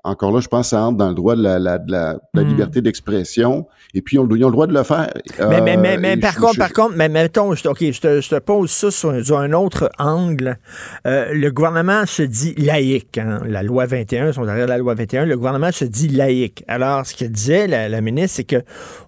[0.04, 2.20] encore là, je pense que ça entre dans le droit de la, la, de la,
[2.34, 2.40] hmm.
[2.40, 3.68] liberté d'expression.
[3.94, 5.12] Et puis, ils ont, ils ont, le droit de le faire.
[5.40, 8.30] Mais, mais, mais, mais par, contre, par contre, mais mettons, je, OK, je te, je
[8.30, 10.58] te pose ça sur, un autre angle.
[11.06, 13.18] Euh, le gouvernement se dit laïque.
[13.18, 13.42] Hein?
[13.46, 16.64] La loi 21, sont derrière la loi 21, le gouvernement se dit laïque.
[16.68, 18.64] Alors, ce que disait la, la ministre, c'est que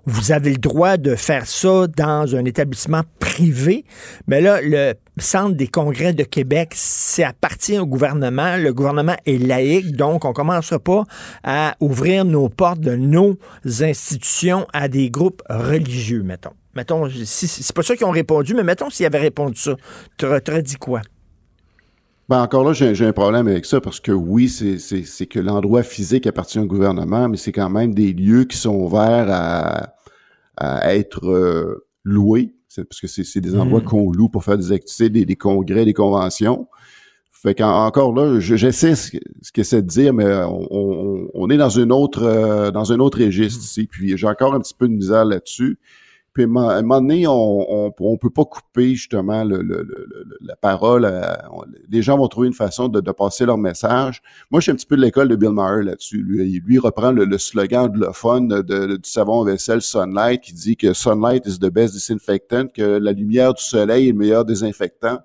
[0.06, 3.86] vous avez le droit de faire ça dans un établissement privé.
[4.28, 8.58] Mais là, le Centre des congrès de Québec, c'est appartient au gouvernement.
[8.58, 11.04] Le gouvernement est laïque, donc on ne commencera pas
[11.44, 16.54] à ouvrir nos portes de nos institutions à des groupes religieux, mettons.
[16.76, 19.76] Mettons, c'est pas ça qu'ils ont répondu, mais mettons s'ils avaient répondu ça.
[20.18, 21.02] Tu aurais dit quoi?
[22.30, 26.26] Ben encore là, j'ai un problème avec ça parce que oui, c'est que l'endroit physique
[26.26, 29.94] appartient au gouvernement, mais c'est quand même des lieux qui sont ouverts à,
[30.58, 33.86] à être euh, loués parce que c'est des endroits mm.
[33.86, 36.68] qu'on loue pour faire des activités, des, congrès, des conventions.
[37.44, 41.92] Fait qu'encore là, j'essaie ce, ce que c'est de dire, mais on, est dans une
[41.92, 43.64] autre euh, dans un autre registre mm.
[43.64, 43.88] ici.
[43.92, 45.78] Puis j'ai encore un petit peu de misère là-dessus.
[46.32, 49.62] Puis à un moment donné, on, on, peut pas couper justement le,
[50.42, 51.06] la parole.
[51.92, 54.22] les gens vont trouver une façon de, passer leur message.
[54.50, 56.24] Moi, je suis un petit peu de l'école de Bill Maher là-dessus.
[56.24, 60.94] Lui, lui reprend le, slogan de anglophone de, du savon vaisselle Sunlight qui dit que
[60.94, 65.20] Sunlight is the best disinfectant, que la lumière du soleil est le meilleur désinfectant.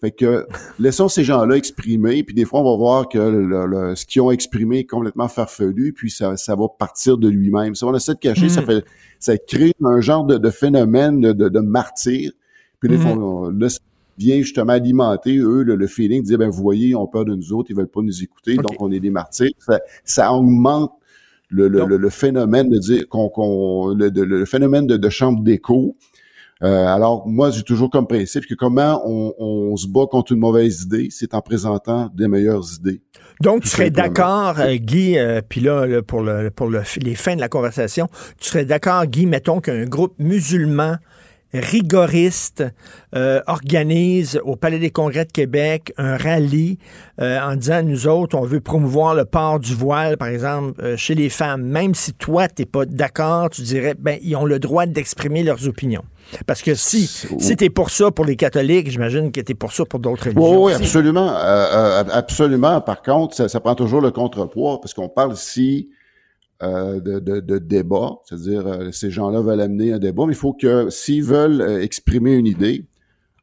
[0.00, 0.46] Fait que
[0.78, 4.30] laissons ces gens-là exprimer, puis des fois on va voir que le, ce qu'ils ont
[4.30, 7.74] exprimé est complètement farfelu, puis ça, ça va partir de lui-même.
[7.74, 8.66] Si on essaie de cacher, ça mm.
[8.66, 8.84] fait
[9.18, 12.32] ça crée un genre de, phénomène de, de, martyr.
[12.80, 13.60] Puis des fois, mm.
[13.60, 13.80] là, ça
[14.16, 17.52] vient justement alimenter eux le, feeling de dire ben vous voyez, ont peur de nous
[17.52, 19.52] autres, ils veulent pas nous écouter, donc on est des martyrs.
[19.58, 20.92] Ça, ça augmente
[21.50, 25.96] le, le, phénomène de dire qu'on, le, phénomène de, chambre d'écho
[26.62, 30.82] euh, alors, moi, j'ai toujours comme principe que comment on, se bat contre une mauvaise
[30.82, 33.00] idée, c'est en présentant des meilleures idées.
[33.40, 37.40] Donc, tu serais d'accord, euh, Guy, euh, puis là, pour, le, pour les fins de
[37.40, 38.08] la conversation,
[38.38, 40.96] tu serais d'accord, Guy, mettons qu'un groupe musulman
[41.52, 42.62] rigoriste
[43.48, 46.78] organise au Palais des Congrès de Québec un rallye
[47.18, 51.28] en disant nous autres on veut promouvoir le port du voile par exemple chez les
[51.28, 51.64] femmes.
[51.64, 55.66] Même si toi t'es pas d'accord tu dirais ben ils ont le droit d'exprimer leurs
[55.66, 56.04] opinions
[56.46, 59.54] parce que si, si tu es pour ça pour les catholiques, j'imagine que tu es
[59.54, 60.64] pour ça pour d'autres religions.
[60.64, 61.28] Oui, absolument.
[61.28, 62.80] Euh, euh, absolument.
[62.80, 65.90] Par contre, ça, prend toujours le contrepoids, parce qu'on parle ici
[66.62, 70.90] euh, de, de, débat, c'est-à-dire ces gens-là veulent amener un débat, mais il faut que
[70.90, 72.86] s'ils veulent exprimer une idée,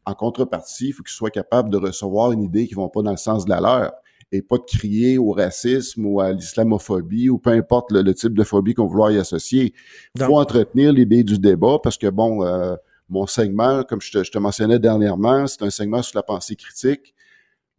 [0.05, 3.01] en contrepartie, il faut qu'ils soient capables de recevoir une idée qui ne va pas
[3.01, 3.91] dans le sens de la leur
[4.31, 8.43] et pas de crier au racisme ou à l'islamophobie ou peu importe le, type de
[8.43, 9.73] phobie qu'on vouloir y associer.
[10.15, 12.75] Il faut entretenir l'idée du débat parce que, bon, euh,
[13.09, 16.55] mon segment, comme je te, je te mentionnais dernièrement, c'est un segment sur la pensée
[16.55, 17.13] critique.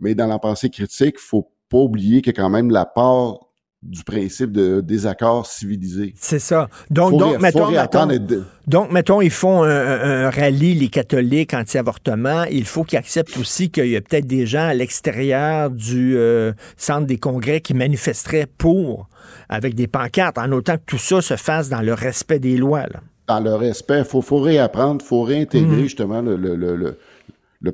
[0.01, 3.48] Mais dans la pensée critique, il faut pas oublier a quand même la part
[3.83, 6.13] du principe de désaccord civilisé.
[6.17, 6.69] C'est ça.
[6.91, 7.69] Donc, donc, mettons,
[8.67, 12.45] donc, mettons, ils font un, rallye, les catholiques anti-avortement.
[12.51, 16.53] Il faut qu'ils acceptent aussi qu'il y a peut-être des gens à l'extérieur du euh,
[16.77, 19.09] centre des congrès qui manifesteraient pour,
[19.49, 22.85] avec des pancartes, en autant que tout ça se fasse dans le respect des lois.
[23.29, 25.83] Dans le respect, il faut, faut réapprendre, il faut réintégrer mmh.
[25.83, 26.99] justement le, le, le le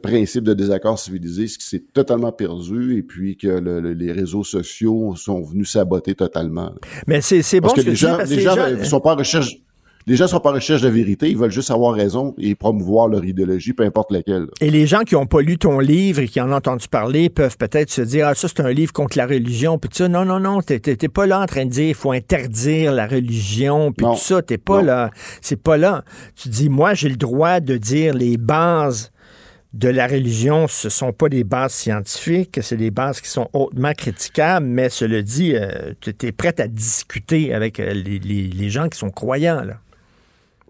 [0.02, 5.14] principe de désaccord civilisé, ce qui s'est totalement perdu et puis que les réseaux sociaux
[5.16, 6.72] sont venus saboter totalement.
[7.06, 9.56] Mais c'est bon parce que, les gens, les gens, sont pas en recherche
[10.06, 13.08] Les gens sont pas en recherche de vérité, ils veulent juste avoir raison et promouvoir
[13.08, 14.46] leur idéologie, peu importe laquelle.
[14.60, 17.28] Et les gens qui n'ont pas lu ton livre et qui en ont entendu parler
[17.28, 19.78] peuvent peut-être se dire Ah, ça, c'est un livre contre la religion.
[19.78, 22.12] Puis ça, non, non, non, t'es t'es pas là en train de dire il faut
[22.12, 24.40] interdire la religion, puis tout ça.
[24.40, 25.10] T'es pas là.
[25.42, 26.04] C'est pas là.
[26.36, 29.10] Tu dis Moi, j'ai le droit de dire les bases
[29.74, 33.92] de la religion, ce sont pas des bases scientifiques, c'est des bases qui sont hautement
[33.92, 38.70] critiquables, mais cela dit, euh, tu es prêt à discuter avec euh, les, les- les
[38.70, 39.62] gens qui sont croyants.
[39.64, 39.80] Là.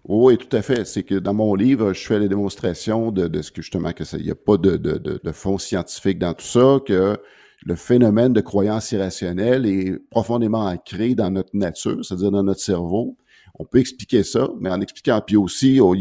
[0.09, 0.86] Oui, tout à fait.
[0.86, 4.16] C'est que dans mon livre, je fais la démonstration de, ce que justement que ça,
[4.16, 7.18] il n'y a pas de fond scientifique dans tout ça, que
[7.66, 13.16] le phénomène de croyance irrationnelle est profondément ancré dans notre nature, c'est-à-dire dans notre cerveau.
[13.59, 15.94] On peut expliquer ça, mais en expliquant, puis aussi, oh,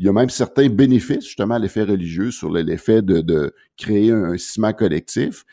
[0.00, 3.54] il y a- même certains bénéfices justement à l'effet religieux sur le- l'effet de, de
[3.76, 5.44] créer un, un ciment collectif,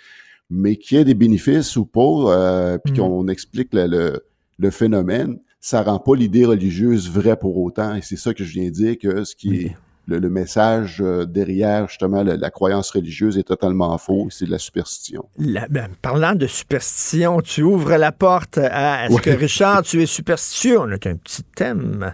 [0.50, 3.00] mais qu'il y ait des bénéfices ou pas, euh, puis Mhm.
[3.00, 4.24] qu'on explique le, le,
[4.58, 7.94] le phénomène, ça rend pas l'idée religieuse vraie pour autant.
[7.96, 9.76] Et c'est ça que je viens de dire, que ce qui est
[10.08, 14.52] le, le message euh, derrière justement la, la croyance religieuse est totalement faux, c'est de
[14.52, 15.26] la superstition.
[15.38, 20.06] La- ben, parlant de superstition, tu ouvres la porte à est-ce que Richard, tu es
[20.06, 20.80] superstitieux?
[20.80, 22.14] On a un petit thème.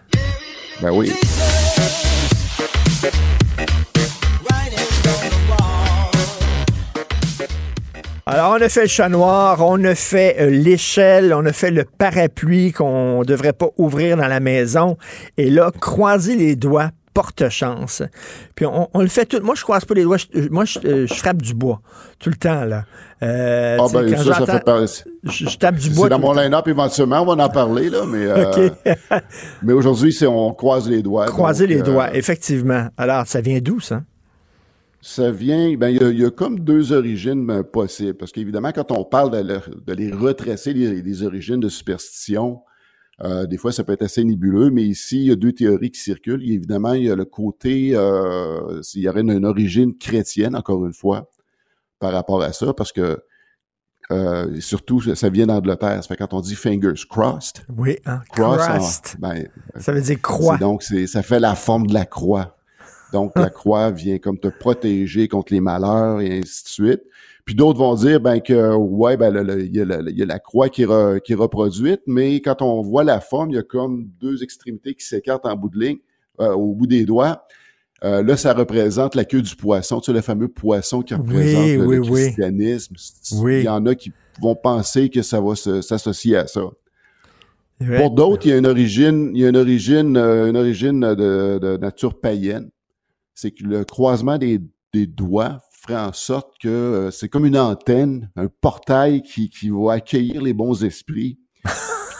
[0.81, 1.11] Ben oui.
[8.25, 11.71] Alors, on a fait le chat noir, on a fait euh, l'échelle, on a fait
[11.71, 14.97] le parapluie qu'on ne devrait pas ouvrir dans la maison.
[15.37, 18.01] Et là, croiser les doigts porte chance.
[18.55, 19.39] Puis on, on le fait tout.
[19.43, 20.17] Moi, je croise pas les doigts.
[20.17, 21.81] Je- moi, je, euh, je frappe du bois
[22.19, 22.65] tout le temps.
[22.65, 22.85] là.
[23.21, 25.03] Euh, Ah ben ça, ça fait partie.
[25.23, 26.05] je, je tape du bois.
[26.05, 28.69] C'est dans mon line-up éventuellement, on va en parler, là, mais, euh,
[29.63, 31.25] mais aujourd'hui, c'est on croise les doigts.
[31.27, 32.87] Croiser donc, les euh, doigts, effectivement.
[32.97, 34.01] Alors, ça vient d'où, ça?
[35.05, 38.13] Ça vient, ben, il y, a- il y a comme deux origines ben, possibles.
[38.15, 42.61] Parce qu'évidemment, quand on parle de les retracer, les, les origines de superstition,
[43.21, 45.91] euh, des fois, ça peut être assez nébuleux, mais ici, il y a deux théories
[45.91, 46.43] qui circulent.
[46.43, 50.85] Évidemment, il y a le côté, euh, il y aurait une, une origine chrétienne, encore
[50.85, 51.29] une fois,
[51.99, 53.19] par rapport à ça, parce que
[54.11, 56.03] euh, surtout, ça vient d'Angleterre.
[56.03, 57.63] Ça fait quand on dit fingers crossed.
[57.77, 59.15] Oui, hein, Cross, crossed.
[59.15, 60.57] en- ben, Ça veut dire croix.
[60.57, 62.57] donc, ça fait la forme de la croix.
[63.13, 67.01] Donc, la croix vient comme te protéger contre les malheurs et ainsi de suite.
[67.45, 70.17] Puis d'autres vont dire ben que ouais ben le- le- il y, a la- il
[70.17, 73.19] y a la croix qui est, re- qui est reproduite, mais quand on voit la
[73.19, 75.97] forme, il y a comme deux extrémités qui s'écartent en bout de ligne,
[76.39, 77.43] euh, au bout des doigts.
[78.05, 81.67] Euh, là, ça représente la queue du poisson, tu sais, le fameux poisson qui représente
[81.67, 82.21] le, oui, le oui.
[82.23, 82.95] christianisme.
[83.33, 83.59] Oui.
[83.59, 84.11] Il y en a qui
[84.41, 86.61] vont penser que ça va s'associer à ça.
[87.97, 91.01] Pour d'autres, il y a une origine, il y a une origine, euh, une origine
[91.01, 92.69] de, de nature païenne.
[93.35, 94.61] C'est que le croisement des,
[94.93, 99.69] des doigts ferait en sorte que euh, c'est comme une antenne, un portail qui, qui
[99.69, 101.39] va accueillir les bons esprits,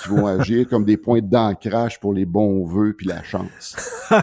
[0.04, 3.76] qui vont agir comme des points d'ancrage pour les bons vœux puis la chance.
[4.12, 4.20] Puis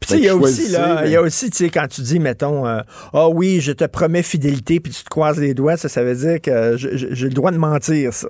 [0.00, 2.00] tu sais, il y a aussi, là, il y a aussi, tu sais, quand tu
[2.00, 2.80] dis, mettons, euh,
[3.12, 6.14] ah oui, je te promets fidélité, puis tu te croises les doigts, ça, ça veut
[6.14, 8.28] dire que j'ai le droit de mentir, ça.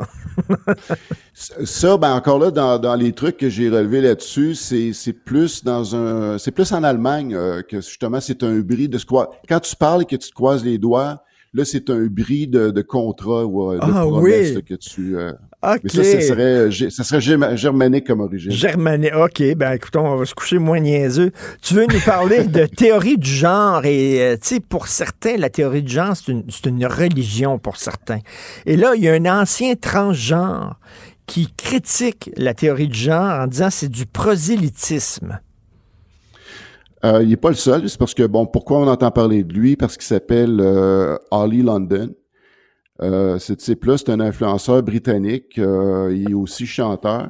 [1.35, 5.63] Ça, ben encore là, dans, dans les trucs que j'ai relevés là-dessus, c'est, c'est plus
[5.65, 9.31] dans un, c'est plus en Allemagne euh, que justement c'est un bris de ce quoi.
[9.49, 12.71] Quand tu parles et que tu te croises les doigts, là c'est un bris de,
[12.71, 14.65] de contrat ou euh, de Ah, promesse oui.
[14.65, 15.17] que tu.
[15.17, 15.81] euh, OK.
[15.85, 18.53] Mais ça, ça serait, euh, ça serait germa- germanique comme origine.
[18.53, 19.13] Germané.
[19.13, 21.33] OK, ben écoutons, on va se coucher moins niaiseux.
[21.63, 25.49] Tu veux nous parler de théorie du genre et, euh, tu sais, pour certains, la
[25.49, 26.33] théorie du genre, c'est
[26.69, 28.21] une, religion pour certains.
[28.67, 30.79] Et là, il y a un ancien transgenre
[31.27, 35.41] qui critique la théorie du genre en disant c'est du prosélytisme.
[37.05, 37.89] Euh, il n'est pas le seul.
[37.89, 39.77] C'est parce que, bon, pourquoi on entend parler de lui?
[39.77, 42.11] Parce qu'il s'appelle euh, Ollie London.
[43.03, 45.59] Euh, ce type-là, c'est un influenceur britannique.
[45.59, 47.29] euh, il est aussi chanteur.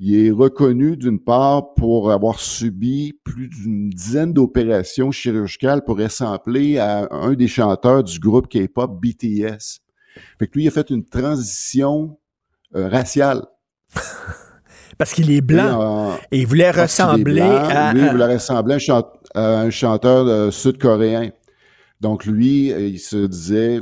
[0.00, 6.78] Il est reconnu d'une part pour avoir subi plus d'une dizaine d'opérations chirurgicales pour ressembler
[6.78, 9.80] à un des chanteurs du groupe K-pop BTS.
[10.38, 12.16] Fait que lui, il a fait une transition
[12.76, 13.42] euh, raciale.
[14.98, 16.12] Parce qu'il est blanc.
[16.12, 17.92] Et, euh, Et il voulait ressembler à.
[17.92, 21.30] Lui, il voulait ressembler à un, chante- à un chanteur euh, sud-coréen.
[22.00, 23.80] Donc, lui, euh, il se disait,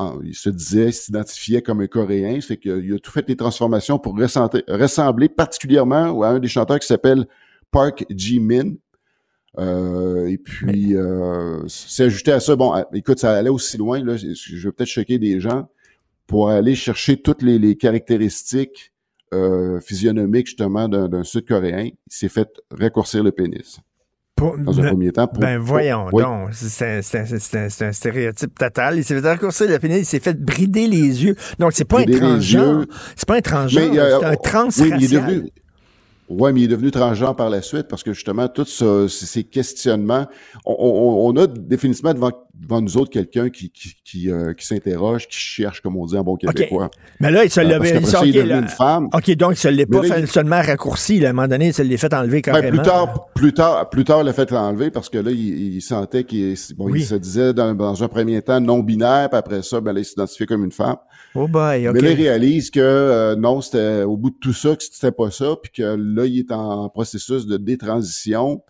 [0.00, 2.40] en- il se disait, il s'identifiait comme un Coréen.
[2.40, 6.86] C'est qu'il a tout fait les transformations pour ressembler, particulièrement à un des chanteurs qui
[6.86, 7.26] s'appelle
[7.70, 8.74] Park Ji-min.
[9.58, 12.54] Euh, et puis, euh, c'est ajouté à ça.
[12.56, 14.02] Bon, écoute, ça allait aussi loin.
[14.02, 15.68] Là, je vais peut-être choquer des gens
[16.26, 18.92] pour aller chercher toutes les, les caractéristiques
[19.34, 21.86] euh, physionomiques justement d'un Sud-Coréen.
[21.86, 23.78] Il s'est fait raccourcir le pénis.
[24.36, 25.26] Pour- dans un ne- premier temps.
[25.26, 26.22] pour- ben voyons pour- oui.
[26.24, 28.96] donc, c'est un, c'est un- c'est un- c'est un stéréotype total.
[28.96, 31.34] Il s'est fait raccourcir le pénis, il s'est fait brider les yeux.
[31.58, 32.86] Donc c'est pas un transgenre,
[33.16, 34.36] c'est pas un transgenre, euh, c'est un
[34.84, 35.50] oui, il est devenu.
[36.30, 39.42] Ouais, mais il est devenu transgenre par la suite parce que justement, tous ce- ces
[39.42, 40.26] questionnements,
[40.64, 44.64] on, on- on a définitivement devant, devant nous autres quelqu'un qui, qui, qui, euh, qui
[44.64, 46.88] s'interroge, qui cherche, comme on dit en bon québécois.
[47.18, 48.48] Mais là, il se Euh, l'a parce il qu'après se- ça, il OK, est devenu
[48.50, 49.08] là- une femme.
[49.12, 51.18] OK, donc, ça ne l'est pas là, fait il- seulement raccourci.
[51.18, 51.28] là.
[51.28, 52.70] à un moment donné, ça l'est fait enlever Ben, carrément.
[52.78, 56.22] plus tard, plus tard, plus tard, le fait enlever parce que là, il, il sentait
[56.24, 57.00] qu'il bon, Oui.
[57.00, 59.98] il se disait dans, dans un premier temps non binaire, puis après ça, ben là,
[60.00, 60.96] il s'identifiait comme une femme.
[61.34, 61.88] Oh boy.
[61.92, 65.12] Mais là, il réalise que euh, non, c'était au bout de tout ça que c'était
[65.12, 68.62] pas ça, puis que là, il est en processus de détransition.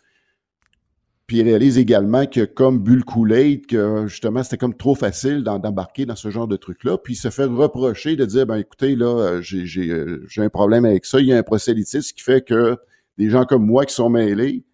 [1.26, 6.04] Puis il réalise également que comme Bull Kool-Aid, que justement, c'était comme trop facile d'embarquer
[6.04, 6.98] dans ce genre de truc-là.
[6.98, 10.48] Puis il se fait reprocher de dire, ben écoutez, là, euh, j'ai euh, j'ai un
[10.50, 11.20] problème avec ça.
[11.20, 12.76] Il y a un prosélytisme qui fait que
[13.16, 14.64] des gens comme moi qui sont mêlés,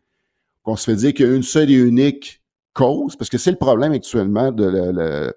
[0.63, 2.41] qu'on se fait dire qu'il y a une seule et unique
[2.73, 5.33] cause, parce que c'est le problème actuellement de la-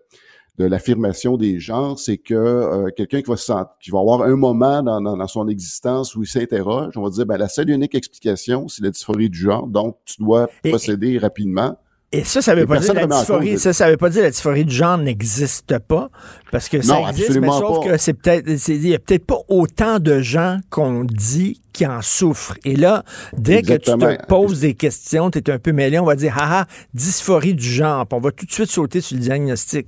[0.60, 4.22] de l'affirmation des genres, c'est que euh, quelqu'un qui va se sent- qui va avoir
[4.23, 7.48] un moment dans, dans- dans son existence où il s'interroge, on va dire ben la
[7.48, 11.77] seule et unique explication, c'est la dysphorie du genre, donc tu dois procéder rapidement.
[12.11, 13.60] Et ça, ça veut Et pas dire la dysphorie.
[13.60, 16.10] Ça, ça veut pas dire la dysphorie du genre n'existe pas,
[16.52, 17.91] parce que ça Non, existe, mais absolument sauf pas.
[17.91, 22.02] que c'est peut-être, il y a peut-être pas autant de gens qu'on dit qui en
[22.02, 22.56] souffrent.
[22.65, 23.03] Et là,
[23.38, 26.34] dès que tu te poses des questions, tu es un peu mêlé, on va dire,
[26.38, 26.65] ah, ah,
[26.95, 29.86] dysphorie du genre, puis on va tout de suite sauter sur le diagnostic.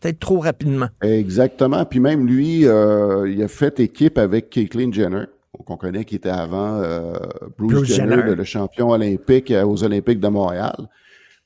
[0.00, 0.88] Peut-être trop rapidement.
[1.02, 1.84] Exactement.
[1.84, 5.24] Puis même lui, euh, il a fait équipe avec Caitlyn Jenner,
[5.66, 7.12] qu'on connaît qui était avant euh,
[7.58, 8.34] Bruce, Bruce Jenner, Jenner.
[8.34, 10.88] le, champion olympique euh, aux Olympiques de Montréal.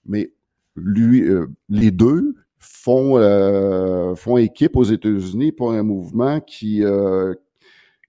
[0.07, 0.33] Mais
[0.77, 3.15] lui, euh, les deux font
[4.17, 6.83] font équipe aux États-Unis pour un mouvement qui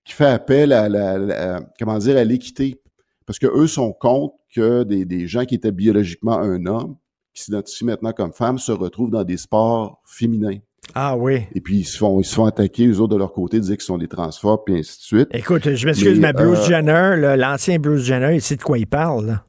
[0.06, 2.80] qui fait appel à la, la- comment dire à l'équité,
[3.26, 6.96] parce que eux sont contre que des, des gens qui étaient biologiquement un homme,
[7.36, 10.58] qui s'identifient maintenant comme femmes, se retrouvent dans des sports féminins.
[10.94, 11.42] Ah oui.
[11.54, 13.76] Et puis, ils se font, ils se font attaquer, eux autres, de leur côté, dire
[13.76, 15.28] qu'ils sont des transphobes, puis ainsi de suite.
[15.34, 18.88] Écoute, je m'excuse, mais, Bruce euh, Jenner, l'ancien Bruce Jenner, il sait de quoi il
[18.88, 19.26] parle.
[19.28, 19.46] là.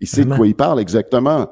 [0.00, 1.48] Il sait de quoi il parle, exactement.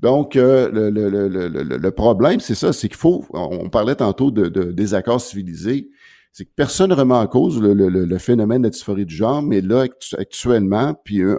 [0.00, 1.48] Donc, euh, le, le, le,
[1.78, 5.88] le, problème, c'est ça, c'est qu'il faut, on parlait tantôt de, de désaccords civilisés,
[6.32, 9.06] c'est que personne ne remet en cause le, le, le- le phénomène de la dysphorie
[9.06, 11.38] du genre, mais là, actu- actuellement, puis un-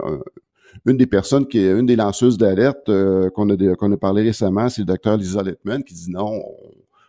[0.85, 4.23] une des personnes qui est une des lanceuses d'alerte euh, qu'on a, qu'on a parlé
[4.23, 6.43] récemment, c'est le docteur Lisa Littman, qui dit non,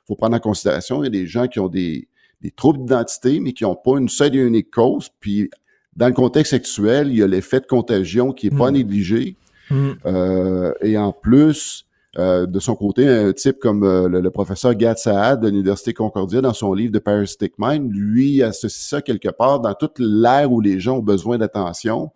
[0.06, 2.08] faut prendre en considération, il y a des gens qui ont des,
[2.40, 5.50] des troubles d'identité, mais qui n'ont pas une seule et unique cause, puis
[5.96, 9.36] dans le contexte actuel, il y a l'effet de contagion qui est pas négligé.
[9.70, 9.90] Mm.
[10.04, 11.86] Euh, et en plus,
[12.18, 15.94] euh, de son côté, un type comme euh, le, le professeur Gad Saad de l'Université
[15.94, 20.52] Concordia, dans son livre de Parasitic Mind, lui associe ça quelque part dans toute l'ère
[20.52, 22.10] où les gens ont besoin d'attention.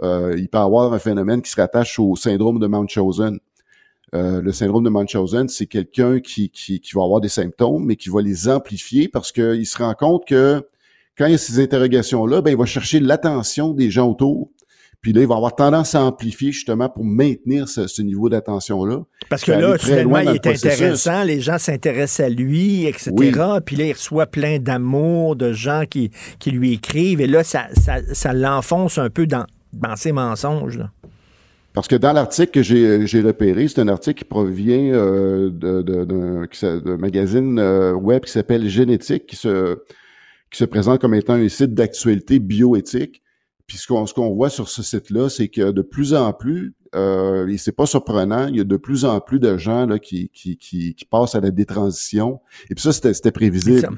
[0.00, 3.38] Euh, il peut avoir un phénomène qui se rattache au syndrome de Munchausen.
[4.14, 7.96] Euh, le syndrome de Munchausen, c'est quelqu'un qui, qui, qui va avoir des symptômes, mais
[7.96, 10.66] qui va les amplifier parce qu'il se rend compte que
[11.16, 14.50] quand il y a ces interrogations-là, ben, il va chercher l'attention des gens autour.
[15.00, 19.00] Puis là, il va avoir tendance à amplifier justement pour maintenir ce, ce niveau d'attention-là.
[19.28, 23.10] Parce que là, loin il le est intéressant, les gens s'intéressent à lui, etc.
[23.10, 23.32] Oui.
[23.66, 27.20] Puis là, il reçoit plein d'amour de gens qui, qui lui écrivent.
[27.20, 30.78] Et là, ça, ça, ça l'enfonce un peu dans, dans ses mensonges.
[30.78, 30.90] là.
[31.74, 35.80] Parce que dans l'article que j'ai j'ai repéré, c'est un article qui provient euh, de-
[35.82, 39.78] de- d'un d'un magazine euh, web qui s'appelle Génétique, qui se,
[40.50, 43.22] qui se présente comme étant un site d'actualité bioéthique.
[43.66, 47.56] Puis ce qu'on voit sur ce site-là, c'est que de plus en plus, euh, et
[47.56, 50.58] c'est pas surprenant, il y a de plus en plus de gens là, qui, qui,
[50.58, 52.40] qui, qui passent à la détransition.
[52.68, 53.88] Et puis ça, c'était c'était prévisible.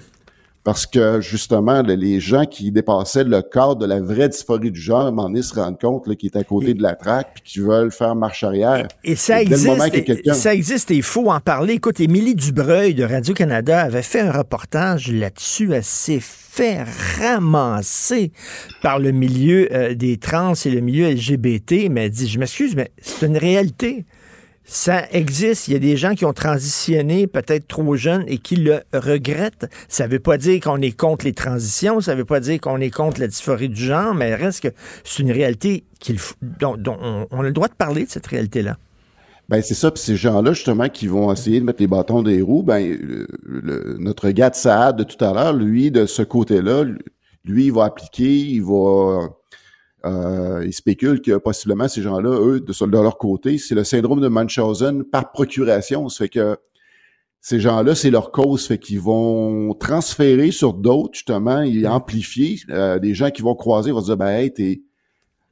[0.64, 4.80] Parce que justement, le- les gens qui dépassaient le cadre de la vraie dysphorie du
[4.80, 6.94] genre, à un moment donné, se rendent compte là, qu'ils est à côté de la
[6.94, 8.88] traque puis qu'ils veulent faire marche arrière.
[9.04, 9.66] Et ça existe,
[10.34, 11.74] ça existe et il faut en parler.
[11.74, 15.70] Écoute, Émilie Dubreuil de Radio-Canada avait fait un reportage là-dessus.
[15.74, 16.78] Elle s'est fait
[17.20, 18.32] ramasser
[18.82, 22.74] par le milieu euh, des trans et le milieu LGBT, mais elle dit, je m'excuse,
[22.76, 24.04] mais c'est une réalité.
[24.66, 25.68] Ça existe.
[25.68, 29.66] Il y a des gens qui ont transitionné peut-être trop jeunes et qui le regrettent.
[29.88, 32.60] Ça ne veut pas dire qu'on est contre les transitions, ça ne veut pas dire
[32.60, 34.74] qu'on est contre la dysphorie du genre, mais reste que
[35.04, 36.96] c'est une réalité qu'il dont, dont
[37.30, 38.78] on, a le droit de parler de cette réalité-là.
[39.50, 42.40] Ben c'est ça, puis ces gens-là justement qui vont essayer de mettre les bâtons des
[42.40, 42.98] roues, ben
[43.98, 46.84] notre gars de Saad de tout à l'heure, lui de ce côté-là,
[47.44, 49.28] lui il va appliquer, il va,
[50.04, 54.20] euh, il spécule que possiblement ces gens-là, eux de, de leur côté, c'est le syndrome
[54.20, 56.56] de Munchausen par procuration, ça fait que
[57.40, 62.98] ces gens-là, c'est leur cause, fait qu'ils vont transférer sur d'autres justement, et amplifier euh,
[62.98, 64.82] des gens qui vont croiser, vont se dire ben hey t'es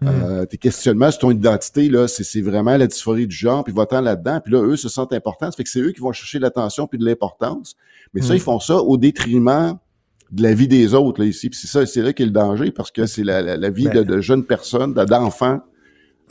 [0.05, 3.73] euh, tes questionnements sur ton identité, là, c'est, c'est vraiment la dysphorie du genre, puis
[3.73, 5.47] va-t'en là-dedans, puis là, eux se sentent importants.
[5.51, 7.77] Ça fait que c'est eux qui vont chercher l'attention puis de l'importance.
[8.13, 8.37] Mais ça, Mm.
[8.37, 9.79] ils font ça au détriment
[10.33, 11.49] de la vie des autres là, ici.
[11.51, 13.85] Puis c'est ça, c'est là qu'est le danger parce que c'est la, la, la vie
[13.89, 15.61] Ben- de, de jeunes personnes, de- d'enfants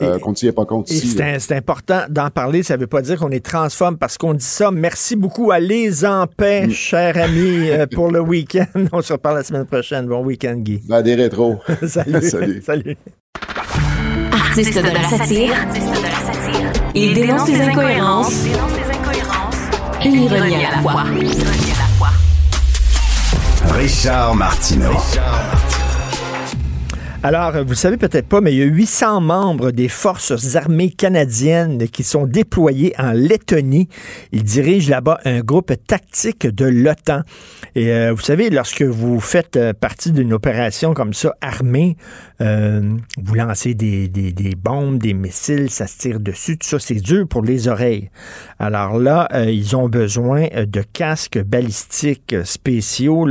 [0.00, 1.16] euh, qu'on ne tient pas compte Et ici.
[1.38, 2.64] c'est important d'en parler.
[2.64, 4.72] Ça ne veut pas dire qu'on est transforme parce qu'on dit ça.
[4.72, 8.64] Merci beaucoup à Les en paix, cher ami, euh, pour le week-end.
[8.92, 10.06] On se reparle la semaine prochaine.
[10.06, 10.80] Bon week-end, Guy.
[10.88, 11.58] Ben, des rétros.
[11.86, 12.20] Salut.
[12.28, 12.62] Salut.
[12.66, 12.96] Salut.
[14.32, 15.54] Artiste de la satire,
[16.94, 18.44] il dénonce les incohérences
[20.04, 21.04] et l'ironie à la fois.
[23.74, 25.61] Richard Martineau.
[27.24, 30.90] Alors, vous le savez peut-être pas, mais il y a 800 membres des forces armées
[30.90, 33.88] canadiennes qui sont déployés en Lettonie.
[34.32, 37.20] Ils dirigent là-bas un groupe tactique de l'OTAN.
[37.76, 41.96] Et euh, vous savez, lorsque vous faites euh, partie d'une opération comme ça, armée,
[42.40, 42.90] euh,
[43.22, 47.28] vous lancez des, des, bombes, des missiles, ça se tire dessus, tout ça, c'est dur
[47.28, 48.10] pour les oreilles.
[48.58, 53.28] Alors là, ils ont besoin de casques balistiques spéciaux,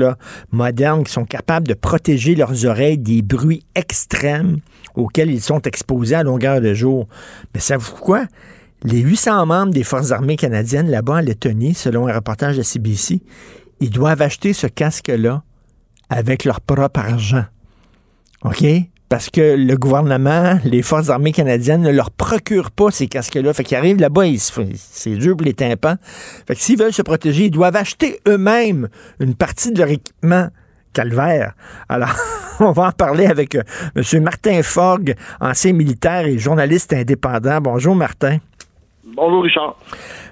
[0.51, 4.59] modernes, qui sont capables de protéger leurs oreilles des bruits extrêmes
[4.95, 7.07] auxquels ils sont exposés à longueur de jour.
[7.53, 8.25] Mais savez-vous quoi?
[8.83, 13.21] Les 800 membres des Forces armées canadiennes là-bas en Lettonie, selon un reportage de CBC,
[13.79, 15.43] ils doivent acheter ce casque-là
[16.09, 17.45] avec leur propre argent.
[18.43, 18.65] OK?
[19.07, 23.53] Parce que le gouvernement, les forces armées canadiennes ne leur procurent pas ces casques-là.
[23.53, 24.23] Fait qu'ils arrivent là-bas,
[24.75, 25.95] c'est dur pour les tympans.
[26.47, 28.87] Fait que s'ils veulent se protéger, ils doivent acheter eux-mêmes
[29.19, 30.47] une partie de leur équipement
[30.93, 31.53] calvaire.
[31.89, 32.15] Alors,
[32.59, 33.63] on va en parler avec euh,
[33.95, 34.23] M.
[34.23, 37.59] Martin Forgue, ancien militaire et journaliste indépendant.
[37.61, 38.37] Bonjour, Martin.
[39.15, 39.75] Bonjour, Richard.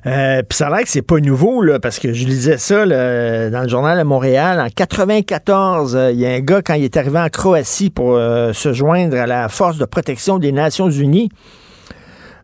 [0.05, 2.85] Euh, Puis ça a l'air que c'est pas nouveau, là, parce que je lisais ça
[2.85, 4.59] là, dans le journal de Montréal.
[4.59, 8.15] En 94, euh, il y a un gars, quand il est arrivé en Croatie pour
[8.15, 11.29] euh, se joindre à la force de protection des Nations Unies,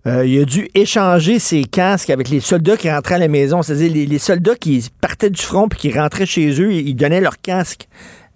[0.07, 3.61] euh, il a dû échanger ses casques avec les soldats qui rentraient à la maison.
[3.63, 7.41] C'est-à-dire les, soldats qui partaient du front puis qui rentraient chez eux, ils donnaient leurs
[7.41, 7.87] casques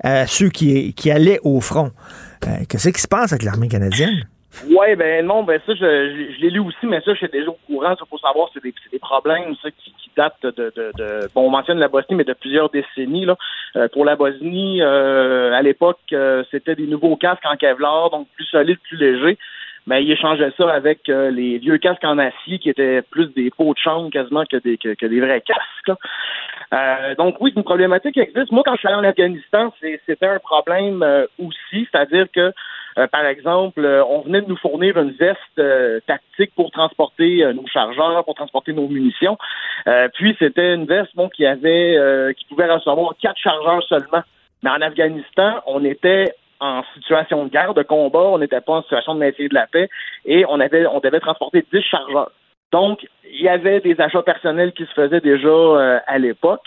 [0.04, 1.92] à ceux qui, qui allaient au front.
[2.48, 4.24] Euh, Qu'est-ce qui se passe avec l'armée canadienne?
[4.68, 7.52] Ouais, ben non, ben ça, je, je, je l'ai lu aussi, mais ça, j'étais déjà
[7.52, 7.94] au courant.
[7.94, 11.30] Il faut savoir, c'est des, problèmes ça, qui, datent de, de, de.
[11.36, 13.26] Bon, on mentionne la Bosnie, mais de plusieurs décennies.
[13.26, 13.38] Là.
[13.76, 16.00] Euh, pour la Bosnie, à l'époque,
[16.50, 19.38] c'était des nouveaux casques en Kevlar, donc plus solides, plus légers.
[19.88, 23.50] Mais ils échangeaient ça avec euh, les vieux casques en acier qui étaient plus des
[23.50, 26.00] pots de chambre quasiment que des, que, que des vrais casques.
[26.74, 28.52] Euh, donc oui, une problématique existe.
[28.52, 29.74] Moi, quand je suis allé en Afghanistan,
[30.06, 32.54] c'était un problème euh, aussi, c'est-à-dire que
[33.00, 37.46] euh, par exemple, euh, on venait de nous fournir une veste euh, tactique pour transporter
[37.54, 39.38] nos chargeurs, pour transporter nos munitions.
[40.14, 44.24] Puis c'était une veste bon qui avait qui pouvait recevoir quatre chargeurs seulement.
[44.64, 48.82] Mais en Afghanistan, on était en situation de guerre, de combat, on n'était pas en
[48.84, 49.90] situation de maintien de la paix
[50.26, 52.32] et on avait on devait transporter 10 chargeurs.
[52.72, 56.66] Donc, il y avait des achats personnels qui se faisaient déjà euh, à l'époque.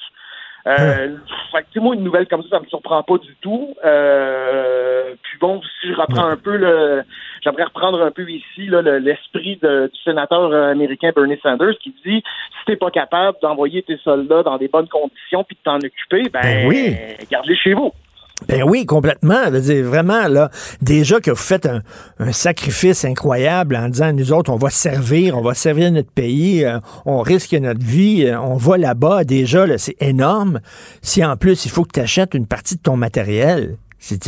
[0.67, 1.17] Euh,
[1.51, 3.75] fait tu sais, moi, une nouvelle comme ça, ça me surprend pas du tout.
[3.85, 7.03] Euh, puis bon, si je reprends un peu le,
[7.43, 12.23] j'aimerais reprendre un peu ici le- l'esprit du sénateur euh, américain Bernie Sanders qui dit
[12.23, 16.29] si t'es pas capable d'envoyer tes soldats dans des bonnes conditions puis de t'en occuper,
[16.31, 16.97] ben, Ben oui.
[17.31, 17.93] garde-les chez vous.
[18.49, 19.51] Ben oui, complètement.
[19.51, 20.51] Dire, vraiment, là,
[20.81, 21.83] déjà que vous faites un,
[22.33, 26.79] sacrifice incroyable en disant, nous autres, on va servir, on va servir notre pays, euh,
[27.05, 30.61] on risque notre vie, euh, on va là-bas, déjà, là, c'est énorme.
[31.03, 34.19] Si en plus, il faut que tu achètes une partie de ton matériel, c'est,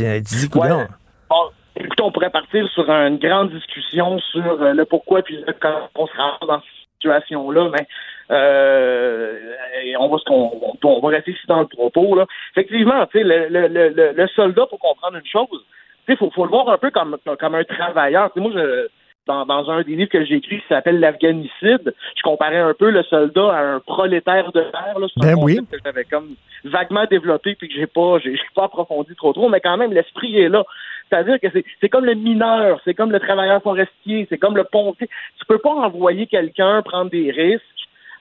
[0.51, 0.87] coudonc.
[1.31, 1.37] Bon,
[1.77, 5.89] écoutez, on pourrait partir sur une grande discussion sur euh, le pourquoi puis le comment
[5.97, 7.87] on se rend dans cette situation-là, mais
[8.31, 9.39] euh,
[9.85, 12.15] et on va on, on- on va rester ici dans le propos.
[12.17, 12.27] Là.
[12.57, 15.65] Effectivement, tu sais, le, le, le, soldat, pour comprendre une chose,
[16.07, 18.31] tu sais, faut, faut le voir un peu comme, comme un travailleur.
[18.37, 18.89] Moi, je,
[19.27, 22.91] dans, dans un des livres que j'ai écrit qui s'appelle L'Afghanicide, je comparais un peu
[22.91, 24.95] le soldat à un prolétaire de terre.
[24.97, 25.57] C'est un Ben oui.
[25.57, 26.35] concept que j'avais comme
[26.65, 30.39] vaguement développé puis que j'ai pas j'ai pas approfondi trop trop, mais quand même l'esprit
[30.39, 30.65] est là.
[31.09, 34.65] C'est-à-dire que c'est c'est comme le mineur, c'est comme le travailleur forestier, c'est comme le
[34.65, 35.09] pompier.
[35.39, 37.63] Tu peux pas envoyer quelqu'un prendre des risques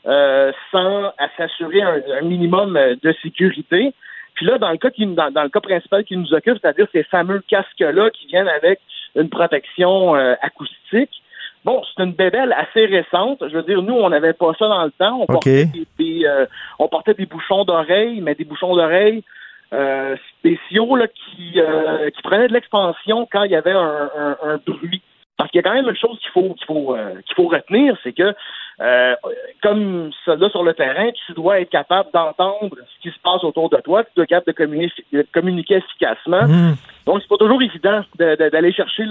[0.05, 3.93] euh, sans s'assurer un, un minimum euh, de sécurité.
[4.35, 6.87] Puis là, dans le cas qui, dans, dans le cas principal qui nous occupe, c'est-à-dire
[6.91, 8.79] ces fameux casques-là qui viennent avec
[9.15, 11.21] une protection euh, acoustique.
[11.65, 13.39] Bon, c'est une bébelle assez récente.
[13.47, 15.19] Je veux dire, nous, on n'avait pas ça dans le temps.
[15.21, 16.45] On, portait, des, des, euh,
[16.79, 19.23] on portait des bouchons d'oreilles, mais des bouchons d'oreilles
[19.71, 24.37] euh, spéciaux là, qui, euh, qui prenaient de l'expansion quand il y avait un, un,
[24.43, 25.01] un bruit.
[25.37, 27.47] Parce qu'il y a quand même une chose qu'il faut qu'il faut euh, qu'il faut
[27.47, 28.33] retenir, c'est que
[28.81, 29.15] euh,
[29.61, 33.69] comme soldat sur le terrain, tu dois être capable d'entendre ce qui se passe autour
[33.69, 36.43] de toi, tu dois être capable de communiquer, de communiquer efficacement.
[36.47, 36.75] Mmh.
[37.05, 39.05] Donc c'est pas toujours évident de- de- d'aller chercher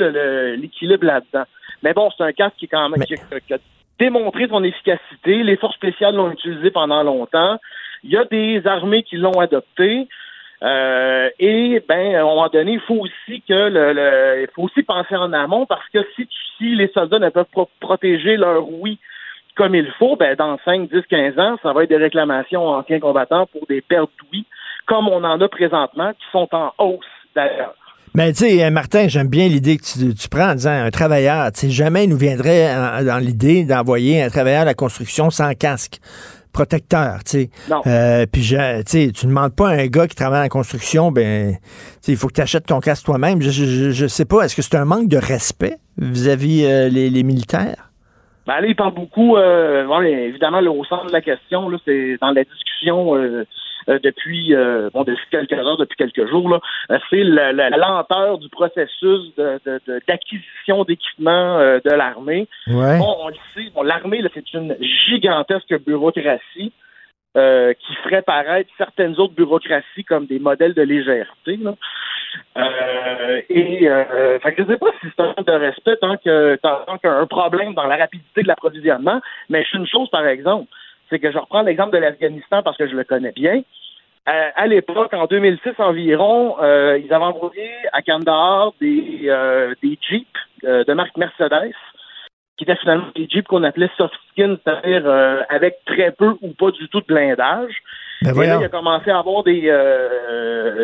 [0.57, 1.45] l'équilibre là-dedans.
[1.83, 3.15] Mais bon, c'est un casque qui est quand même qui
[3.55, 3.59] a
[3.99, 5.43] démontré son efficacité.
[5.43, 7.59] Les forces spéciales l'ont utilisé pendant longtemps.
[8.05, 10.09] Il y a des armées qui l'ont adopté.
[10.63, 14.83] Euh, et ben, à un moment donné, il faut aussi que le, le- faut aussi
[14.83, 18.99] penser en amont parce que si, si les soldats ne peuvent pas protéger leur oui
[19.57, 23.01] comme il faut, ben dans 5, 10, 15 ans, ça va être des réclamations anciens
[23.01, 24.47] combattants pour des pertes d'ouïe,
[24.87, 27.75] comme on en a présentement, qui sont en hausse d'ailleurs.
[28.15, 31.51] Mais tu sais, Martin, j'aime bien l'idée que tu, tu prends en disant un travailleur.
[31.53, 35.31] Tu sais, jamais il nous viendrait en- dans l'idée d'envoyer un travailleur à la construction
[35.31, 35.99] sans casque
[36.53, 37.51] protecteur, tu sais.
[37.71, 37.81] Non.
[37.87, 38.57] Euh, puis, tu
[38.87, 41.59] sais, tu demandes pas à un gars qui travaille en construction, ben, tu
[42.03, 43.41] sais, il faut que tu achètes ton casque toi-même.
[43.43, 47.11] Je, je, je- sais pas, est-ce que c'est un manque de respect vis-à-vis euh, les,
[47.11, 47.91] les militaires?
[48.47, 51.79] Ben là, il parle beaucoup, euh, bon, évidemment, là, au centre de la question, là,
[51.85, 53.45] c'est dans la discussion euh,
[53.89, 56.61] depuis euh, bon depuis quelques heures, depuis quelques jours, là,
[56.91, 61.91] euh, c'est la, la- la lenteur du processus de- de- de- d'acquisition d'équipements euh, de
[61.91, 62.47] l'armée.
[62.69, 62.99] Ouais.
[62.99, 64.77] Bon, on le sait, bon, l'armée, c'est une
[65.09, 66.73] gigantesque bureaucratie.
[67.35, 71.57] euh, qui ferait paraître certaines autres bureaucraties comme des modèles de légèreté.
[71.57, 71.73] Là.
[72.59, 76.17] Euh, et euh, fait que je ne sais pas si c'est un de respect tant
[76.19, 79.87] que tant qu'il y a un problème dans la rapidité de l'approvisionnement, mais suis une
[79.87, 80.67] chose par exemple,
[81.13, 83.63] c'est que je reprends l'exemple de l'Afghanistan parce que je le connais bien.
[84.29, 89.99] Euh, à l'époque, en 2006 environ, euh, ils avaient envoyé à Kandahar des, euh, des
[90.01, 90.27] Jeeps
[90.63, 91.75] de marque Mercedes,
[92.57, 95.11] qui étaient finalement des Jeeps qu'on appelait soft skin, c'est-à-dire
[95.49, 97.75] avec très peu ou pas du tout de blindage.
[98.23, 99.63] Ben Et là, il a commencé à avoir des,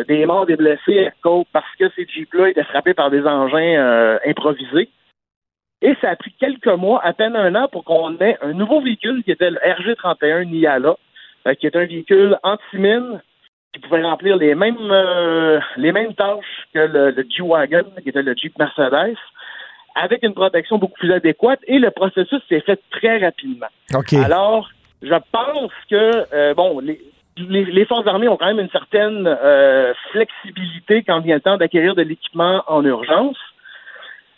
[0.05, 4.19] des morts, des blessés à cause parce que ces Jeeps-là étaient frappés par des engins
[4.25, 4.89] improvisés.
[5.81, 8.81] Et ça a pris quelques mois, à peine un an, pour qu'on ait un nouveau
[8.81, 10.95] véhicule qui était le RG-31 Niala,
[11.47, 13.21] euh, qui est un véhicule anti-mine
[13.73, 18.23] qui pouvait remplir les mêmes euh, les mêmes tâches que le, le G-Wagon, qui était
[18.23, 19.15] le Jeep Mercedes,
[19.95, 21.59] avec une protection beaucoup plus adéquate.
[21.67, 23.67] Et le processus s'est fait très rapidement.
[23.93, 24.13] OK.
[24.13, 24.69] Alors,
[25.01, 26.99] je pense que, euh, bon, les,
[27.37, 31.57] les, les forces armées ont quand même une certaine euh, flexibilité quand vient le temps
[31.57, 33.37] d'acquérir de l'équipement en urgence.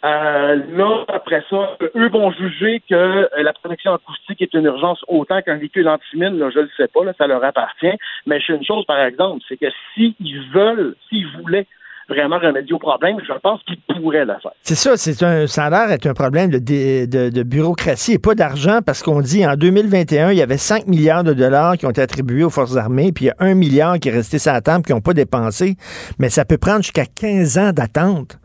[0.04, 5.04] Euh, là, après ça, eux vont juger que euh, la protection acoustique est une urgence
[5.08, 6.40] autant qu'un véhicule antimine.
[6.40, 7.98] Là, je ne le sais pas, là, ça leur appartient.
[8.26, 11.68] Mais je sais une chose, par exemple, c'est que s'ils veulent, s'ils voulaient
[12.10, 14.52] vraiment remédier au problème, je pense qu'ils pourraient le faire.
[14.64, 18.20] C'est ça, c'est un, ça a l'air d'être un problème de, de, de bureaucratie et
[18.20, 21.86] pas d'argent parce qu'on dit en 2021, il y avait 5 milliards de dollars qui
[21.86, 24.40] ont été attribués aux forces armées, puis il y a 1 milliard qui est resté
[24.40, 25.76] sur la table qui n'ont pas dépensé.
[26.20, 28.40] Mais ça peut prendre jusqu'à 15 ans d'attente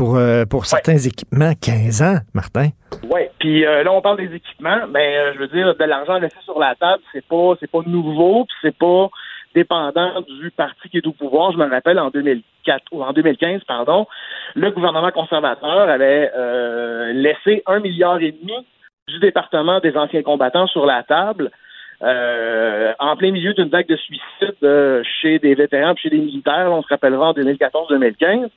[0.00, 1.52] pour, euh, pour certains équipements.
[1.60, 2.68] 15 ans, Martin.
[3.10, 6.18] Oui, puis euh, là on parle des équipements, mais euh, je veux dire de l'argent
[6.18, 9.10] laissé sur la table, c'est pas c'est pas nouveau, puis c'est pas
[9.54, 11.52] dépendant du parti qui est au pouvoir.
[11.52, 14.06] Je me rappelle en 2004 ou en 2015, pardon,
[14.54, 16.32] le gouvernement conservateur avait
[17.12, 18.56] laissé un milliard et demi
[19.06, 21.50] du département des anciens combattants sur la table.
[22.02, 26.22] euh, en plein milieu d'une vague de suicides euh, chez des vétérans, puis chez des
[26.22, 28.48] militaires, on se rappellera en 2014-2015.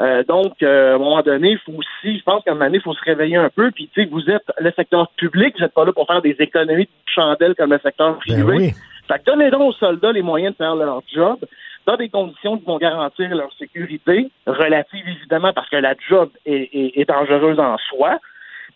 [0.00, 2.66] Euh, donc, euh, à un moment donné, il faut aussi, je pense qu'à un moment
[2.66, 3.70] donné, il faut se réveiller un peu.
[3.70, 6.36] Puis, tu sais, vous êtes le secteur public, vous n'êtes pas là pour faire des
[6.38, 8.42] économies de chandelle comme le secteur privé.
[8.42, 8.72] oui.
[9.08, 11.38] Fait que donnez donc aux soldats les moyens de faire leur job
[11.86, 16.68] dans des conditions qui vont garantir leur sécurité, relative évidemment parce que la job est,
[16.72, 18.18] est- est dangereuse en soi.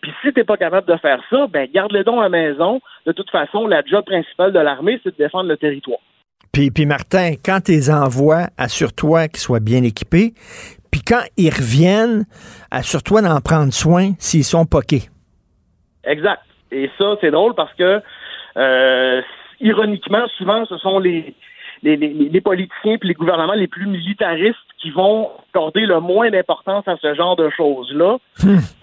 [0.01, 2.79] Puis si t'es pas capable de faire ça, ben garde-les donc à la maison.
[3.05, 5.99] De toute façon, la job principale de l'armée, c'est de défendre le territoire.
[6.53, 10.33] Puis, puis Martin, quand tu les envoies, assure-toi qu'ils soient bien équipés.
[10.91, 12.25] Puis quand ils reviennent,
[12.69, 15.03] assure-toi d'en prendre soin s'ils sont poqués.
[16.03, 16.41] Exact.
[16.71, 18.01] Et ça, c'est drôle parce que,
[18.57, 19.21] euh,
[19.59, 21.35] ironiquement, souvent, ce sont les,
[21.83, 26.29] les, les, les politiciens et les gouvernements les plus militaristes qui vont accorder le moins
[26.29, 28.17] d'importance à ce genre de choses-là.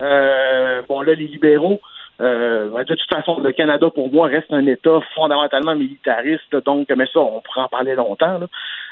[0.01, 1.81] Euh, bon, là, les libéraux,
[2.21, 7.07] euh, de toute façon, le Canada, pour moi, reste un État fondamentalement militariste, donc, mais
[7.13, 8.39] ça, on pourrait en parler longtemps.
[8.39, 8.47] là.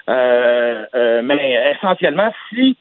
[0.09, 2.77] Euh, euh, mais essentiellement, si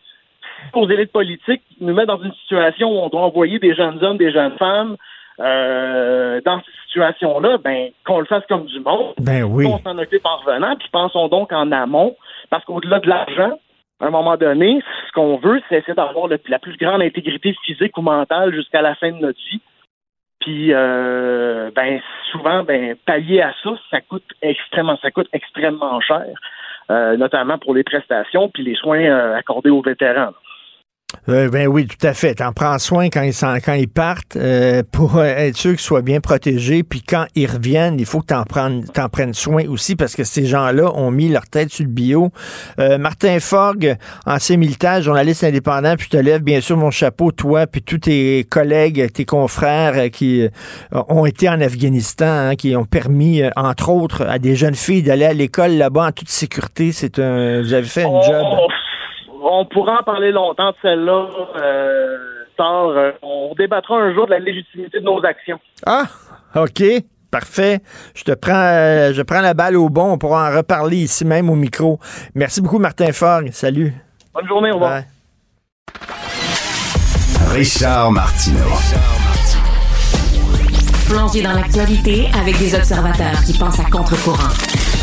[0.74, 4.18] aux élites politiques nous met dans une situation où on doit envoyer des jeunes hommes,
[4.18, 4.96] des jeunes femmes
[5.40, 9.14] euh, dans cette situation-là, ben qu'on le fasse comme du monde.
[9.20, 9.66] Ben oui.
[9.66, 12.16] On s'en occupe en revenant, puis pensons donc en amont,
[12.50, 13.60] parce qu'au-delà de l'argent,
[14.00, 17.98] à un moment donné, ce qu'on veut, c'est essayer d'avoir la plus grande intégrité physique
[17.98, 19.62] ou mentale jusqu'à la fin de notre vie.
[20.42, 22.00] Puis, euh, ben,
[22.32, 26.28] souvent, ben, pallier à ça, ça coûte extrêmement, ça coûte extrêmement cher,
[27.18, 30.34] notamment pour les prestations puis les soins euh, accordés aux vétérans.
[31.30, 32.36] Euh, ben oui, tout à fait.
[32.36, 36.20] T'en prends soin quand ils, quand ils partent euh, pour être sûr qu'ils soient bien
[36.20, 36.84] protégés.
[36.84, 40.24] Puis quand ils reviennent, il faut que t'en prennes, t'en prennes soin aussi parce que
[40.24, 42.30] ces gens-là ont mis leur tête sur le bio.
[42.80, 47.32] Euh, Martin Forgue, ancien militaire, journaliste indépendant, puis je te lève bien sûr mon chapeau,
[47.32, 50.50] toi, puis tous tes collègues, tes confrères euh, qui euh,
[51.10, 55.04] ont été en Afghanistan, hein, qui ont permis, euh, entre autres, à des jeunes filles
[55.04, 56.92] d'aller à l'école là-bas en toute sécurité.
[56.92, 58.46] C'est un, vous avez fait un job.
[59.48, 61.28] On pourra en parler longtemps de celle-là.
[61.58, 62.18] Euh,
[62.60, 65.60] euh, on débattra un jour de la légitimité de nos actions.
[65.86, 66.06] Ah,
[66.56, 66.84] OK.
[67.30, 67.80] Parfait.
[68.16, 70.14] Je te prends, euh, je prends la balle au bon.
[70.14, 72.00] On pourra en reparler ici même au micro.
[72.34, 73.52] Merci beaucoup, Martin Forgue.
[73.52, 73.94] Salut.
[74.34, 74.92] Bonne journée, au revoir.
[74.92, 75.06] Bye.
[77.52, 78.60] Richard Martineau.
[81.08, 84.95] Plongé dans l'actualité avec des observateurs qui pensent à contre-courant.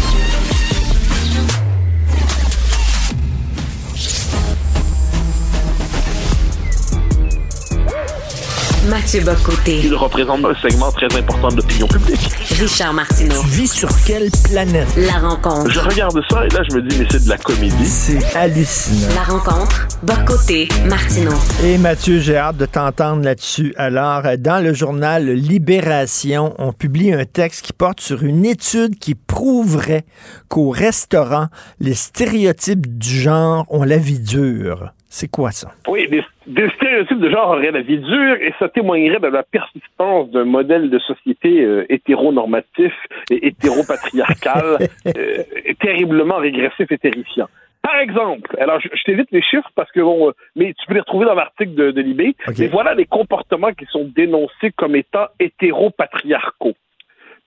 [8.88, 9.80] Mathieu Bocoté.
[9.84, 12.28] Il représente un segment très important de l'opinion publique.
[12.59, 13.40] Richard Martineau.
[13.42, 14.88] Tu vis sur quelle planète?
[14.96, 15.70] La rencontre.
[15.70, 17.86] Je regarde ça et là, je me dis, mais c'est de la comédie.
[17.86, 19.14] C'est hallucinant.
[19.14, 19.86] La rencontre.
[20.02, 20.68] Bocoté.
[20.88, 21.30] Martineau.
[21.62, 23.72] Et Mathieu, j'ai hâte de t'entendre là-dessus.
[23.76, 29.14] Alors, dans le journal Libération, on publie un texte qui porte sur une étude qui
[29.14, 30.04] prouverait
[30.48, 31.46] qu'au restaurant,
[31.78, 34.92] les stéréotypes du genre ont la vie dure.
[35.09, 35.70] C'est quoi ça?
[35.86, 39.43] Oui, des, des stéréotypes de genre auraient la vie dure et ça témoignerait de la
[39.43, 42.93] persistance d'un modèle de société euh, hétéronormatif
[43.31, 45.43] et hétéropatriarcal euh,
[45.81, 47.48] terriblement régressif et terrifiant.
[47.82, 50.94] Par exemple, alors je, je t'évite les chiffres parce que bon, euh, mais tu peux
[50.94, 52.36] les retrouver dans l'article de, de Libé.
[52.59, 56.74] Mais voilà les comportements qui sont dénoncés comme étant hétéropatriarcaux.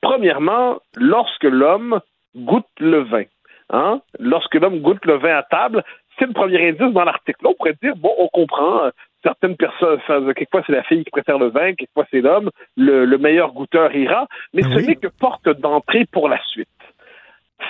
[0.01, 1.99] Premièrement, lorsque l'homme
[2.35, 3.23] goûte le vin,
[3.71, 5.83] hein, lorsque l'homme goûte le vin à table,
[6.17, 7.43] c'est le premier indice dans l'article.
[7.43, 8.91] Là, on pourrait dire, bon, on comprend, euh,
[9.23, 13.05] certaines personnes, ça, quelquefois c'est la fille qui préfère le vin, quelquefois c'est l'homme, le,
[13.05, 16.69] le meilleur goûteur ira, mais ce n'est que porte d'entrée pour la suite.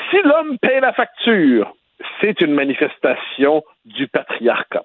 [0.09, 1.73] Si l'homme paie la facture,
[2.19, 4.83] c'est une manifestation du patriarcat.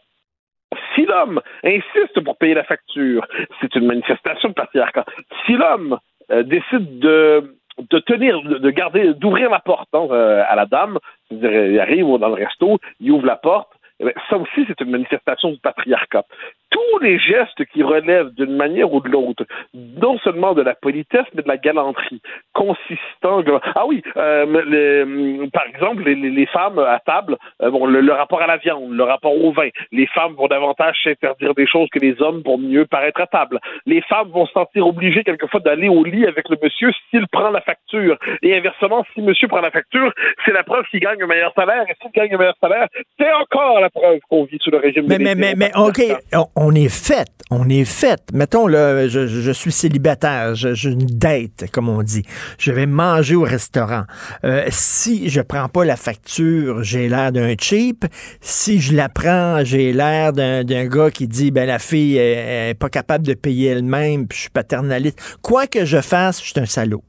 [0.94, 3.26] Si l'homme insiste pour payer la facture,
[3.60, 5.04] c'est une manifestation du patriarcat.
[5.44, 5.98] Si l'homme
[6.30, 7.56] euh, décide de
[7.88, 10.98] de tenir, de de garder, d'ouvrir la porte hein, euh, à la dame,
[11.30, 13.70] il arrive dans le resto, il ouvre la porte,
[14.04, 16.24] bien, ça aussi c'est une manifestation du patriarcat.
[16.70, 19.44] Tous les gestes qui relèvent d'une manière ou de l'autre,
[19.74, 22.22] non seulement de la politesse, mais de la galanterie,
[22.54, 23.42] consistant.
[23.74, 28.40] Ah oui, euh, les- par exemple, les femmes à table, euh, bon, le, le rapport
[28.40, 31.98] à la viande, le rapport au vin, les femmes vont davantage s'interdire des choses que
[31.98, 33.58] les hommes pour mieux paraître à table.
[33.86, 37.50] Les femmes vont se sentir obligées quelquefois d'aller au lit avec le monsieur s'il prend
[37.50, 38.16] la facture.
[38.42, 40.12] Et inversement, si monsieur prend la facture,
[40.44, 41.84] c'est la preuve qu'il gagne un meilleur salaire.
[41.88, 42.86] Et s'il gagne un meilleur salaire,
[43.18, 46.00] c'est encore la preuve qu'on vit sous le régime Mais, de mais, mais, mais, OK,
[46.56, 47.28] on- est fait.
[47.50, 48.20] On est fait.
[48.32, 50.54] Mettons, là, je, je- suis célibataire.
[50.54, 52.22] Je- J'ai une date, comme on dit.
[52.58, 54.02] Je vais manger au restaurant.
[54.44, 58.04] Euh, si je prends pas la facture, j'ai l'air d'un cheap.
[58.40, 62.74] Si je la prends, j'ai l'air d'un gars qui dit, ben, la fille est, est
[62.74, 65.38] pas capable de payer elle-même, puis je suis paternaliste.
[65.42, 67.02] Quoi que je fasse, je suis un salaud.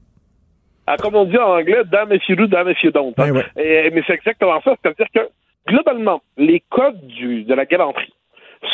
[0.87, 1.77] Ah, comme on dit en anglais,
[2.27, 3.13] you do, damn if you don't.
[3.17, 3.31] hein.
[3.55, 4.75] Et- mais c'est exactement ça.
[4.83, 5.19] C'est-à-dire que,
[5.67, 8.13] globalement, les codes de la galanterie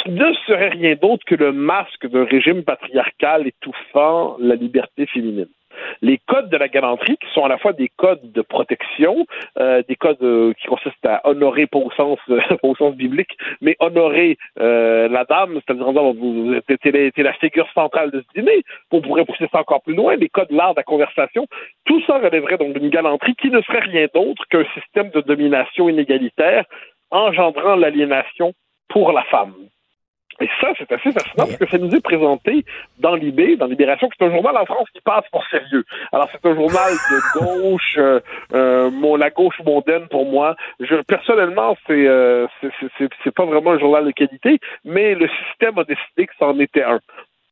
[0.05, 5.47] ne seraient rien d'autre que le masque d'un régime patriarcal étouffant la liberté féminine.
[6.01, 9.25] Les codes de la galanterie, qui sont à la fois des codes de protection,
[9.59, 14.37] euh, des codes euh, qui consistent à honorer, pas au sens, euh, biblique, mais honorer
[14.57, 18.63] la dame, c'est-à-dire en vous êtes t'es la, t'es la figure centrale de ce dîner,
[18.91, 21.47] on pourrait pousser ça encore plus loin, les codes de l'art de la conversation,
[21.85, 25.89] tout ça relèverait donc d'une galanterie qui ne serait rien d'autre qu'un système de domination
[25.89, 26.65] inégalitaire
[27.11, 28.53] engendrant l'aliénation
[28.89, 29.53] pour la femme.
[30.39, 32.63] Et ça, c'est assez fascinant parce que ça nous est présenté
[32.99, 35.83] dans Libé, dans Libération, c'est un journal en France qui passe pour sérieux.
[36.11, 38.19] Alors, c'est un journal de gauche, euh,
[38.53, 40.55] euh, mon, la gauche mondaine pour moi.
[40.79, 45.15] Je, personnellement, c'est, euh, c'est, c'est- c'est, c'est pas vraiment un journal de qualité, mais
[45.15, 46.99] le système a décidé que c'en était un.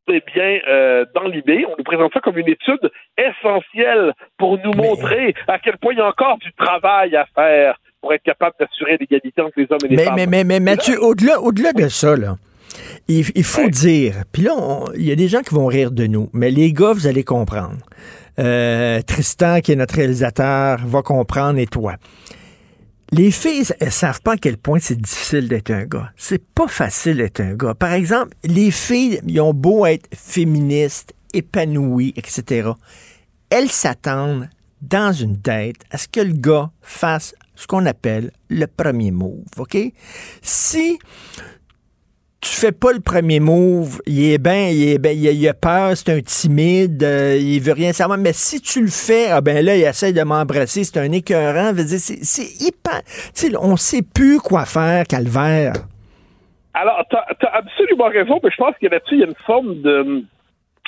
[0.07, 4.73] Eh bien, euh, dans Libé, on nous présente ça comme une étude essentielle pour nous
[4.73, 8.55] montrer à quel point il y a encore du travail à faire pour être capable
[8.59, 10.13] d'assurer l'égalité entre les hommes et les Mais, femmes.
[10.15, 12.35] mais, mais, mais Mathieu, au-delà, au-delà de ça, là,
[13.07, 14.53] il, il faut dire, puis là,
[14.95, 17.23] il y a des gens qui vont rire de nous, mais les gars, vous allez
[17.23, 17.77] comprendre.
[18.37, 21.95] Euh, Tristan, qui est notre réalisateur, va comprendre, et toi.
[23.11, 26.11] Les filles, elles savent pas à quel point c'est difficile d'être un gars.
[26.17, 27.75] C'est pas facile d'être un gars.
[27.75, 32.71] Par exemple, les filles, ils ont beau être féministes, épanouies, etc.
[33.49, 34.49] Elles s'attendent
[34.81, 39.45] dans une date à ce que le gars fasse ce qu'on appelle le premier move,
[39.57, 39.77] OK?
[40.41, 40.99] Si
[42.45, 45.97] tu fais pas le premier move, il est bien, il est ben, il, a peur,
[45.97, 48.19] c'est un timide, euh, il veut rien savoir.
[48.19, 51.71] Mais si tu le fais, ah ben là, il essaie de m'embrasser, c'est un écœurant.
[51.75, 53.01] C'est hyper.
[53.33, 55.73] Tu sais, on sait plus quoi faire, Calvaire.
[56.75, 59.81] Alors, tu as, absolument raison, mais je pense que là-dessus, il y a une forme
[59.81, 60.23] de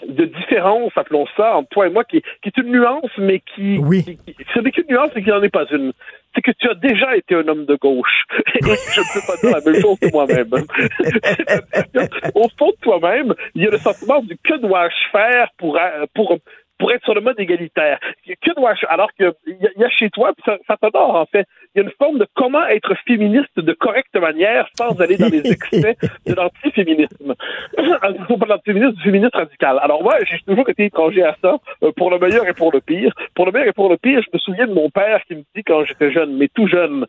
[0.07, 3.79] de différence, appelons ça, entre toi et moi, qui, qui est une nuance, mais qui,
[3.79, 4.19] oui.
[4.53, 5.91] ce n'est qu'une nuance, mais qui n'en est pas une.
[6.37, 8.25] C'est que tu as déjà été un homme de gauche.
[8.53, 10.51] Et je ne peux pas dire la même chose que moi-même.
[12.35, 15.79] Au fond de toi-même, il y a le sentiment du que dois-je faire pour,
[16.13, 16.37] pour
[16.77, 17.99] pour être sur le mode égalitaire?
[18.25, 18.85] Que dois-je?
[18.87, 21.47] Alors que il y, a chez toi, ça, ça t'adore en fait.
[21.75, 25.29] Il y a une forme de comment être féministe de correcte manière sans aller dans
[25.29, 25.95] les excès
[26.25, 27.33] de l'antiféminisme.
[27.77, 29.79] pas de l'antiféminisme, du féminisme radical.
[29.81, 32.81] Alors moi, j'ai toujours été étranger à ça, euh, pour le meilleur et pour le
[32.81, 33.13] pire.
[33.35, 35.43] Pour le meilleur et pour le pire, je me souviens de mon père qui me
[35.55, 37.05] dit quand j'étais jeune, mais tout jeune,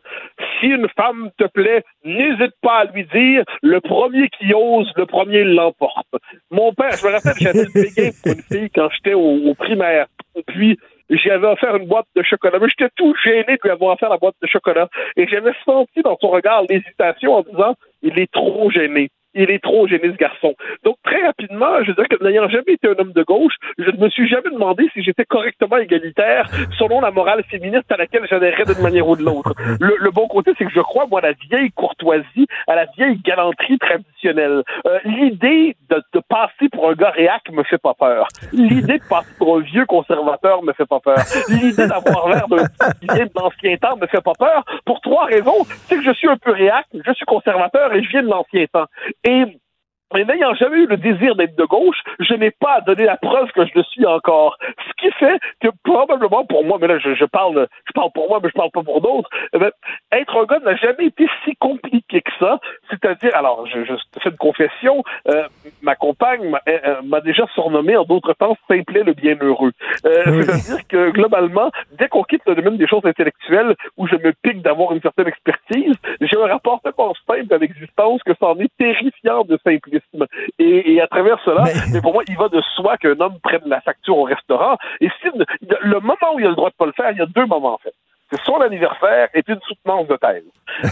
[0.59, 5.05] si une femme te plaît, n'hésite pas à lui dire, le premier qui ose, le
[5.05, 6.07] premier l'emporte.
[6.51, 10.07] Mon père, je me rappelle, j'avais le pour une fille quand j'étais au primaire.
[10.47, 10.77] Puis,
[11.17, 12.59] j'avais offert une boîte de chocolat.
[12.59, 14.87] Mais j'étais tout gêné de lui avoir offert la boîte de chocolat.
[15.15, 19.61] Et j'avais senti dans son regard l'hésitation en disant, il est trop gêné il est
[19.63, 20.55] trop gêné ce garçon.
[20.83, 23.97] Donc très rapidement, je dire que n'ayant jamais été un homme de gauche, je ne
[23.97, 28.65] me suis jamais demandé si j'étais correctement égalitaire selon la morale féministe à laquelle j'adhérais
[28.65, 29.53] d'une manière ou de l'autre.
[29.79, 33.19] Le, bon côté, c'est que je crois, moi, à la vieille courtoisie, à la vieille
[33.23, 34.63] galanterie traditionnelle.
[34.85, 38.27] Euh, l'idée de, de, passer pour un gars réac me fait pas peur.
[38.51, 41.17] L'idée de passer pour un vieux conservateur me fait pas peur.
[41.49, 42.65] L'idée d'avoir l'air d'un
[43.35, 45.65] d'ancien temps me fait pas peur pour trois raisons.
[45.85, 48.65] C'est que je suis un peu réac, je suis conservateur et je viens de l'ancien
[48.71, 48.85] temps.
[49.23, 49.61] Et
[50.13, 53.51] mais n'ayant jamais eu le désir d'être de gauche, je n'ai pas donné la preuve
[53.51, 54.57] que je le suis encore.
[54.87, 58.39] Ce qui fait que probablement pour moi, mais là je, parle, je parle pour moi,
[58.41, 59.29] mais je parle pas pour d'autres.
[59.53, 59.71] Eh ben,
[60.11, 62.59] être un gars n'a jamais été si compliqué que ça.
[62.89, 65.43] C'est-à-dire, alors je, je fais une confession, euh,
[65.81, 69.71] ma compagne m'a euh, déjà surnommé en d'autres temps simplet le bienheureux.
[70.05, 74.33] Euh, C'est-à-dire que globalement, dès qu'on quitte le domaine des choses intellectuelles où je me
[74.41, 78.71] pique d'avoir une certaine expertise, j'ai un rapport tellement simple à l'existence que c'en est
[78.77, 79.57] terrifiant de
[80.59, 82.01] Et, à travers cela, mais...
[82.01, 84.77] pour moi, il va de soi qu'un homme prenne la facture au restaurant.
[85.01, 85.29] Et si
[85.81, 87.45] le moment où il a le droit de pas le faire, il y a deux
[87.45, 87.93] moments en fait
[88.31, 90.43] c'est son anniversaire et une soutenance de thèse.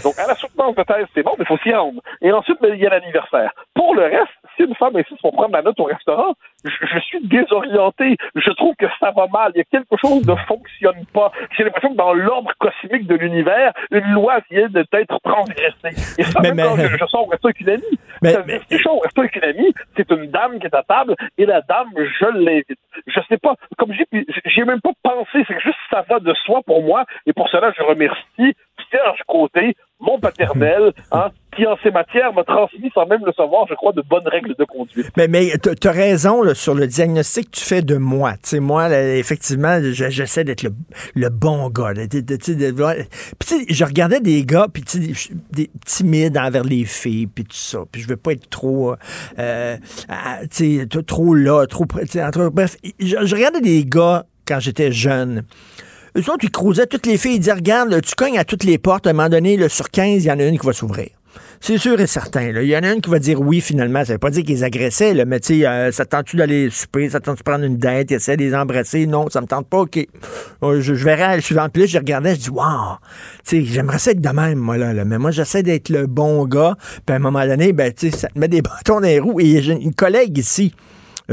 [0.02, 2.00] Donc, à la soutenance de thèse, c'est bon, mais il faut s'y rendre.
[2.20, 3.52] Et ensuite, ben, il y a l'anniversaire.
[3.74, 6.34] Pour le reste, si une femme insiste pour prendre la note au restaurant,
[6.64, 8.16] je, suis désorienté.
[8.34, 9.52] Je trouve que ça va mal.
[9.54, 11.30] Il y a quelque chose ne fonctionne pas.
[11.56, 16.18] J'ai l'impression que dans l'ordre cosmique de l'univers, une loi vient d'être transgressée.
[16.18, 18.60] Et ça, même quand je, sors au resto avec une amie, mais, ça, mais...
[18.86, 21.88] au resto avec une amie, c'est une dame qui est à table et la dame,
[21.96, 22.78] je l'invite.
[23.06, 26.34] Je sais pas, comme j'ai, j'ai même pas pensé, c'est que juste ça va de
[26.34, 28.56] soi pour moi et pour cela, je remercie
[28.90, 33.66] Serge Côté, mon paternel, hein, qui en ces matières m'a transmis sans même le savoir,
[33.68, 35.08] je crois, de bonnes règles de conduite.
[35.16, 38.32] Mais, mais tu as raison là, sur le diagnostic que tu fais de moi.
[38.34, 41.92] Tu sais, moi, effectivement, j'essaie d'être le, bon gars.
[43.38, 44.84] Puis je regardais des gars, puis
[45.50, 47.80] des timides envers les filles, puis tout ça.
[47.92, 48.94] Puis je veux pas être trop,
[49.38, 49.76] euh,
[51.06, 51.84] trop là, trop...
[51.84, 55.44] Bref, je regardais des gars quand j'étais jeune
[56.16, 59.06] eux autres, ils toutes les filles, ils disaient, regarde, tu cognes à toutes les portes,
[59.06, 61.08] à un moment donné, sur 15, il y en a une qui va s'ouvrir.
[61.60, 62.50] C'est sûr et certain.
[62.50, 64.04] Il y en a une qui va dire oui, finalement.
[64.04, 67.10] Ça veut pas dire qu'ils agressaient, là, mais tu sais, euh, ça tente-tu d'aller souper,
[67.10, 69.06] ça tente-tu de prendre une dette, essaie de les embrasser?
[69.06, 69.98] Non, ça me tente pas, OK.
[70.62, 71.72] Euh, je, verrai à la suivante.
[71.72, 72.96] Puis là, je regardais, je dis, wow,
[73.44, 75.04] tu j'aimerais ça être de même, moi, là.
[75.04, 76.76] Mais moi, j'essaie d'être le bon gars.
[77.04, 79.40] Puis à un moment donné, ben, tu ça te met des bâtons dans les roues.
[79.40, 80.72] Et j'ai une collègue ici,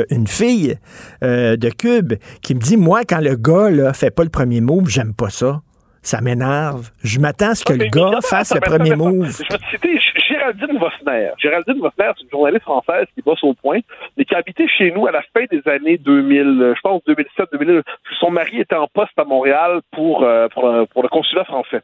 [0.10, 0.78] une fille
[1.24, 4.62] euh, de Cube qui me dit Moi, quand le gars là, fait pas le premier
[4.62, 5.62] move, j'aime pas ça.
[6.02, 6.92] Ça m'énerve.
[7.04, 9.26] Je m'attends à ce que le gars fasse le premier move.
[9.26, 11.32] Je vais te citer Géraldine Vossner.
[11.40, 13.80] Géraldine Vossner, c'est une journaliste française qui bosse au point,
[14.16, 17.50] mais qui a habité chez nous à la fin des années 2000, je pense 2007,
[17.54, 17.84] 2008.
[18.20, 21.82] Son mari était en poste à Montréal pour, euh, pour, le, consulat français.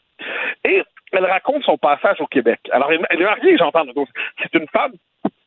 [0.65, 2.59] Et elle raconte son passage au Québec.
[2.71, 3.83] Alors, elle est mariée, j'entends.
[4.41, 4.93] C'est une femme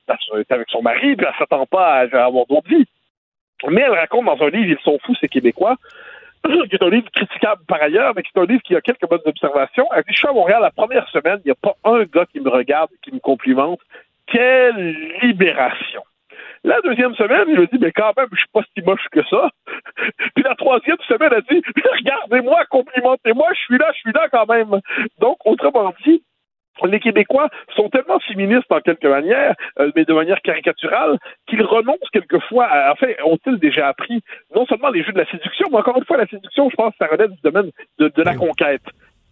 [0.09, 2.87] elle est avec son mari, puis elle s'attend pas à avoir d'autres vies.
[3.69, 5.77] Mais elle raconte dans un livre, Ils sont fous, ces Québécois,
[6.45, 9.09] qui est un livre critiquable par ailleurs, mais qui est un livre qui a quelques
[9.09, 9.87] bonnes observations.
[9.95, 12.27] Elle dit, je suis à Montréal la première semaine, il n'y a pas un gars
[12.27, 13.81] qui me regarde, qui me complimente.
[14.27, 16.03] Quelle libération!
[16.65, 19.23] La deuxième semaine, il me dit, mais quand même, je suis pas si moche que
[19.25, 19.51] ça.
[20.35, 21.63] Puis la troisième semaine, elle dit,
[21.99, 24.81] regardez-moi, complimentez-moi, je suis là, je suis là quand même.
[25.19, 26.23] Donc, autrement dit,
[26.85, 32.11] les Québécois sont tellement féministes en quelque manière, euh, mais de manière caricaturale, qu'ils renoncent
[32.13, 34.23] quelquefois à, en fait, ont-ils déjà appris
[34.55, 36.95] non seulement les jeux de la séduction, mais encore une fois, la séduction, je pense,
[36.99, 38.83] ça relève du domaine de, la conquête.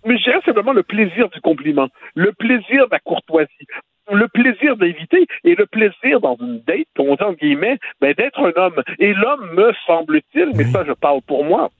[0.04, 3.66] mais je dirais simplement le plaisir du compliment, le plaisir de la courtoisie,
[4.10, 8.40] le plaisir d'inviter et le plaisir dans une date, on dit en guillemets, ben, d'être
[8.40, 8.82] un homme.
[8.98, 11.70] Et l'homme, me semble-t-il, mais ça je parle pour moi,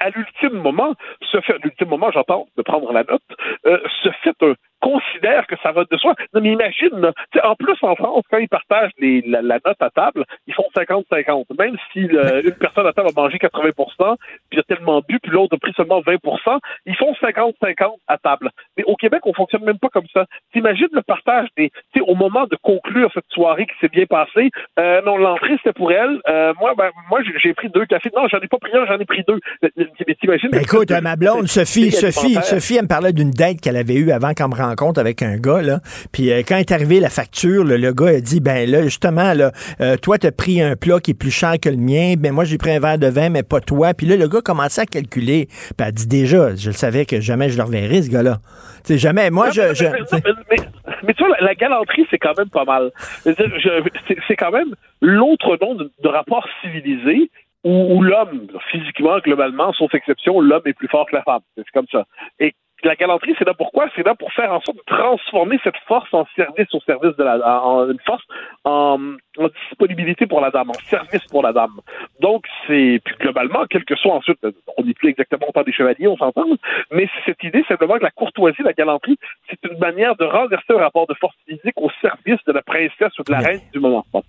[0.00, 3.22] à l'ultime moment, se fait, l'ultime moment, j'entends, de prendre la note,
[3.66, 6.14] euh, se fait un considère que ça va de soi.
[6.34, 7.12] Non, mais imagine, là,
[7.44, 10.66] en plus, en France, quand ils partagent les, la, la note à table, ils font
[10.76, 11.44] 50-50.
[11.58, 14.16] Même si le- une personne à table a mangé 80%
[14.50, 18.50] puis a tellement bu, puis l'autre a pris seulement 20% ils font 50-50 à table.
[18.76, 20.26] Mais au Québec, on fonctionne même pas comme ça.
[20.52, 21.70] T'imagines le partage des...
[22.06, 25.90] Au moment de conclure cette soirée qui s'est bien passée, euh, non, l'entrée, c'était pour
[25.90, 26.20] elle.
[26.28, 28.10] Euh, moi, ben, moi, j'ai- pris deux cafés.
[28.14, 29.40] Non, j'en ai pas pris un, j'en ai pris deux.
[29.62, 30.50] Mais t'imagines...
[30.50, 32.34] Ben, écoute, le- ma blonde, Sophie, Sophie.
[32.42, 35.36] Sophie, elle me parlait d'une date qu'elle avait eue avant qu'on me rencontre avec un
[35.36, 35.80] gars, là.
[36.12, 39.32] Puis euh, quand est arrivée la facture, là, le gars a dit, ben là, justement,
[39.34, 42.32] là, euh, toi, t'as pris un plat qui est plus cher que le mien, ben
[42.32, 43.94] moi, j'ai pris un verre de vin, mais pas toi.
[43.94, 45.46] Puis là, le gars commençait à calculer.
[45.48, 48.38] Puis elle dit, déjà, je le savais que jamais je le reverrai, ce gars-là.
[48.84, 49.30] Tu sais, jamais.
[49.30, 49.60] Moi, Non, je...
[49.62, 50.56] mais, je- mais- mais- mais-
[51.02, 52.90] mais tu vois, la, la galanterie, c'est quand même pas mal.
[53.24, 57.30] C'est quand même l'autre nom de, de rapport civilisé
[57.64, 61.40] où l'homme, physiquement, globalement, sauf exception, l'homme est plus fort que la femme.
[61.56, 62.04] C'est comme ça.
[62.38, 62.54] Et
[62.84, 63.88] la galanterie, c'est là pourquoi?
[63.96, 67.24] C'est là pour faire en sorte de transformer cette force en service au service de
[67.24, 68.22] la, en, une force
[68.64, 68.98] en,
[69.38, 71.80] en disponibilité pour la dame, en service pour la dame.
[72.20, 74.38] Donc, c'est, puis globalement, quel que soit ensuite,
[74.76, 76.46] on n'est plus exactement autant des chevaliers, on s'entend,
[76.90, 80.72] mais c'est cette idée simplement que la courtoisie, la galanterie, c'est une manière de renverser
[80.74, 83.80] un rapport de force physique au service de la princesse ou de la reine du
[83.80, 84.04] moment.
[84.12, 84.22] Bon.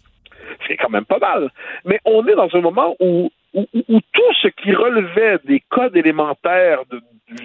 [0.68, 1.50] C'est quand même pas mal.
[1.86, 5.96] Mais on est dans un moment où, où, où- tout ce qui relevait des codes
[5.96, 7.02] élémentaires de,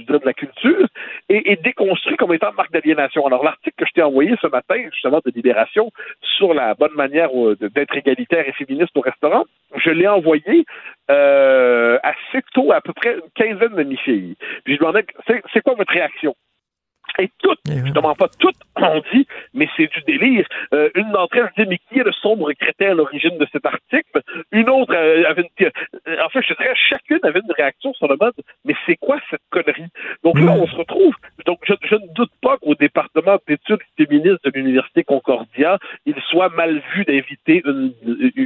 [0.07, 0.87] de la culture
[1.29, 3.27] est, est déconstruit comme étant marque d'aliénation.
[3.27, 5.91] Alors, l'article que je t'ai envoyé ce matin, justement, de Libération,
[6.37, 9.45] sur la bonne manière euh, d'être égalitaire et féministe au restaurant,
[9.77, 10.65] je l'ai envoyé
[11.11, 14.37] euh, assez tôt, à peu près une quinzaine de mes filles.
[14.65, 15.05] Puis je demandais,
[15.53, 16.35] c'est quoi votre réaction?
[17.19, 20.47] Et toutes, je demande pas toutes, on dit, mais c'est du délire.
[20.73, 23.67] Euh, une d'entre elles dit, mais qui est le sombre crétin à l'origine de cet
[23.67, 24.23] article?
[24.51, 25.67] Une autre euh, avait une...
[25.67, 28.35] euh, En fait, je dirais, chacune avait une réaction sur le mode,
[28.65, 29.89] mais c'est quoi cette connerie?
[30.25, 31.15] Donc là, on se retrouve...
[31.47, 36.49] Donc, je, je ne doute pas qu'au département d'études féministes de l'Université Concordia, il soit
[36.51, 37.93] mal vu d'inviter une,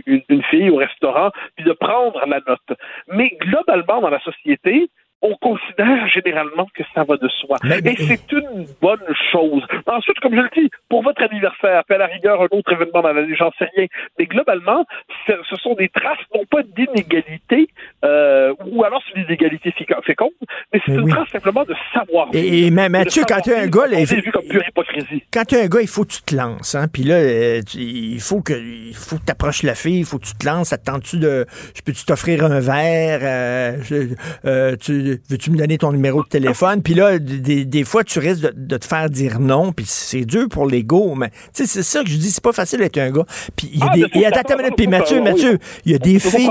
[0.06, 2.78] une, une fille au restaurant puis de prendre la note.
[3.08, 4.88] Mais globalement, dans la société,
[5.22, 7.56] on considère généralement que ça va de soi.
[7.64, 9.00] Et c'est une bonne
[9.32, 9.62] chose.
[9.86, 13.02] Ensuite, comme je le dis, pour votre anniversaire, puis à la rigueur, un autre événement
[13.02, 13.86] dans l'année, j'en sais rien.
[14.18, 14.84] Mais globalement,
[15.26, 17.68] ce sont des traces, non pas d'inégalité,
[18.04, 20.30] euh, ou alors c'est une inégalité féco- féconde,
[20.72, 22.28] mais c'est une trace simplement de savoir.
[22.32, 24.62] Et, et ma- Mathieu, quand tu es un gars, là, il faut- vu comme pure
[24.68, 25.22] hypocrisie.
[25.32, 26.74] quand tu es un gars, il faut que tu te lances.
[26.74, 26.86] Hein?
[26.92, 30.18] Puis là, euh, il faut que il faut que tu approches la fille, il faut
[30.18, 30.68] que tu te lances.
[30.68, 31.46] Ça te tente-tu de.
[31.74, 33.20] Je peux-tu t'offrir un verre?
[33.22, 34.14] Euh, je-
[34.46, 36.82] euh, tu- Veux-tu me donner ton numéro de téléphone?
[36.82, 39.72] Puis là, des, des fois, tu risques de, de te faire dire non.
[39.72, 41.14] Puis c'est dur pour l'ego.
[41.14, 42.30] Mais tu sais, c'est ça que je dis.
[42.30, 43.24] C'est pas facile d'être un gars.
[43.56, 44.06] Puis il y a Ah, des.
[44.12, 44.74] et attends, attends.
[44.76, 45.22] Puis Mathieu.
[45.22, 46.50] Mathieu, il y a des filles.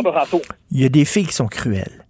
[0.71, 2.05] Il y a des filles qui sont cruelles.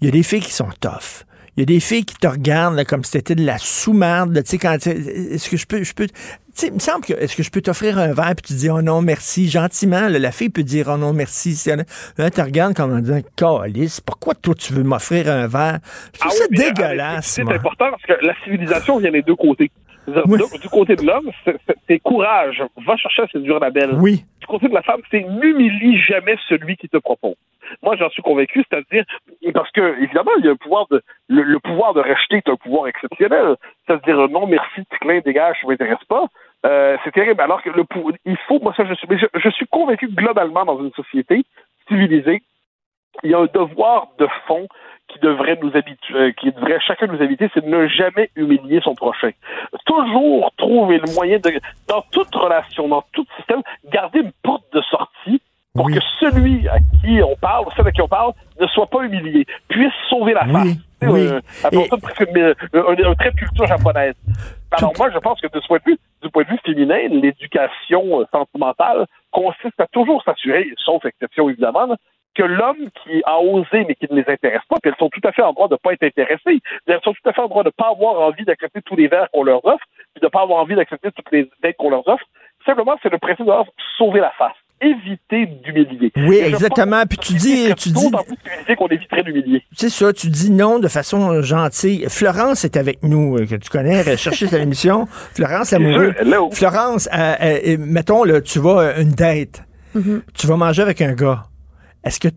[0.00, 1.24] Il y a des filles qui sont tough.
[1.56, 4.34] Il y a des filles qui te regardent là, comme si c'était de la sous-marde.
[4.42, 6.06] Tu sais, quand est-ce que je peux, je peux,
[6.54, 8.70] sais, il me semble que est-ce que je peux t'offrir un verre puis tu dis
[8.70, 10.08] oh non merci gentiment.
[10.08, 11.54] là, la fille peut dire oh non merci.
[11.54, 11.70] Si
[12.18, 15.78] Là, tu regardes comme en disant Calice, pourquoi toi tu veux m'offrir un verre?
[16.14, 17.26] Je trouve ça Ah oui, mais, dégueulace.
[17.26, 19.70] C'est important parce que la civilisation vient des deux côtés.
[20.06, 21.30] Du, côté de l'homme,
[21.88, 23.94] c'est courage, va chercher à séduire la belle.
[23.94, 24.24] Oui.
[24.40, 27.36] Du côté de la femme, c'est n'humilie jamais celui qui te propose.
[27.82, 29.04] Moi, j'en suis convaincu, c'est-à-dire
[29.54, 32.56] parce que évidemment, il y a un pouvoir de le, pouvoir de racheter est un
[32.56, 33.56] pouvoir exceptionnel.
[33.86, 36.26] C'est-à-dire euh, non, merci, Ticlin, dégage, je m'intéresse pas.
[36.64, 37.40] Euh, c'est terrible.
[37.40, 37.84] Alors que le
[38.24, 41.44] il faut, moi ça, je suis, mais je, je suis convaincu globalement dans une société
[41.88, 42.42] civilisée,
[43.22, 44.66] il y a un devoir de fond
[45.08, 48.80] qui devrait nous habituer, euh, qui devrait chacun nous habiter, c'est de ne jamais humilier
[48.82, 49.30] son prochain.
[49.84, 54.80] Toujours trouver le moyen de, dans toute relation, dans tout système, garder une porte de
[54.82, 55.42] sortie
[55.74, 59.02] pour que celui à qui on parle, celle à qui on parle, ne soit pas
[59.02, 60.76] humilié, puisse sauver la face.
[61.02, 61.26] Oui.
[61.26, 64.14] euh, ça presque euh, un, un trait de culture japonaise.
[64.70, 67.08] Alors moi, je pense que de ce point de vue, du point de vue féminin,
[67.08, 71.96] l'éducation euh, sentimentale consiste à toujours s'assurer, sauf exception évidemment,
[72.34, 75.20] que l'homme qui a osé mais qui ne les intéresse pas, puis elles sont tout
[75.24, 77.48] à fait en droit de ne pas être intéressées, elles sont tout à fait en
[77.48, 79.84] droit de ne pas avoir envie d'accepter tous les verres qu'on leur offre,
[80.14, 82.24] puis de ne pas avoir envie d'accepter toutes les dates qu'on leur offre.
[82.64, 83.52] Simplement, c'est le principe de
[83.98, 86.12] sauver la face, éviter d'humilier.
[86.16, 87.04] Oui, exactement.
[87.08, 88.10] Puis tu que dis, tu dis,
[88.76, 89.62] qu'on éviterait d'humilier.
[89.72, 92.04] C'est ça, tu dis non de façon gentille.
[92.08, 95.06] Florence est avec nous, euh, que tu connais, elle cherchait sa émission.
[95.34, 96.14] Florence Amoureux.
[96.52, 99.64] Florence, euh, euh, mettons, là, tu vas à une date,
[99.94, 100.22] Mhm.
[100.34, 101.44] tu vas manger avec un gars.
[102.04, 102.28] Est-ce que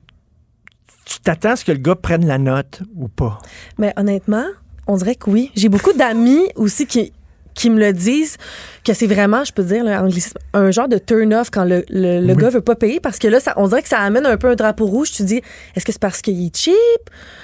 [1.05, 3.39] tu t'attends à ce que le gars prenne la note ou pas?
[3.77, 4.45] Mais honnêtement,
[4.87, 5.51] on dirait que oui.
[5.55, 7.11] J'ai beaucoup d'amis aussi qui,
[7.55, 8.37] qui me le disent
[8.83, 12.19] que c'est vraiment, je peux dire, là, anglicisme, un genre de turn-off quand le, le,
[12.19, 14.37] le gars veut pas payer parce que là, ça, on dirait que ça amène un
[14.37, 15.11] peu un drapeau rouge.
[15.11, 15.41] Tu dis,
[15.75, 16.75] est-ce que c'est parce qu'il est cheap?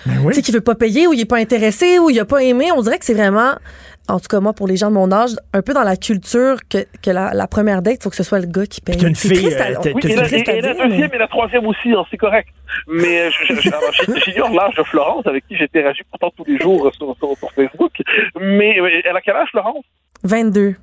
[0.05, 2.43] Tu sais, qu'il veut pas payer ou il est pas intéressé ou il a pas
[2.43, 2.71] aimé?
[2.75, 3.53] On dirait que c'est vraiment,
[4.09, 6.57] en tout cas, moi, pour les gens de mon âge, un peu dans la culture
[6.69, 8.97] que, que la, la première date, il faut que ce soit le gars qui paye.
[8.97, 11.13] t'as une C'est fille, triste à- euh, oui, Et la, à et la mais- deuxième
[11.13, 12.49] et la troisième aussi, hein, c'est correct.
[12.87, 13.29] Mais
[14.25, 17.51] j'ignore l'âge de Florence, avec qui j'interagis pourtant tous les jours euh, sur, sur- sur
[17.53, 17.91] Facebook.
[18.39, 19.85] Mais euh, elle a quel âge, Florence?
[20.23, 20.75] 22.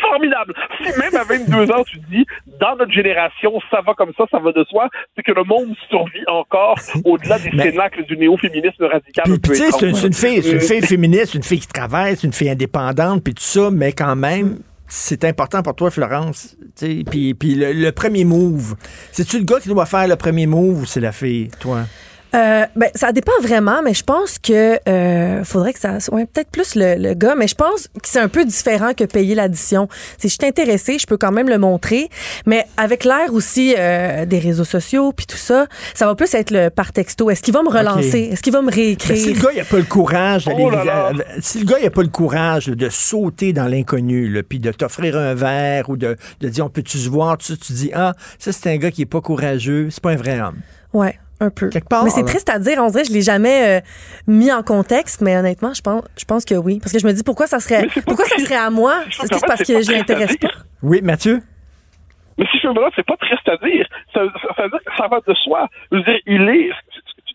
[0.00, 0.54] Formidable!
[0.78, 2.26] Si même à 22 ans, tu te dis,
[2.60, 5.74] dans notre génération, ça va comme ça, ça va de soi, c'est que le monde
[5.88, 9.24] survit encore au-delà des cénacles du néo-féminisme radical.
[9.42, 12.50] tu sais, c'est une, fille, une fille féministe, une fille qui travaille, c'est une fille
[12.50, 14.58] indépendante, puis tout ça, mais quand même,
[14.88, 16.56] c'est important pour toi, Florence.
[16.78, 18.74] Puis, puis le, le premier move,
[19.12, 21.80] c'est-tu le gars qui doit faire le premier move ou c'est la fille, toi?
[22.34, 26.26] Euh, ben, ça dépend vraiment, mais je pense que euh, faudrait que ça soit ouais,
[26.26, 29.34] peut-être plus le, le gars, mais je pense que c'est un peu différent que payer
[29.34, 29.88] l'addition.
[30.18, 32.10] Si je suis intéressée, je peux quand même le montrer,
[32.44, 36.50] mais avec l'ère aussi euh, des réseaux sociaux puis tout ça, ça va plus être
[36.50, 37.30] le par texto.
[37.30, 38.28] Est-ce qu'il va me relancer?
[38.32, 40.64] Est-ce qu'il va me réécrire Ben, si le gars il a pas le courage d'aller
[40.66, 41.10] Oh là là.
[41.14, 44.70] euh, si le gars il a pas le courage de sauter dans l'inconnu puis de
[44.72, 47.38] t'offrir un verre ou de, de dire on peut-tu se voir?
[47.38, 50.16] Tu, tu dis ah ça c'est un gars qui est pas courageux c'est pas un
[50.16, 50.58] vrai homme
[50.92, 51.70] Ouais, un peu.
[51.88, 53.80] part, mais c'est triste à dire, on dirait que je l'ai jamais euh,
[54.26, 57.12] mis en contexte, mais honnêtement, je pense, je pense que oui, parce que je me
[57.12, 59.02] dis pourquoi ça serait, pourquoi ça serait à moi?
[59.06, 60.48] Est-ce que c'est parce que je l'intéresse pas
[60.82, 61.40] oui Mathieu?
[62.38, 63.86] Mais si je me demande, c'est pas triste à dire.
[64.14, 65.68] Ça, ça, ça veut dire que ça va de soi.
[65.90, 66.70] Je veux dire, il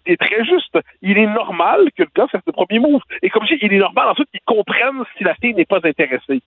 [0.05, 0.80] est, très juste.
[1.01, 3.01] Il est normal que le gars fasse le premier move.
[3.21, 5.80] Et comme je dis, il est normal ensuite qu'il comprenne si la fille n'est pas
[5.84, 6.41] intéressée.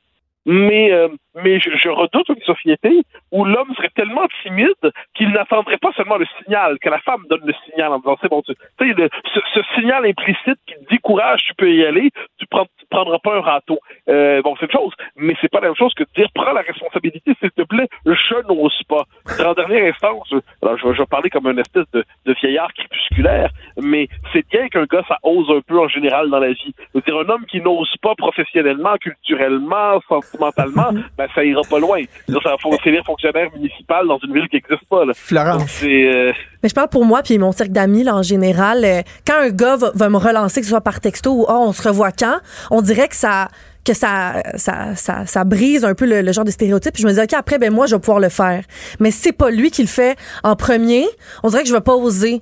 [0.49, 3.03] Mais, euh, mais je, redoute une société
[3.33, 7.45] où l'homme serait tellement timide qu'il n'attendrait pas seulement le signal, que la femme donne
[7.45, 11.43] le signal en disant c'est bon, tu sais, ce, ce signal implicite qui dit courage,
[11.47, 13.79] tu peux y aller, tu prends, prendras pas un râteau.
[14.09, 16.53] Euh, bon, c'est une chose, mais c'est pas la même chose que de dire prends
[16.53, 19.05] la responsabilité, s'il te plaît, je n'ose pas.
[19.45, 20.29] En dernière instance,
[20.63, 23.51] alors je, vais- je vais parler comme une espèce de, de vieillard crépusculaire,
[23.81, 26.75] mais c'est bien qu'un gars, ça ose un peu en général dans la vie.
[26.95, 32.01] Dire, un homme qui n'ose pas professionnellement, culturellement, sentimentalement, ben ça ira pas loin.
[32.43, 35.05] Ça faut finir fonctionnaire municipal dans une ville qui n'existe pas.
[35.05, 35.13] Là.
[35.15, 35.59] Florence.
[35.59, 36.33] Donc, c'est, euh,
[36.63, 38.85] Mais je parle pour moi puis mon cercle d'amis là, en général.
[38.85, 41.65] euh, quand un gars va, va me relancer, que ce soit par texto ou oh,
[41.69, 42.39] on se revoit quand,
[42.71, 43.49] on dirait que ça
[43.85, 46.93] que ça, ça, ça, ça brise un peu le, le genre de stéréotype.
[46.93, 48.65] Puis je me dis, OK, après, ben moi, je vais pouvoir le faire.
[48.99, 51.07] Mais si c'est pas lui qui le fait en premier,
[51.45, 52.41] on dirait que je vais pas oser.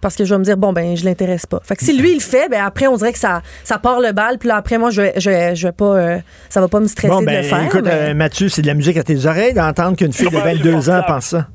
[0.00, 1.60] Parce que je vais me dire, bon, ben, je l'intéresse pas.
[1.64, 3.98] Fait que si lui, il le fait, ben après, on dirait que ça, ça part
[4.00, 4.38] le bal.
[4.38, 6.78] Puis là, après, moi, je vais, je vais, je vais pas, euh, ça va pas
[6.78, 7.64] me stresser bon de ben le faire.
[7.64, 10.36] écoute mais- euh, Mathieu c'est de la musique à tes oreilles d'entendre qu'une fille de
[10.36, 11.48] Ouais, c'est 22 ans pense ça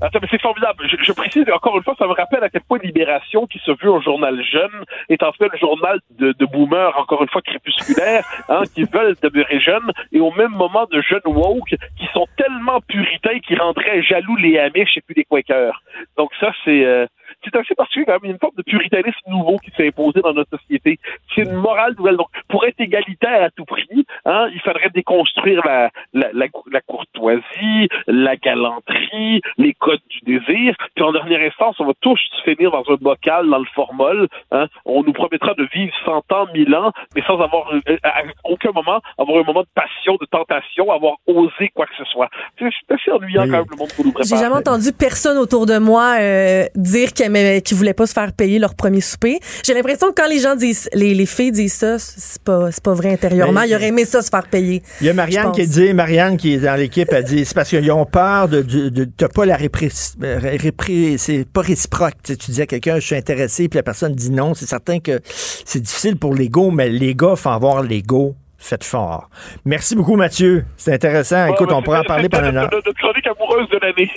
[0.00, 0.86] Attends, mais c'est formidable.
[0.90, 3.70] Je, je précise encore une fois, ça me rappelle à quel point Libération, qui se
[3.70, 7.40] veut un journal jeune, est en fait le journal de, de boomers, encore une fois
[7.40, 12.26] crépusculaires, hein, qui veulent demeurer jeunes, et au même moment de jeunes woke qui sont
[12.36, 15.82] tellement puritains qu'ils rendraient jaloux les Amish et puis les Quakers.
[16.18, 17.06] Donc ça, c'est euh,
[17.52, 18.20] c'est assez particulier quand même.
[18.24, 20.98] Il y a une forme de puritanisme nouveau qui s'est imposé dans notre société.
[21.34, 22.16] C'est une morale nouvelle.
[22.16, 26.80] Donc, pour être égalitaire à tout prix, hein, il faudrait déconstruire la, la, la, la
[26.80, 30.74] courtoisie, la galanterie, les codes du désir.
[30.94, 34.28] Puis en dernière instance, on va tous finir dans un bocal, dans le formol.
[34.52, 34.66] Hein.
[34.84, 38.70] On nous promettra de vivre 100 ans, 1000 ans, mais sans avoir euh, à aucun
[38.72, 42.28] moment avoir un moment de passion, de tentation, avoir osé quoi que ce soit.
[42.58, 44.28] C'est assez ennuyant quand même le monde qu'on nous prépare.
[44.28, 48.12] J'ai jamais entendu personne autour de moi euh, dire qu'ils aimaient- qu'ils voulaient pas se
[48.12, 49.38] faire payer leur premier souper.
[49.64, 52.82] J'ai l'impression que quand les gens disent, les, les filles disent ça, c'est pas, c'est
[52.82, 53.60] pas vrai intérieurement.
[53.60, 54.82] Mais- Ils auraient aimé ça se faire payer.
[55.00, 57.68] Il y a Marianne qui dit, Marianne qui est dans l'équipe, a dit, c'est parce
[57.68, 62.14] qu'ils ont peur de, de, de- t'as pas la répré- ré- répré- c'est pas réciproque.
[62.24, 64.54] Tu, sais, tu dis à quelqu'un, je suis intéressé, puis la personne dit non.
[64.54, 65.20] C'est certain que
[65.64, 68.34] c'est difficile pour l'ego, mais les gars, faut avoir l'ego.
[68.58, 69.28] Faites fort.
[69.64, 70.64] Merci beaucoup, Mathieu.
[70.78, 71.46] C'est intéressant.
[71.46, 72.70] Écoute, on pourra en parler pendant une heure.
[72.72, 74.10] Notre chronique amoureuse de l'année.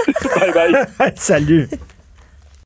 [0.55, 1.13] bye bye.
[1.15, 1.67] Salut.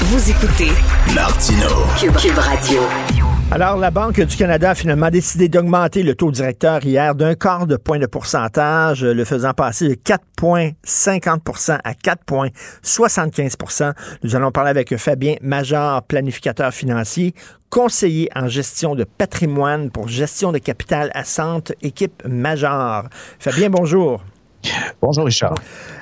[0.00, 0.70] Vous écoutez
[1.12, 1.84] Martineau.
[1.98, 2.82] Cube, Cube Radio.
[3.50, 7.66] Alors, la Banque du Canada a finalement décidé d'augmenter le taux directeur hier d'un quart
[7.66, 13.92] de point de pourcentage, le faisant passer de 4,50% à 4,75%
[14.22, 17.34] Nous allons parler avec Fabien Major, planificateur financier,
[17.68, 23.08] conseiller en gestion de patrimoine pour gestion de capital à Centre, équipe Major.
[23.40, 24.22] Fabien, bonjour.
[25.00, 25.54] Bonjour, Richard.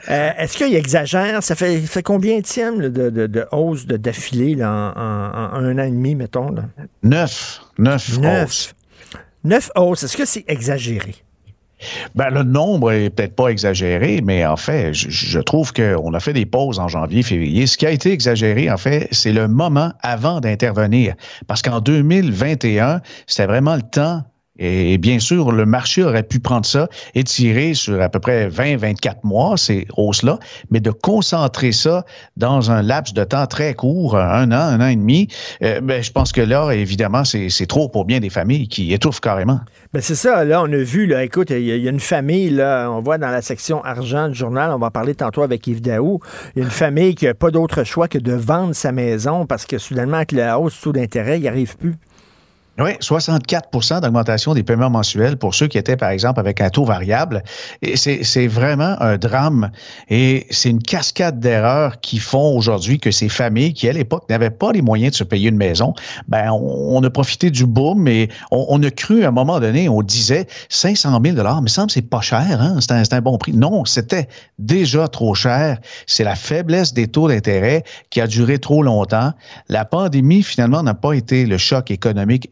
[0.08, 1.42] Euh, Est-ce qu'il exagère?
[1.42, 5.90] Ça fait, fait combien de, de, de, hausse d'affilée en, en- en un an et
[5.90, 6.50] demi, mettons?
[6.50, 6.62] Là?
[7.02, 7.60] Neuf.
[7.78, 8.18] Neuf.
[8.18, 8.44] Neuf.
[8.44, 8.74] hausses.
[9.44, 10.02] Neuf hausses.
[10.04, 11.14] Est-ce que c'est exagéré?
[12.14, 16.20] Ben, le nombre est peut-être pas exagéré, mais en fait, je, je trouve qu'on a
[16.20, 17.66] fait des pauses en janvier, février.
[17.66, 21.14] Ce qui a été exagéré, en fait, c'est le moment avant d'intervenir.
[21.46, 24.22] Parce qu'en 2021, c'était vraiment le temps
[24.58, 28.48] et bien sûr, le marché aurait pu prendre ça et tirer sur à peu près
[28.48, 30.38] 20-24 mois, ces hausses-là,
[30.70, 32.04] mais de concentrer ça
[32.36, 35.28] dans un laps de temps très court, un an, un an et demi,
[35.62, 39.20] euh, ben, je pense que là, évidemment, c'est trop pour bien des familles qui étouffent
[39.20, 39.60] carrément.
[39.92, 42.88] Ben c'est ça, là, on a vu, là, écoute, il y, a une famille, là,
[42.90, 46.20] on voit dans la section argent du journal, on va parler tantôt avec Yves Daou,
[46.54, 49.46] il y a une famille qui n'a pas d'autre choix que de vendre sa maison
[49.46, 51.96] parce que soudainement, avec la hausse taux d'intérêt, il n'y arrive plus.
[52.78, 56.85] Oui, 64% d'augmentation des paiements mensuels pour ceux qui étaient, par exemple, avec un taux
[56.85, 57.43] variable.
[57.81, 59.70] Et c'est vraiment un drame.
[60.11, 64.51] Et c'est une cascade d'erreurs qui font aujourd'hui que ces familles qui, à l'époque, n'avaient
[64.51, 65.94] pas les moyens de se payer une maison,
[66.28, 70.03] ben, on, a profité du boom et on, a cru à un moment donné, on
[70.03, 72.77] disait 500 000 mais me semble c'est pas cher, hein?
[72.81, 73.53] c'est un, un, bon prix.
[73.53, 74.28] Non, c'était
[74.59, 75.78] déjà trop cher.
[76.07, 79.32] C'est la faiblesse des taux d'intérêt qui a duré trop longtemps.
[79.69, 82.48] La pandémie, finalement, n'a pas été le choc économique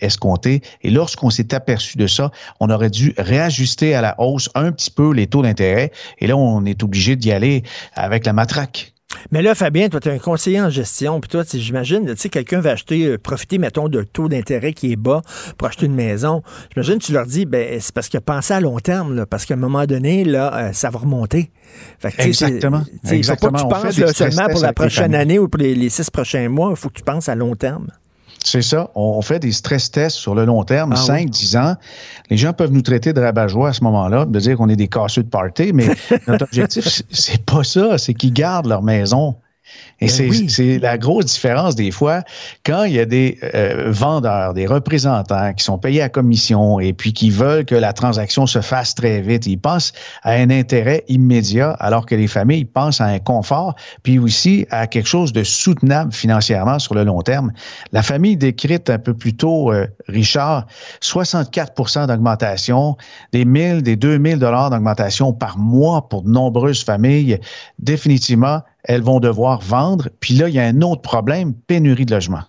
[0.83, 2.31] et lorsqu'on s'est aperçu de ça,
[2.61, 5.93] on aurait dû réajuster à la hausse un petit peu les taux d'intérêt.
[6.19, 7.63] Et là, on est obligé d'y aller
[7.95, 8.93] avec la matraque.
[9.31, 12.29] Mais là, Fabien, toi, tu es un conseiller en gestion, puis toi, j'imagine, tu sais,
[12.29, 15.23] quelqu'un va acheter, euh, profiter, mettons, d'un taux d'intérêt qui est bas
[15.57, 16.43] pour acheter une maison.
[16.75, 19.55] J'imagine, tu leur dis, ben, c'est parce que pensez à long terme, là, parce qu'à
[19.55, 21.53] un moment donné, là, euh, ça va remonter.
[22.19, 22.83] Exactement.
[23.05, 25.91] Il faut pas que tu penses seulement pour la prochaine année ou pour les, les
[25.91, 27.89] six prochains mois, il faut que tu penses à long terme.
[28.45, 28.91] C'est ça.
[28.95, 31.75] On fait des stress tests sur le long terme, 5, ah 10 ans.
[32.29, 34.87] Les gens peuvent nous traiter de rabat-joie à ce moment-là, de dire qu'on est des
[34.87, 35.89] casseux de party, mais
[36.29, 37.97] notre objectif, c'est pas ça.
[37.97, 39.37] C'est qu'ils gardent leur maison.
[40.01, 42.23] Et ben c'est la grosse différence des fois
[42.67, 46.93] quand il y a des euh, vendeurs, des représentants qui sont payés à commission et
[46.93, 49.47] puis qui veulent que la transaction se fasse très vite.
[49.47, 49.93] Ils pensent
[50.23, 54.87] à un intérêt immédiat alors que les familles pensent à un confort puis aussi à
[54.87, 57.53] quelque chose de soutenable financièrement sur le long terme.
[57.93, 60.67] La famille décrite un peu plus tôt, euh, Richard,
[61.01, 62.97] 64% d'augmentation,
[63.33, 67.39] des 1000, des 2000 dollars d'augmentation par mois pour de nombreuses familles.
[67.79, 70.09] Définitivement, elles vont devoir vendre.
[70.21, 72.43] Puis là, il y a un autre problème, pénurie de logement.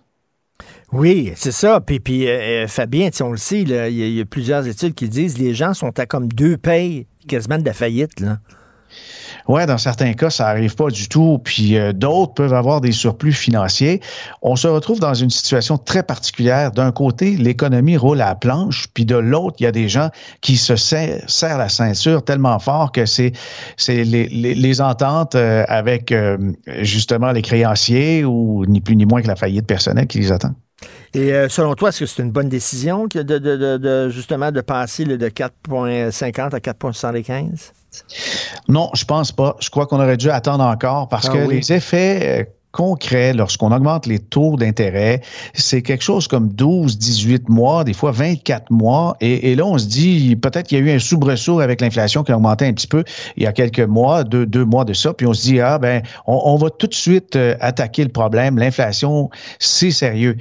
[0.92, 1.80] Oui, c'est ça.
[1.80, 5.34] Puis, puis euh, euh, Fabien, on le sait, il y, a plusieurs études qui disent
[5.34, 8.22] que les gens sont à comme deux payes quasiment de la faillite.
[9.48, 11.40] Ouais, dans certains cas, ça arrive pas du tout.
[11.42, 14.00] Puis euh, d'autres peuvent avoir des surplus financiers.
[14.42, 16.72] On se retrouve dans une situation très particulière.
[16.72, 20.10] D'un côté, l'économie roule à la planche, puis de l'autre, il y a des gens
[20.40, 23.32] qui se serrent, la ceinture tellement fort que c'est
[23.76, 26.36] c'est les, les, ententes euh, avec euh,
[26.80, 30.50] justement les créanciers ou ni plus ni moins que la faillite personnelle qui les attend.
[31.14, 35.04] Et selon toi, est-ce que c'est une bonne décision de, de, de, justement de passer
[35.04, 37.72] de 4,50 à 4,75?
[38.68, 39.56] Non, je pense pas.
[39.60, 42.44] Je crois qu'on aurait dû attendre encore parce ah que les effets euh,
[42.76, 45.22] concrets lorsqu'on augmente les taux d'intérêt,
[45.54, 49.16] c'est quelque chose comme 12, 18 mois, des fois 24 mois.
[49.22, 52.32] Et, là, on se dit, peut-être qu'il y a eu un soubresaut avec l'inflation qui
[52.32, 53.02] a augmenté un petit peu
[53.38, 55.14] il y a quelques mois, deux, deux mois de ça.
[55.14, 58.58] Puis on se dit, ah ben, on, va tout de suite euh, attaquer le problème.
[58.58, 60.36] L'inflation, c'est sérieux.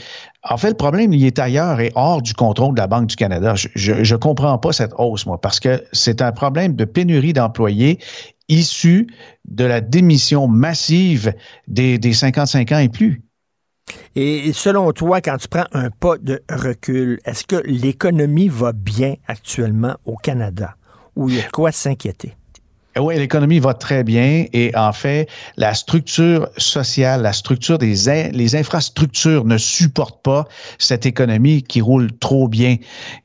[0.48, 3.16] En fait, le problème, il est ailleurs et hors du contrôle de la Banque du
[3.16, 3.56] Canada.
[3.56, 8.00] Je ne comprends pas cette hausse, moi, parce que c'est un problème de pénurie d'employés
[8.48, 9.08] issu
[9.46, 11.34] de la démission massive
[11.68, 13.24] des, des 55 ans et plus.
[14.16, 19.16] Et selon toi, quand tu prends un pas de recul, est-ce que l'économie va bien
[19.28, 20.76] actuellement au Canada?
[21.16, 22.36] Ou il y a quoi s'inquiéter?
[22.98, 25.28] Eh oui, l'économie va très bien et en fait,
[25.58, 30.48] la structure sociale, la structure des les infrastructures ne supportent pas
[30.80, 32.78] cette économie qui roule trop bien.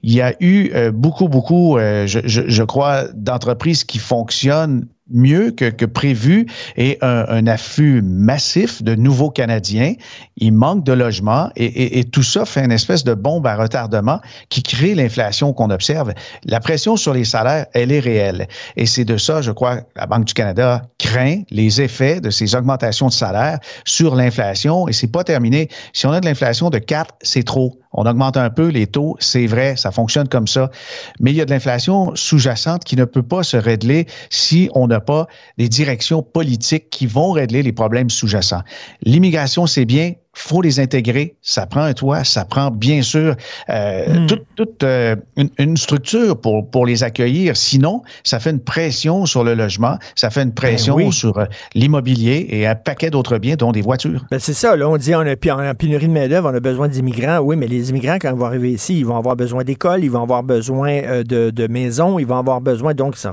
[0.02, 5.66] Il y a eu euh, beaucoup, beaucoup, euh, je, crois, d'entreprises qui fonctionnent mieux que,
[5.70, 6.46] que prévu
[6.76, 9.94] et un, un, afflux massif de nouveaux Canadiens.
[10.36, 13.56] Il manque de logements et, et, et, tout ça fait une espèce de bombe à
[13.56, 16.12] retardement qui crée l'inflation qu'on observe.
[16.44, 18.48] La pression sur les salaires, elle est réelle.
[18.76, 22.54] Et c'est de ça, je crois, la Banque du Canada craint les effets de ces
[22.54, 25.68] augmentations de salaires sur l'inflation et c'est pas terminé.
[25.92, 27.79] Si on a de l'inflation de 4, c'est trop.
[27.92, 30.70] On augmente un peu les taux, c'est vrai, ça fonctionne comme ça.
[31.18, 34.86] Mais il y a de l'inflation sous-jacente qui ne peut pas se régler si on
[34.86, 35.26] n'a pas
[35.58, 38.62] des directions politiques qui vont régler les problèmes sous-jacents.
[39.02, 41.34] L'immigration, c'est bien, faut les intégrer.
[41.42, 43.34] Ça prend un toit, ça prend bien sûr
[43.68, 44.26] euh, Hmm.
[44.26, 47.56] toute, toute, euh, une, une structure pour, pour les accueillir.
[47.56, 51.12] Sinon, ça fait une pression sur le logement, ça fait une pression Ben oui.
[51.12, 54.24] sur euh, l'immobilier et un paquet d'autres biens, dont des voitures.
[54.30, 56.60] Ben, c'est ça, là, on dit on a, on a pénurie de main-d'œuvre, on a
[56.60, 57.38] besoin d'immigrants.
[57.40, 60.10] Oui, mais les immigrants, quand ils vont arriver ici, ils vont avoir besoin d'écoles, ils
[60.10, 62.94] vont avoir besoin de, de maisons, ils vont avoir besoin.
[62.94, 63.32] Donc, ça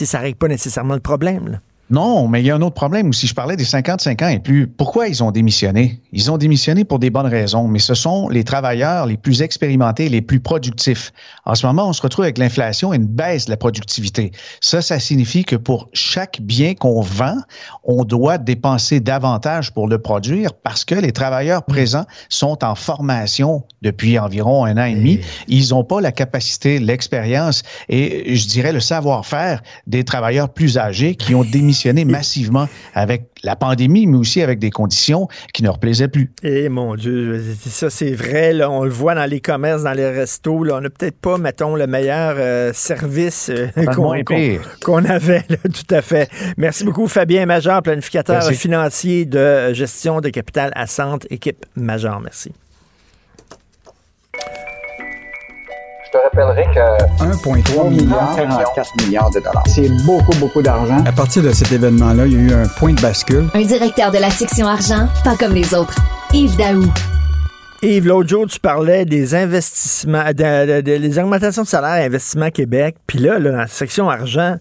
[0.00, 1.48] ne ça règle pas nécessairement le problème.
[1.48, 1.58] là.
[1.90, 3.26] Non, mais il y a un autre problème aussi.
[3.26, 4.66] Je parlais des 55 ans et plus.
[4.66, 6.00] Pourquoi ils ont démissionné?
[6.16, 10.08] Ils ont démissionné pour des bonnes raisons, mais ce sont les travailleurs les plus expérimentés,
[10.08, 11.12] les plus productifs.
[11.44, 14.30] En ce moment, on se retrouve avec l'inflation et une baisse de la productivité.
[14.60, 17.38] Ça, ça signifie que pour chaque bien qu'on vend,
[17.82, 23.64] on doit dépenser davantage pour le produire parce que les travailleurs présents sont en formation
[23.82, 25.18] depuis environ un an et demi.
[25.48, 31.16] Ils n'ont pas la capacité, l'expérience et je dirais le savoir-faire des travailleurs plus âgés
[31.16, 35.78] qui ont démissionné massivement avec la pandémie, mais aussi avec des conditions qui ne leur
[35.78, 36.32] plaisaient plus.
[36.42, 40.08] Et mon Dieu, ça c'est vrai, là, on le voit dans les commerces, dans les
[40.08, 43.94] restos, là, on n'a peut-être pas, mettons, le meilleur euh, service euh, le
[44.82, 46.28] qu'on avait, là, tout à fait.
[46.56, 48.54] Merci beaucoup, Fabien Major, planificateur Merci.
[48.54, 52.20] financier de gestion de capital à Centre, équipe Major.
[52.20, 52.52] Merci.
[56.14, 59.64] Te rappellerai que 1,3 milliard, 44 milliards de dollars.
[59.66, 61.02] C'est beaucoup, beaucoup d'argent.
[61.04, 63.48] À partir de cet événement-là, il y a eu un point de bascule.
[63.54, 65.94] Un directeur de la section argent, pas comme les autres.
[66.32, 66.84] Yves Daou.
[67.82, 72.06] Yves, l'autre jour, tu parlais des investissements, de, de- de- des augmentations de salaire à
[72.06, 72.96] Investissement Québec.
[73.06, 74.56] Puis là, là, dans la section argent,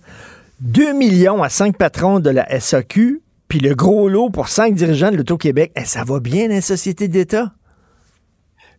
[0.62, 5.12] 2 millions à 5 patrons de la SAQ, puis le gros lot pour 5 dirigeants
[5.12, 5.72] de l'Auto-Québec.
[5.76, 7.52] Eh, ça va bien dans les sociétés d'État?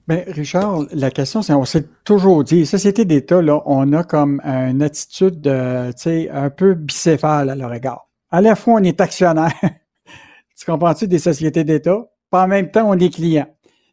[0.06, 4.38] Ben, Richard, la question, c'est, on s'est toujours dit, société d'État, là, on a comme
[4.44, 8.10] une attitude, de, tu sais, un peu bicéphale à leur égard.
[8.30, 9.54] À la fois, on est actionnaire,
[10.58, 13.46] tu comprends-tu, des sociétés d'État, puis en même temps, on est client.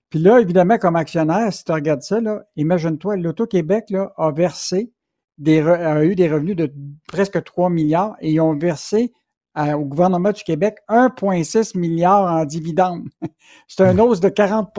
[0.10, 4.92] Puis là, évidemment, comme actionnaire, si tu regardes ça, là, imagine-toi, l'Auto-Québec, là, a versé
[5.38, 6.74] des, a eu des revenus de
[7.08, 9.14] presque 3 milliards et ils ont versé
[9.56, 13.08] au gouvernement du Québec 1,6 milliard en dividendes.
[13.68, 14.74] C'est un hausse de 40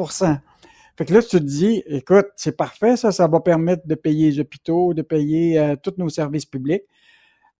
[0.97, 4.31] fait que là, tu te dis, écoute, c'est parfait, ça, ça va permettre de payer
[4.31, 6.83] les hôpitaux, de payer euh, tous nos services publics.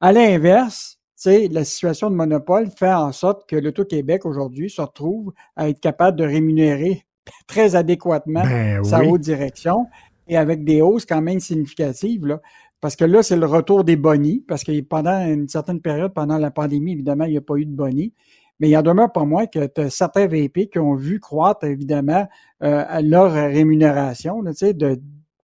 [0.01, 4.83] À l'inverse, tu sais, la situation de monopole fait en sorte que l'Auto-Québec aujourd'hui se
[4.83, 7.05] retrouve à être capable de rémunérer
[7.47, 9.09] très adéquatement Ben sa oui.
[9.09, 9.87] haute direction
[10.29, 12.27] et avec des hausses quand même significatives.
[12.27, 12.41] Là,
[12.81, 16.37] parce que là, c'est le retour des bonnies, parce que pendant une certaine période, pendant
[16.37, 18.13] la pandémie, évidemment, il n'y a pas eu de bonnies.
[18.61, 21.65] Mais il en demeure pas moins que tu as certains VP qui ont vu croître,
[21.65, 22.29] évidemment,
[22.63, 25.01] euh, leur rémunération, là, tu sais, de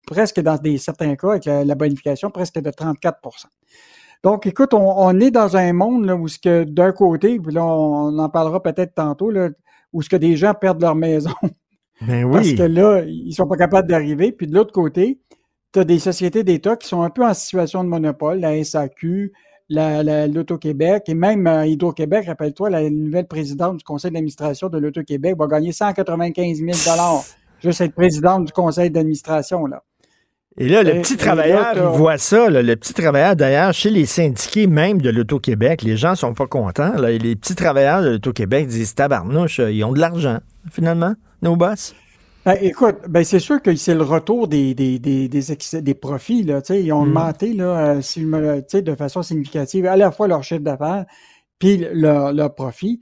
[0.09, 3.13] presque dans des certains cas, avec la, la bonification, presque de 34%
[4.25, 7.53] Donc, écoute, on, on est dans un monde là, où ce que d'un côté, puis
[7.53, 9.51] là, on, en parlera peut-être tantôt, là,
[9.93, 11.35] où ce que des gens perdent leur maison.
[12.01, 14.31] Ben Parce que là, ils sont pas capables d'arriver.
[14.31, 15.19] Puis de l'autre côté,
[15.73, 19.33] tu as des sociétés d'État qui sont un peu en situation de monopole, la SAQ,
[19.69, 22.27] la- la- l'Auto-Québec et même euh, Hydro-Québec.
[22.27, 26.71] Rappelle-toi, la nouvelle présidente du conseil d'administration de l'Auto-Québec va gagner 195 000
[27.63, 29.67] juste être présidente du conseil d'administration.
[29.67, 29.83] là.
[30.61, 32.51] Et là, le Et- petit et travailleur, là, il t'as- voit ça.
[32.51, 36.47] là, le petit travailleur, d'ailleurs, chez les syndiqués même de l'Auto-Québec, les gens sont pas
[36.47, 36.95] contents.
[36.97, 40.39] là, et les petits travailleurs de l'Auto-Québec disent tabarnouche, ils ont de l'argent,
[40.73, 41.95] finalement, nos boss.
[42.49, 45.93] Ben, écoute, ben, c'est sûr que c'est le retour des, des, des, des, excès- des
[45.93, 46.43] profits.
[46.45, 47.09] Là, ils ont Mm.
[47.09, 51.05] augmenté là, euh, de façon significative à la fois leur chiffre d'affaires
[51.59, 53.01] puis leur, leur profit.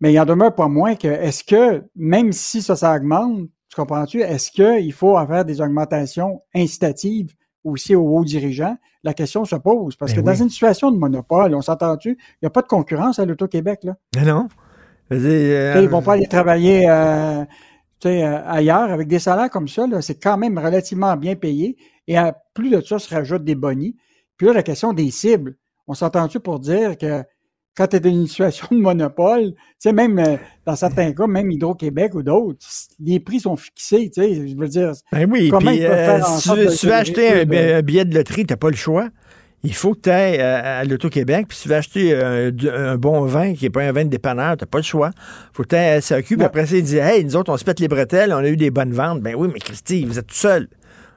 [0.00, 3.76] Mais il en demeure pas moins que est-ce que, même si ça, ça augmente, tu
[3.76, 7.34] comprends-tu, est-ce qu'il faut faire des augmentations incitatives
[7.64, 8.78] aussi aux hauts dirigeants?
[9.04, 9.96] La question se pose.
[9.96, 12.68] Parce Ben que dans une situation de monopole, on s'entend-tu, il n'y a pas de
[12.68, 13.80] concurrence à l'Auto-Québec.
[13.82, 13.96] Là.
[14.16, 14.48] Mais non.
[15.10, 15.28] Veux dire,
[15.76, 17.44] euh, Ils vont pas aller travailler euh,
[18.06, 19.86] ailleurs avec des salaires comme ça.
[19.86, 21.76] là, C'est quand même relativement bien payé.
[22.06, 23.96] Et à plus de ça, se rajoutent des bonnies.
[24.36, 25.56] Puis là, la question des cibles.
[25.86, 27.22] On s'entend-tu pour dire que
[27.76, 31.26] quand tu es dans une situation de monopole, tu sais, même euh, dans certains cas,
[31.26, 32.58] même Hydro-Québec ou d'autres,
[33.00, 34.10] les prix sont fixés.
[34.12, 37.54] Tu sais, je veux dire, Ben oui, comment puis euh, si tu veux, acheter de-
[37.74, 39.08] un billet de loterie, tu n'as pas le choix.
[39.64, 42.96] Il faut que tu ailles à, à l'Auto-Québec, puis si tu veux acheter euh, un
[42.96, 45.10] bon vin qui n'est pas un vin de dépanneur, tu n'as pas le choix.
[45.52, 47.56] faut que tu ailles à SAQ, puis après ça, il dit Hey, nous autres, on
[47.56, 49.20] se pète les bretelles, on a eu des bonnes ventes.
[49.20, 50.68] Ben oui, mais Christy, vous êtes tout seul.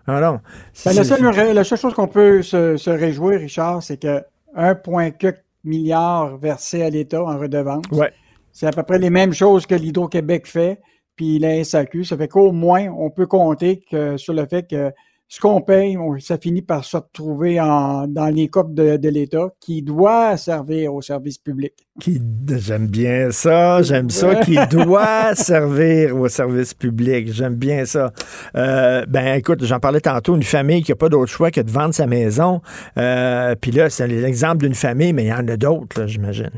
[0.08, 0.40] Ah non.
[0.86, 4.24] Ben, la, seule, la seule chose qu'on peut se, se réjouir, Richard, c'est que
[4.58, 7.86] 1,4 milliard versé à l'État en redevance.
[7.92, 8.12] Ouais.
[8.52, 10.80] C'est à peu près les mêmes choses que l'Hydro-Québec fait,
[11.16, 12.04] puis la SAQ.
[12.04, 14.92] Ça fait qu'au moins, on peut compter que, sur le fait que
[15.32, 19.48] ce qu'on paye, ça finit par se retrouver en, dans les coffres de, de l'État
[19.62, 21.72] qui doit servir au service public.
[22.02, 27.32] Qui, j'aime bien ça, j'aime ça, qui doit servir au service public.
[27.32, 28.12] J'aime bien ça.
[28.58, 31.72] Euh, ben, écoute, j'en parlais tantôt, une famille qui n'a pas d'autre choix que de
[31.72, 32.62] vendre sa maison.
[32.98, 36.52] Euh, Puis là, c'est l'exemple d'une famille, mais il y en a d'autres, j'imagine.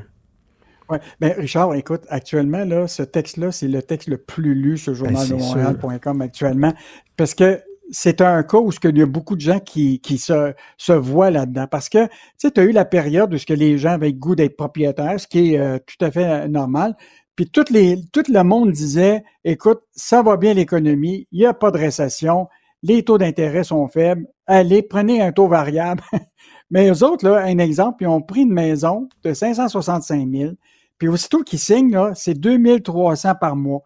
[0.90, 0.98] Ouais.
[1.20, 5.16] Ben, Richard, écoute, actuellement, là, ce texte-là, c'est le texte le plus lu sur Ben,
[5.16, 6.74] journaldemontréal.com actuellement.
[7.18, 7.62] Parce que
[7.92, 11.32] c'est un cas où il y a beaucoup de gens qui, qui se, se voient
[11.32, 11.68] là-dedans.
[11.70, 12.08] Parce que,
[12.40, 15.28] tu as eu la période où que les gens avaient le goût d'être propriétaires, ce
[15.28, 16.96] qui est euh, tout à fait euh, normal.
[17.36, 21.80] Puis tout le monde disait, écoute, ça va bien l'économie, il n'y a pas de
[21.80, 22.48] récession,
[22.84, 26.04] les taux d'intérêt sont faibles, allez, prenez un taux variable.
[26.70, 30.52] Mais eux autres, là, un exemple, ils ont pris une maison de 565 000,
[31.00, 33.82] puis aussitôt qu'ils signent, là, c'est 2300 par mois.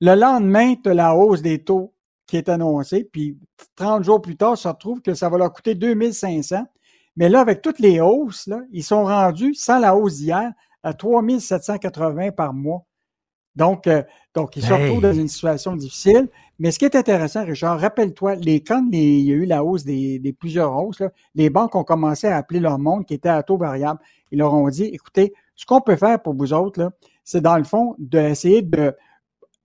[0.00, 1.92] Le lendemain, tu as la hausse des taux
[2.28, 3.36] qui est annoncée, puis
[3.74, 6.64] 30 jours plus tard, ça retrouve que ça va leur coûter 2500.
[7.16, 10.52] Mais là, avec toutes les hausses, là, ils sont rendus, sans la hausse d'hier,
[10.84, 12.84] à 3780 par mois.
[13.56, 14.84] Donc, euh, donc ils se Hey.
[14.84, 16.28] retrouvent dans une situation difficile.
[16.60, 19.64] Mais ce qui est intéressant, Richard, rappelle-toi, les, quand les- il y a eu la
[19.64, 23.14] hausse des, des plusieurs hausses, là, les banques ont commencé à appeler leur monde qui
[23.14, 23.98] était à taux variable.
[24.30, 26.92] Ils leur ont dit, écoutez, ce qu'on peut faire pour vous autres,
[27.24, 28.94] c'est dans le fond d'essayer de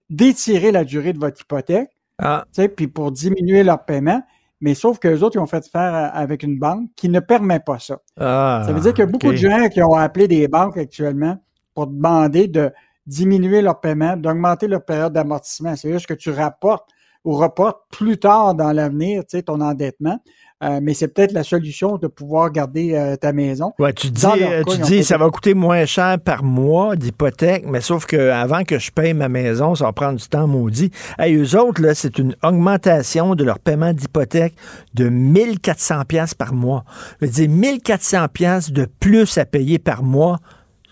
[0.09, 2.45] d'étirer la durée de votre hypothèque, Ah.
[2.53, 4.21] tu sais, puis pour diminuer leur paiement.
[4.61, 7.19] Mais sauf que les autres, ils ont fait faire euh, avec une banque qui ne
[7.19, 7.99] permet pas ça.
[8.17, 10.77] Ah, Ça veut dire qu'il y a beaucoup de gens qui ont appelé des banques
[10.77, 11.37] actuellement
[11.73, 12.71] pour demander de
[13.05, 15.75] diminuer leur paiement, d'augmenter leur période d'amortissement.
[15.75, 16.87] C'est juste que tu rapportes
[17.25, 20.19] ou reportes plus tard dans l'avenir, tu sais, ton endettement.
[20.63, 23.73] Euh, mais c'est peut-être la solution de pouvoir garder euh, ta maison.
[23.79, 27.65] Ouais, tu dis, euh, cas, tu dis ça va coûter moins cher par mois d'hypothèque,
[27.67, 30.91] mais sauf que avant que je paye ma maison, ça va prendre du temps maudit.
[31.19, 34.55] Hey, eux autres, là, c'est une augmentation de leur paiement d'hypothèque
[34.93, 36.85] de 1400 pièces par mois.
[37.19, 40.39] Je veux dire, 1400 pièces de plus à payer par mois.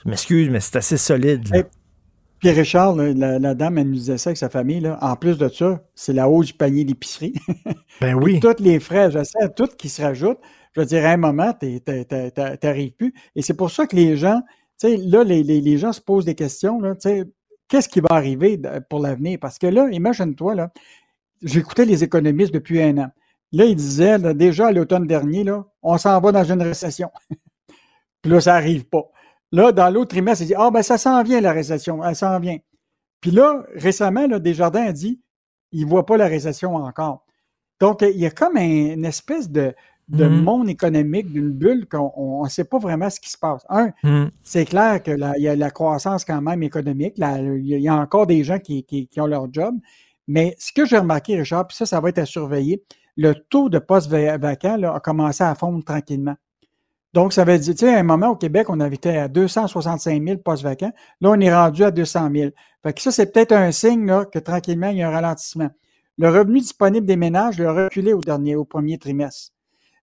[0.04, 1.48] Je m'excuse, mais c'est assez solide.
[1.50, 1.64] là.
[2.42, 4.82] Puis Richard, la, la dame, elle nous disait ça avec sa famille.
[4.82, 4.98] Là.
[5.02, 7.34] En plus de ça, c'est la hausse du panier d'épicerie.
[8.02, 8.40] Ben oui.
[8.40, 10.40] Tous les frais, je sais, tout qui se rajoutent.
[10.74, 11.80] Je veux dire, à un moment, tu
[12.64, 13.14] n'arrives plus.
[13.36, 14.42] Et c'est pour ça que les gens,
[14.80, 16.82] tu sais, là, les, les, les gens se posent des questions.
[16.82, 17.26] Là, tu sais,
[17.72, 18.60] Qu'est-ce qui va arriver
[18.90, 19.40] pour l'avenir?
[19.40, 20.74] Parce que là, imagine-toi, là,
[21.42, 23.12] j'écoutais les économistes depuis un an.
[23.54, 27.10] Là, ils disaient, là, déjà à l'automne dernier, là, on s'en va dans une récession.
[28.22, 29.10] Puis là, ça n'arrive pas.
[29.52, 32.40] Là, dans l'autre trimestre, ils disent, ah, ben, ça s'en vient, la récession, elle s'en
[32.40, 32.58] vient.
[33.20, 35.22] Puis là, récemment, là, Desjardins a dit,
[35.72, 37.26] il ne voit pas la récession encore.
[37.80, 39.74] Donc, il y a comme un- une espèce de,
[40.08, 40.44] de Mhm.
[40.44, 43.66] monde économique, d'une bulle qu'on ne sait pas vraiment ce qui se passe.
[43.70, 44.28] Un, Hmm.
[44.44, 47.14] c'est clair qu'il y a la croissance quand même économique.
[47.18, 49.76] Il y a- il y a encore des gens qui, qui- qui ont leur job.
[50.28, 52.84] Mais ce que j'ai remarqué, Richard, puis ça, ça va être à surveiller,
[53.18, 56.36] le taux de postes va- vacants là, a commencé à fondre tranquillement.
[57.14, 60.24] Donc, ça veut dire, tu sais, à un moment au Québec, on été à 265
[60.24, 60.94] 000 postes vacants.
[61.20, 62.52] Là, on est rendu à 200 000.
[62.84, 65.70] Fait que ça, c'est peut-être un signe que tranquillement, il y a un ralentissement.
[66.18, 69.52] Le revenu disponible des ménages a reculé au dernier, au premier trimestre.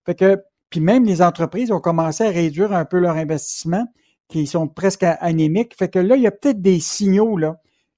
[0.05, 3.87] Fait que, puis même les entreprises ont commencé à réduire un peu leur investissement,
[4.29, 5.75] qui sont presque anémiques.
[5.75, 7.37] Fait que là, il y a peut-être des signaux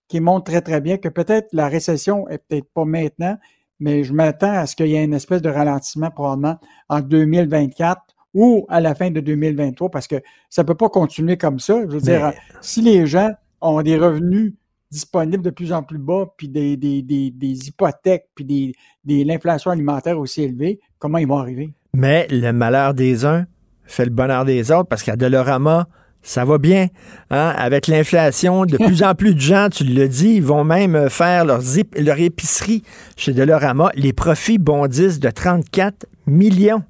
[0.07, 3.37] qui montrent très, très bien que peut-être la récession est peut-être pas maintenant,
[3.79, 6.57] mais je m'attends à ce qu'il y ait une espèce de ralentissement probablement
[6.89, 8.01] en 2024
[8.33, 10.15] ou à la fin de 2023 parce que
[10.49, 11.81] ça peut pas continuer comme ça.
[11.81, 13.31] Je veux Mais- dire, si les gens
[13.61, 14.53] ont des revenus
[14.89, 18.73] disponibles de plus en plus bas, puis des, des, des, des hypothèques, puis des,
[19.05, 21.69] des, l'inflation alimentaire aussi élevée, comment ils vont arriver?
[21.93, 23.45] Mais le malheur des uns
[23.85, 25.87] fait le bonheur des autres parce qu'à Dolorama,
[26.21, 26.87] ça va bien.
[27.29, 27.53] hein?
[27.57, 31.61] Avec l'inflation, de plus en plus de gens, tu dit, ils vont même faire leurs
[31.63, 32.83] ép- leur épicerie
[33.17, 33.91] chez Dolorama.
[33.95, 36.83] Les profits bondissent de 34 millions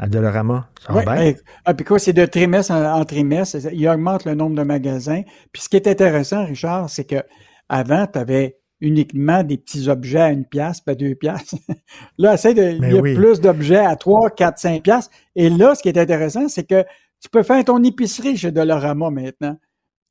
[0.00, 0.66] à Dolorama.
[0.84, 1.34] Ça ben,
[1.66, 5.22] ah, puis quoi, c'est de trimestre en, en trimestre, il augmente le nombre de magasins.
[5.52, 7.22] Puis ce qui est intéressant, Richard, c'est que
[7.68, 11.54] avant, tu avais uniquement des petits objets à une pièce, pas deux pièces.
[12.18, 13.14] là, essaie de, il Mais y a oui.
[13.14, 15.10] plus d'objets à trois, quatre, cinq pièces.
[15.36, 16.82] Et là, ce qui est intéressant, c'est que
[17.20, 19.58] tu peux faire ton épicerie chez Dolorama maintenant.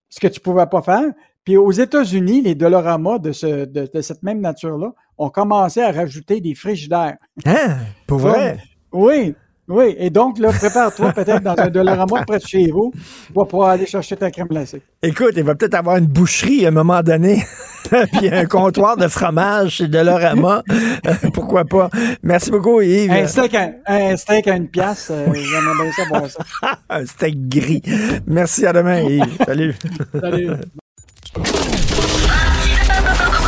[0.09, 1.05] Ce que tu pouvais pas faire.
[1.43, 5.91] Puis aux États-Unis, les Dolorama de, ce, de, de cette même nature-là ont commencé à
[5.91, 7.17] rajouter des frigidaires.
[7.43, 7.77] Hein?
[8.05, 8.59] Pour vrai?
[8.91, 9.33] Oui,
[9.69, 9.95] oui.
[9.99, 12.91] Et donc, là, prépare-toi peut-être dans un Dollarama près de chez vous.
[12.93, 14.81] Tu vas pouvoir aller chercher ta crème glacée.
[15.03, 17.43] Écoute, il va peut-être avoir une boucherie à un moment donné,
[18.13, 20.63] puis un comptoir de fromage chez Dolorama.
[21.33, 21.89] Pourquoi pas?
[22.23, 23.11] Merci beaucoup, Yves.
[23.11, 26.43] Un steak à, un steak à une pièce, euh, j'aimerais bien savoir ça.
[26.89, 27.83] un steak gris.
[28.25, 29.37] Merci, à demain, Yves.
[29.45, 29.75] Salut.
[30.19, 30.49] Salut.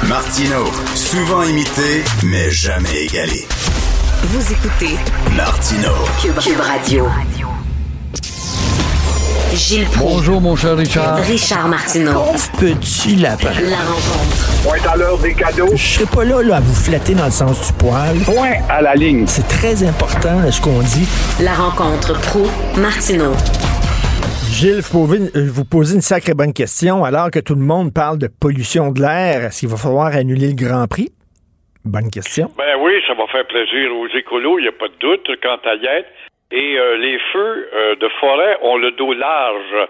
[0.08, 3.46] Martino, souvent imité, mais jamais égalé.
[4.24, 4.98] Vous écoutez
[5.36, 5.90] Martino.
[6.22, 7.08] Cube, Cube Radio.
[9.56, 10.14] Gilles Proulx.
[10.14, 11.18] Bonjour, mon cher Richard.
[11.18, 12.26] Richard Martineau.
[12.60, 13.50] Petit lapin.
[13.50, 14.62] La rencontre.
[14.64, 15.72] Point à l'heure des cadeaux.
[15.74, 18.16] Je serai pas là, là à vous flatter dans le sens du poil.
[18.20, 19.26] Point à la ligne.
[19.26, 21.08] C'est très important là, ce qu'on dit.
[21.40, 23.34] La rencontre pro martineau
[24.52, 27.04] Gilles, vous posez, vous posez une sacrée bonne question.
[27.04, 30.50] Alors que tout le monde parle de pollution de l'air, est-ce qu'il va falloir annuler
[30.50, 31.12] le Grand Prix?
[31.84, 32.48] Bonne question.
[32.58, 35.60] Ben oui, ça va faire plaisir aux écolos, il n'y a pas de doute quant
[35.66, 36.10] à y être.
[36.52, 39.88] Et euh, les feux euh, de forêt ont le dos large.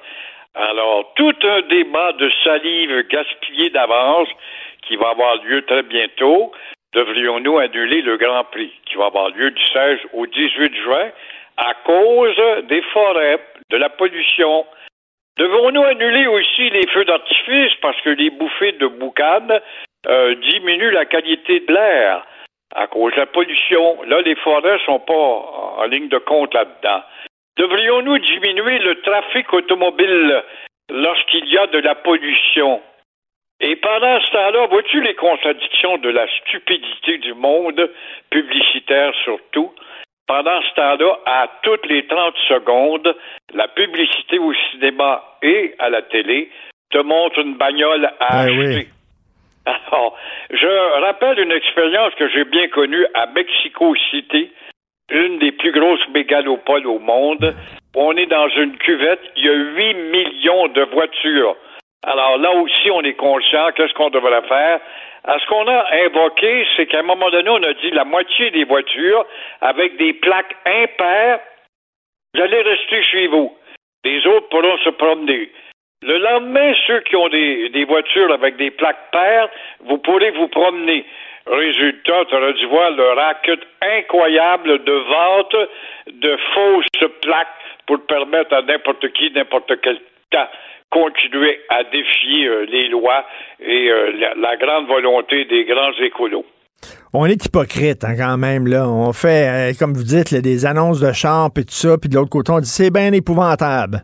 [0.55, 4.29] Alors, tout un débat de salive gaspillée d'avance
[4.87, 6.51] qui va avoir lieu très bientôt.
[6.93, 11.09] Devrions-nous annuler le Grand Prix qui va avoir lieu du 16 au 18 juin
[11.57, 12.35] à cause
[12.67, 13.39] des forêts,
[13.69, 14.65] de la pollution?
[15.37, 19.59] Devons-nous annuler aussi les feux d'artifice parce que les bouffées de boucane
[20.07, 22.25] euh, diminuent la qualité de l'air?
[22.73, 24.01] à cause de la pollution.
[24.03, 27.03] Là, les forêts sont pas en ligne de compte là-dedans.
[27.57, 30.43] Devrions-nous diminuer le trafic automobile
[30.89, 32.81] lorsqu'il y a de la pollution?
[33.59, 37.89] Et pendant ce temps-là, vois-tu les contradictions de la stupidité du monde,
[38.29, 39.71] publicitaire surtout?
[40.25, 43.15] Pendant ce temps-là, à toutes les 30 secondes,
[43.53, 46.49] la publicité au cinéma et à la télé
[46.89, 48.87] te montre une bagnole à Ben acheter.
[49.65, 50.17] Alors,
[50.49, 54.51] je rappelle une expérience que j'ai bien connue à Mexico City,
[55.11, 57.55] une des plus grosses mégalopoles au monde.
[57.95, 61.55] On est dans une cuvette, il y a 8 millions de voitures.
[62.03, 64.79] Alors là aussi, on est conscient, qu'est-ce qu'on devrait faire?
[65.25, 68.63] Ce qu'on a invoqué, c'est qu'à un moment donné, on a dit la moitié des
[68.63, 69.25] voitures
[69.61, 71.39] avec des plaques impaires,
[72.33, 73.55] vous allez rester chez vous.
[74.03, 75.51] Les autres pourront se promener.
[76.03, 79.49] Le lendemain, ceux qui ont des, voitures avec des plaques paires,
[79.85, 81.05] vous pourrez vous promener.
[81.45, 85.55] Résultat, tu aurais dû voir le racket incroyable de vente
[86.11, 87.47] de fausses plaques
[87.85, 89.99] pour permettre à n'importe qui, n'importe quel
[90.31, 90.47] temps,
[90.89, 93.23] continuer à défier euh, les lois
[93.59, 96.45] et euh, la, grande volonté des grands écolos.
[97.13, 98.65] On est hypocrite hein, quand même.
[98.65, 98.89] là.
[98.89, 102.15] On fait, euh, comme vous dites, des annonces de champ et tout ça, puis de
[102.15, 104.03] l'autre côté, on dit c'est bien épouvantable.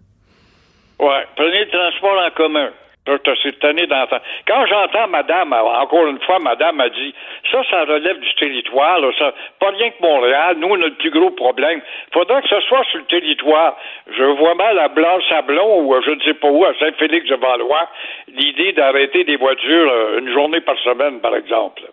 [1.00, 2.70] Ouais, prenez le transport en commun.
[3.08, 7.14] Quand j'entends madame, encore une fois, madame a dit,
[7.52, 10.96] ça, ça relève du territoire, là, ça, pas rien que Montréal, nous, on a le
[10.96, 11.80] plus gros problème.
[12.14, 13.78] Faudra que ce soit sur le territoire.
[14.08, 17.88] Je vois mal à Blanc-Sablon ou je ne sais pas où, à Saint-Félix-de-Valois,
[18.28, 21.84] l'idée d'arrêter des voitures euh, une journée par semaine, par exemple.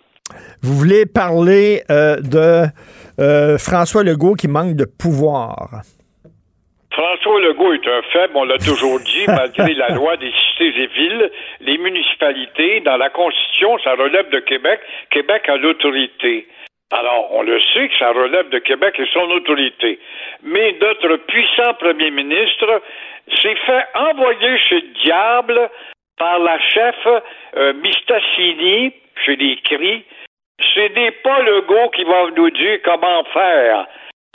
[0.62, 2.64] Vous voulez parler euh, de
[3.20, 5.82] euh, François Legault qui manque de pouvoir.
[6.94, 10.86] François Legault est un faible, on l'a toujours dit, malgré la loi des cités et
[10.86, 11.30] villes,
[11.60, 14.80] les municipalités, dans la Constitution, ça relève de Québec.
[15.10, 16.46] Québec a l'autorité.
[16.92, 19.98] Alors, on le sait que ça relève de Québec et son autorité.
[20.44, 22.82] Mais notre puissant premier ministre
[23.42, 25.70] s'est fait envoyer chez le diable
[26.16, 26.94] par la chef
[27.56, 28.92] euh, Mistassini,
[29.24, 30.04] chez les cris.
[30.60, 33.88] Ce n'est pas Legault qui va nous dire comment faire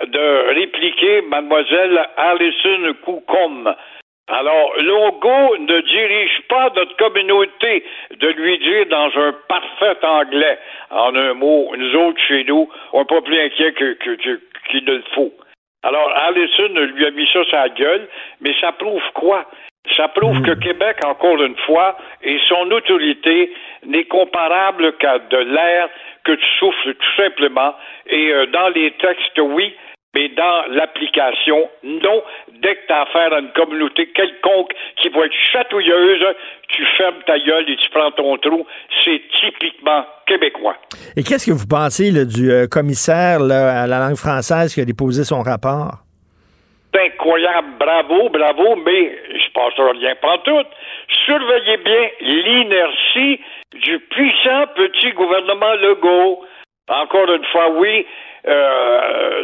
[0.08, 3.74] de répliquer mademoiselle Alison Coucom.
[4.32, 7.84] Alors, Legault ne dirige pas notre communauté
[8.16, 10.60] de lui dire dans un parfait anglais,
[10.92, 14.40] en un mot, nous autres chez nous, on n'est pas plus inquiets que, que, que-
[14.70, 15.34] qu'il ne le faut.
[15.82, 18.08] Alors, Allison lui a mis ça la gueule,
[18.42, 19.46] mais ça prouve quoi?
[19.98, 23.52] Ça prouve que Québec, encore une fois, et son autorité
[23.86, 25.90] n'est comparable qu'à de l'air
[26.24, 27.74] que tu souffles tout simplement.
[28.08, 29.76] Et euh, dans les textes, oui,
[30.16, 32.24] mais dans l'application, non.
[32.62, 34.72] Dès que tu as affaire à une communauté quelconque
[35.02, 36.26] qui va être chatouilleuse,
[36.70, 38.66] tu fermes ta gueule et tu prends ton trou.
[39.06, 40.76] C'est typiquement québécois.
[41.16, 44.82] Et qu'est-ce que vous pensez là, du euh, commissaire là, à la langue française qui
[44.82, 46.00] a déposé son rapport?
[46.92, 50.68] C'est incroyable, bravo, bravo, mais je passe rien pantoute.
[51.26, 53.40] Surveillez bien l'inertie
[53.74, 56.46] du puissant petit gouvernement Legault.
[56.88, 58.06] Encore une fois, oui,
[58.48, 59.42] euh,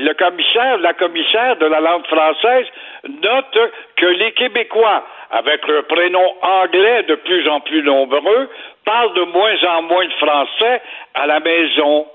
[0.00, 2.66] le commissaire, la commissaire de la langue française
[3.08, 3.58] note
[3.96, 8.48] que les Québécois, avec leur prénom anglais de plus en plus nombreux,
[8.84, 10.82] parlent de moins en moins de français
[11.14, 12.06] à la maison.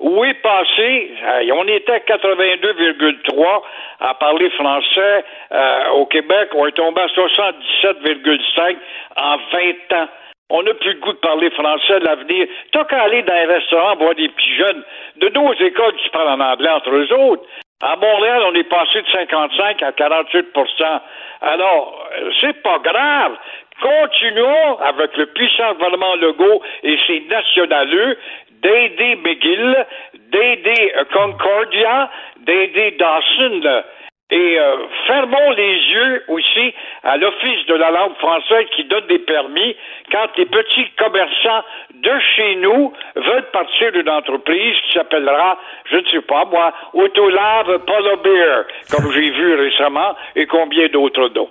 [0.00, 1.10] Où est passé?
[1.52, 3.62] on était à 82,3
[4.00, 6.48] à parler français euh, au Québec.
[6.54, 8.76] On est tombé à 77,5
[9.16, 10.08] en 20 ans.
[10.50, 12.46] On n'a plus le goût de parler français de l'avenir.
[12.72, 14.84] T'as qu'à aller dans un restaurant voir des petits jeunes
[15.16, 17.44] de nos écoles qui parlent en anglais entre eux autres.
[17.82, 21.00] À Montréal, on est passé de 55 à 48%
[21.40, 22.08] Alors,
[22.40, 23.32] c'est pas grave.
[23.80, 28.18] Continuons avec le puissant gouvernement Legault et ses nationaleux
[28.62, 29.86] d'aider McGill,
[30.30, 33.82] d'aider Concordia, d'aider Dawson.
[34.30, 34.76] Et euh,
[35.06, 36.72] fermons les yeux aussi
[37.02, 39.76] à l'Office de la langue française qui donne des permis
[40.10, 41.62] quand les petits commerçants
[42.02, 45.58] de chez nous veulent partir d'une entreprise qui s'appellera,
[45.90, 51.28] je ne sais pas moi, Autolave Polo Beer, comme j'ai vu récemment, et combien d'autres
[51.34, 51.50] noms.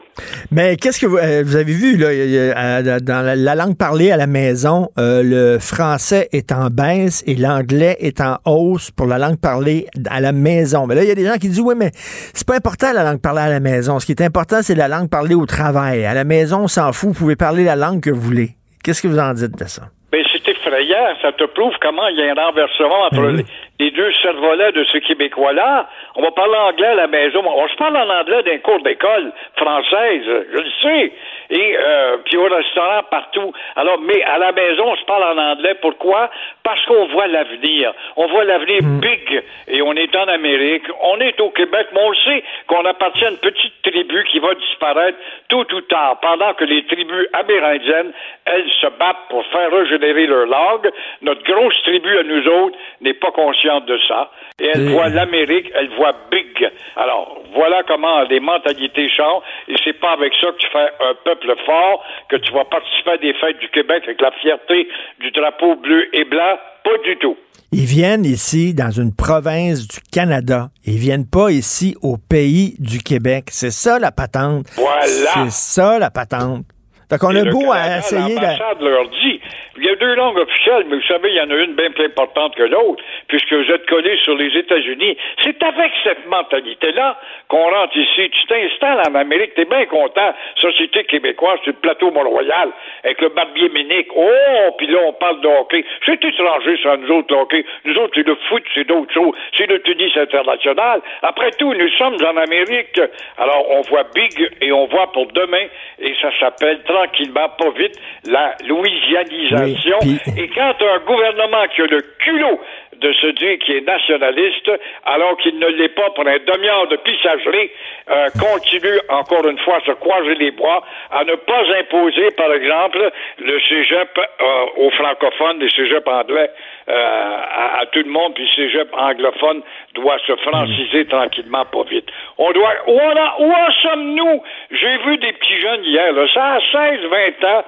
[0.52, 4.18] Mais qu'est-ce que vous, euh, avez vu là, euh, dans la, la langue parlée à
[4.18, 9.40] la maison, le français est en baisse et l'anglais est en hausse pour la langue
[9.40, 10.88] parlée à la maison.
[10.88, 13.04] Mais là, il y a des gens qui disent oui, mais c'est pas important la
[13.04, 14.00] langue parlée à la maison.
[14.00, 16.06] Ce qui est important, c'est la langue parlée au travail.
[16.06, 17.10] À la maison, on s'en fout.
[17.10, 18.50] Vous pouvez parler la langue que vous voulez.
[18.84, 19.84] Qu'est-ce que vous en dites de ça?
[20.12, 23.46] Mais c'est effrayant, ça te prouve comment il y a un renversement entre Ben les,
[23.80, 25.90] les deux cerveaux-là de ce Québécois-là.
[26.16, 27.42] On va parler anglais à la maison.
[27.46, 31.14] On se parle en anglais d'un cours d'école française, je le sais.
[31.56, 33.54] Et euh, puis au restaurant, partout.
[33.76, 35.76] Alors, mais à la maison, on se parle en anglais.
[35.82, 36.32] Pourquoi?
[36.64, 37.94] Parce qu'on voit l'avenir.
[38.16, 39.44] On voit l'avenir big.
[39.68, 40.86] Et on est en Amérique.
[41.02, 44.40] On est au Québec, mais on le sait qu'on appartient à une petite tribu qui
[44.40, 45.18] va disparaître
[45.50, 48.14] tôt ou tard, pendant que les tribus amérindiennes,
[48.46, 50.90] elles se battent pour faire régénérer leur langue.
[51.22, 54.32] Notre grosse tribu à nous autres n'est pas consciente de ça.
[54.60, 56.68] Et elle Et- voit l'Amérique, elle voit big.
[56.96, 59.44] Alors, voilà comment les mentalités changent.
[59.68, 63.12] Et c'est pas avec ça que tu fais un peuple fort, que tu vas participer
[63.12, 64.88] à des fêtes du Québec avec la fierté
[65.20, 66.58] du drapeau bleu et blanc?
[66.84, 67.38] Pas du tout.
[67.72, 70.70] Ils viennent ici dans une province du Canada.
[70.86, 73.46] Ils viennent pas ici au pays du Québec.
[73.50, 74.68] C'est ça la patente.
[74.76, 75.32] Voilà.
[75.34, 76.66] C'est ça la patente.
[77.10, 78.42] Fait qu'on a beau à essayer de...
[78.42, 79.40] L'ambassade leur dit,
[79.78, 81.90] il y a deux langues officielles, mais vous savez, il y en a une bien
[81.92, 85.18] plus importante que l'autre, puisque vous êtes collés sur les États-Unis.
[85.44, 88.30] C'est avec cette mentalité-là qu'on rentre ici.
[88.30, 90.34] Tu t'installes en Amérique, t'es bien content.
[90.58, 92.70] Société québécoise sur le plateau Mont-Royal,
[93.04, 94.08] avec le barbier Ménic.
[94.16, 95.84] Oh, puis là, on parle de hockey.
[96.06, 97.66] C'est étranger, ça, nous autres, hockey.
[97.86, 99.36] Nous autres, c'est le foot, c'est d'autres choses.
[99.58, 101.02] C'est le tennis international.
[101.24, 103.00] Après tout, nous sommes en Amérique.
[103.38, 105.66] Alors, on voit big et on voit pour demain,
[106.00, 109.63] et ça s'appelle tranquillement, pas vite, la louisianisation.
[109.66, 112.60] Oui, Et quand un gouvernement qui a le culot
[113.04, 114.72] de se dire qu'il est nationaliste,
[115.04, 117.70] alors qu'il ne l'est pas pour un demi-heure de pissagerie,
[118.10, 122.52] euh, continue encore une fois à se croiser les bras, à ne pas imposer, par
[122.54, 126.50] exemple, le cégep euh, aux francophones, les cégeps anglais
[126.90, 127.38] euh,
[127.80, 129.62] à, tout le monde, puis le cégep anglophone
[129.96, 132.08] doit se franciser tranquillement, pas vite.
[132.38, 132.74] On doit.
[132.88, 133.00] Où,
[133.40, 134.44] où en sommes-nous?
[134.72, 137.02] J'ai vu des petits jeunes hier, là, ça a 16,
[137.42, 137.64] 20 ans,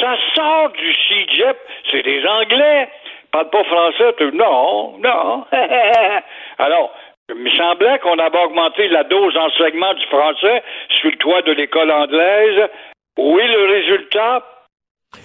[0.00, 1.56] ça sort du cégep,
[1.90, 2.88] c'est des Anglais
[3.32, 5.44] parle pas français, tu non, non.
[6.58, 6.92] Alors,
[7.28, 11.52] il me semblait qu'on avait augmenté la dose d'enseignement du français sur le toit de
[11.52, 12.68] l'école anglaise.
[13.16, 14.42] Est le résultat?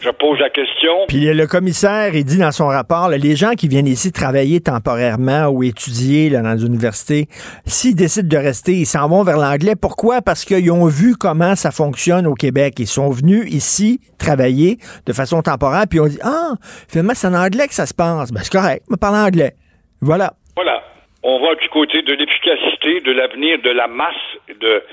[0.01, 1.05] Je pose la question.
[1.07, 4.59] Puis le commissaire, il dit dans son rapport, là, les gens qui viennent ici travailler
[4.59, 7.27] temporairement ou étudier là, dans une université,
[7.65, 9.75] s'ils décident de rester, ils s'en vont vers l'anglais.
[9.79, 10.21] Pourquoi?
[10.21, 12.75] Parce qu'ils ont vu comment ça fonctionne au Québec.
[12.79, 16.53] Ils sont venus ici travailler de façon temporaire, puis on dit, ah,
[16.87, 18.31] finalement, c'est en anglais que ça se passe.
[18.31, 19.53] Ben, c'est correct, on parle anglais.
[20.01, 20.33] Voilà.
[20.55, 20.83] Voilà.
[21.23, 24.15] On va du côté de l'efficacité, de l'avenir, de la masse,
[24.49, 24.83] de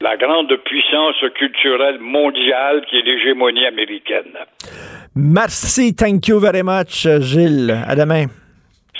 [0.00, 4.36] la grande puissance culturelle mondiale qui est l'hégémonie américaine.
[5.14, 7.76] Merci, thank you very much, Gilles.
[7.86, 8.26] À demain.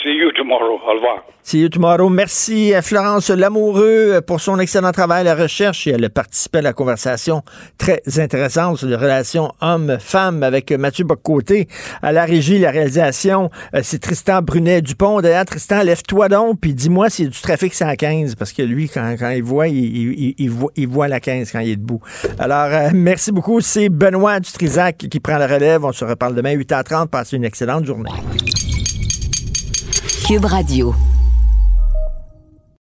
[0.02, 0.78] See you tomorrow.
[0.86, 1.24] Au revoir.
[1.42, 2.08] See you tomorrow.
[2.08, 6.58] Merci à Florence Lamoureux pour son excellent travail à la recherche et elle a participé
[6.58, 7.42] à la conversation
[7.78, 11.66] très intéressante sur les relations hommes-femmes avec Mathieu Boccoté.
[12.02, 15.20] À la régie, la réalisation, euh, c'est Tristan Brunet-Dupont.
[15.20, 18.52] D'ailleurs, Tristan, lève-toi donc puis dis-moi s'il y a du trafic c'est à 15 parce
[18.52, 22.00] que lui, quand, il voit il, voit, la 15 quand il est debout.
[22.38, 23.60] Alors, euh, merci beaucoup.
[23.60, 25.84] C'est Benoît Dutrisac qui prend la relève.
[25.84, 27.08] On se reparle demain 8h30.
[27.08, 28.10] Passez une excellente journée.
[30.28, 31.07] Cube Radio.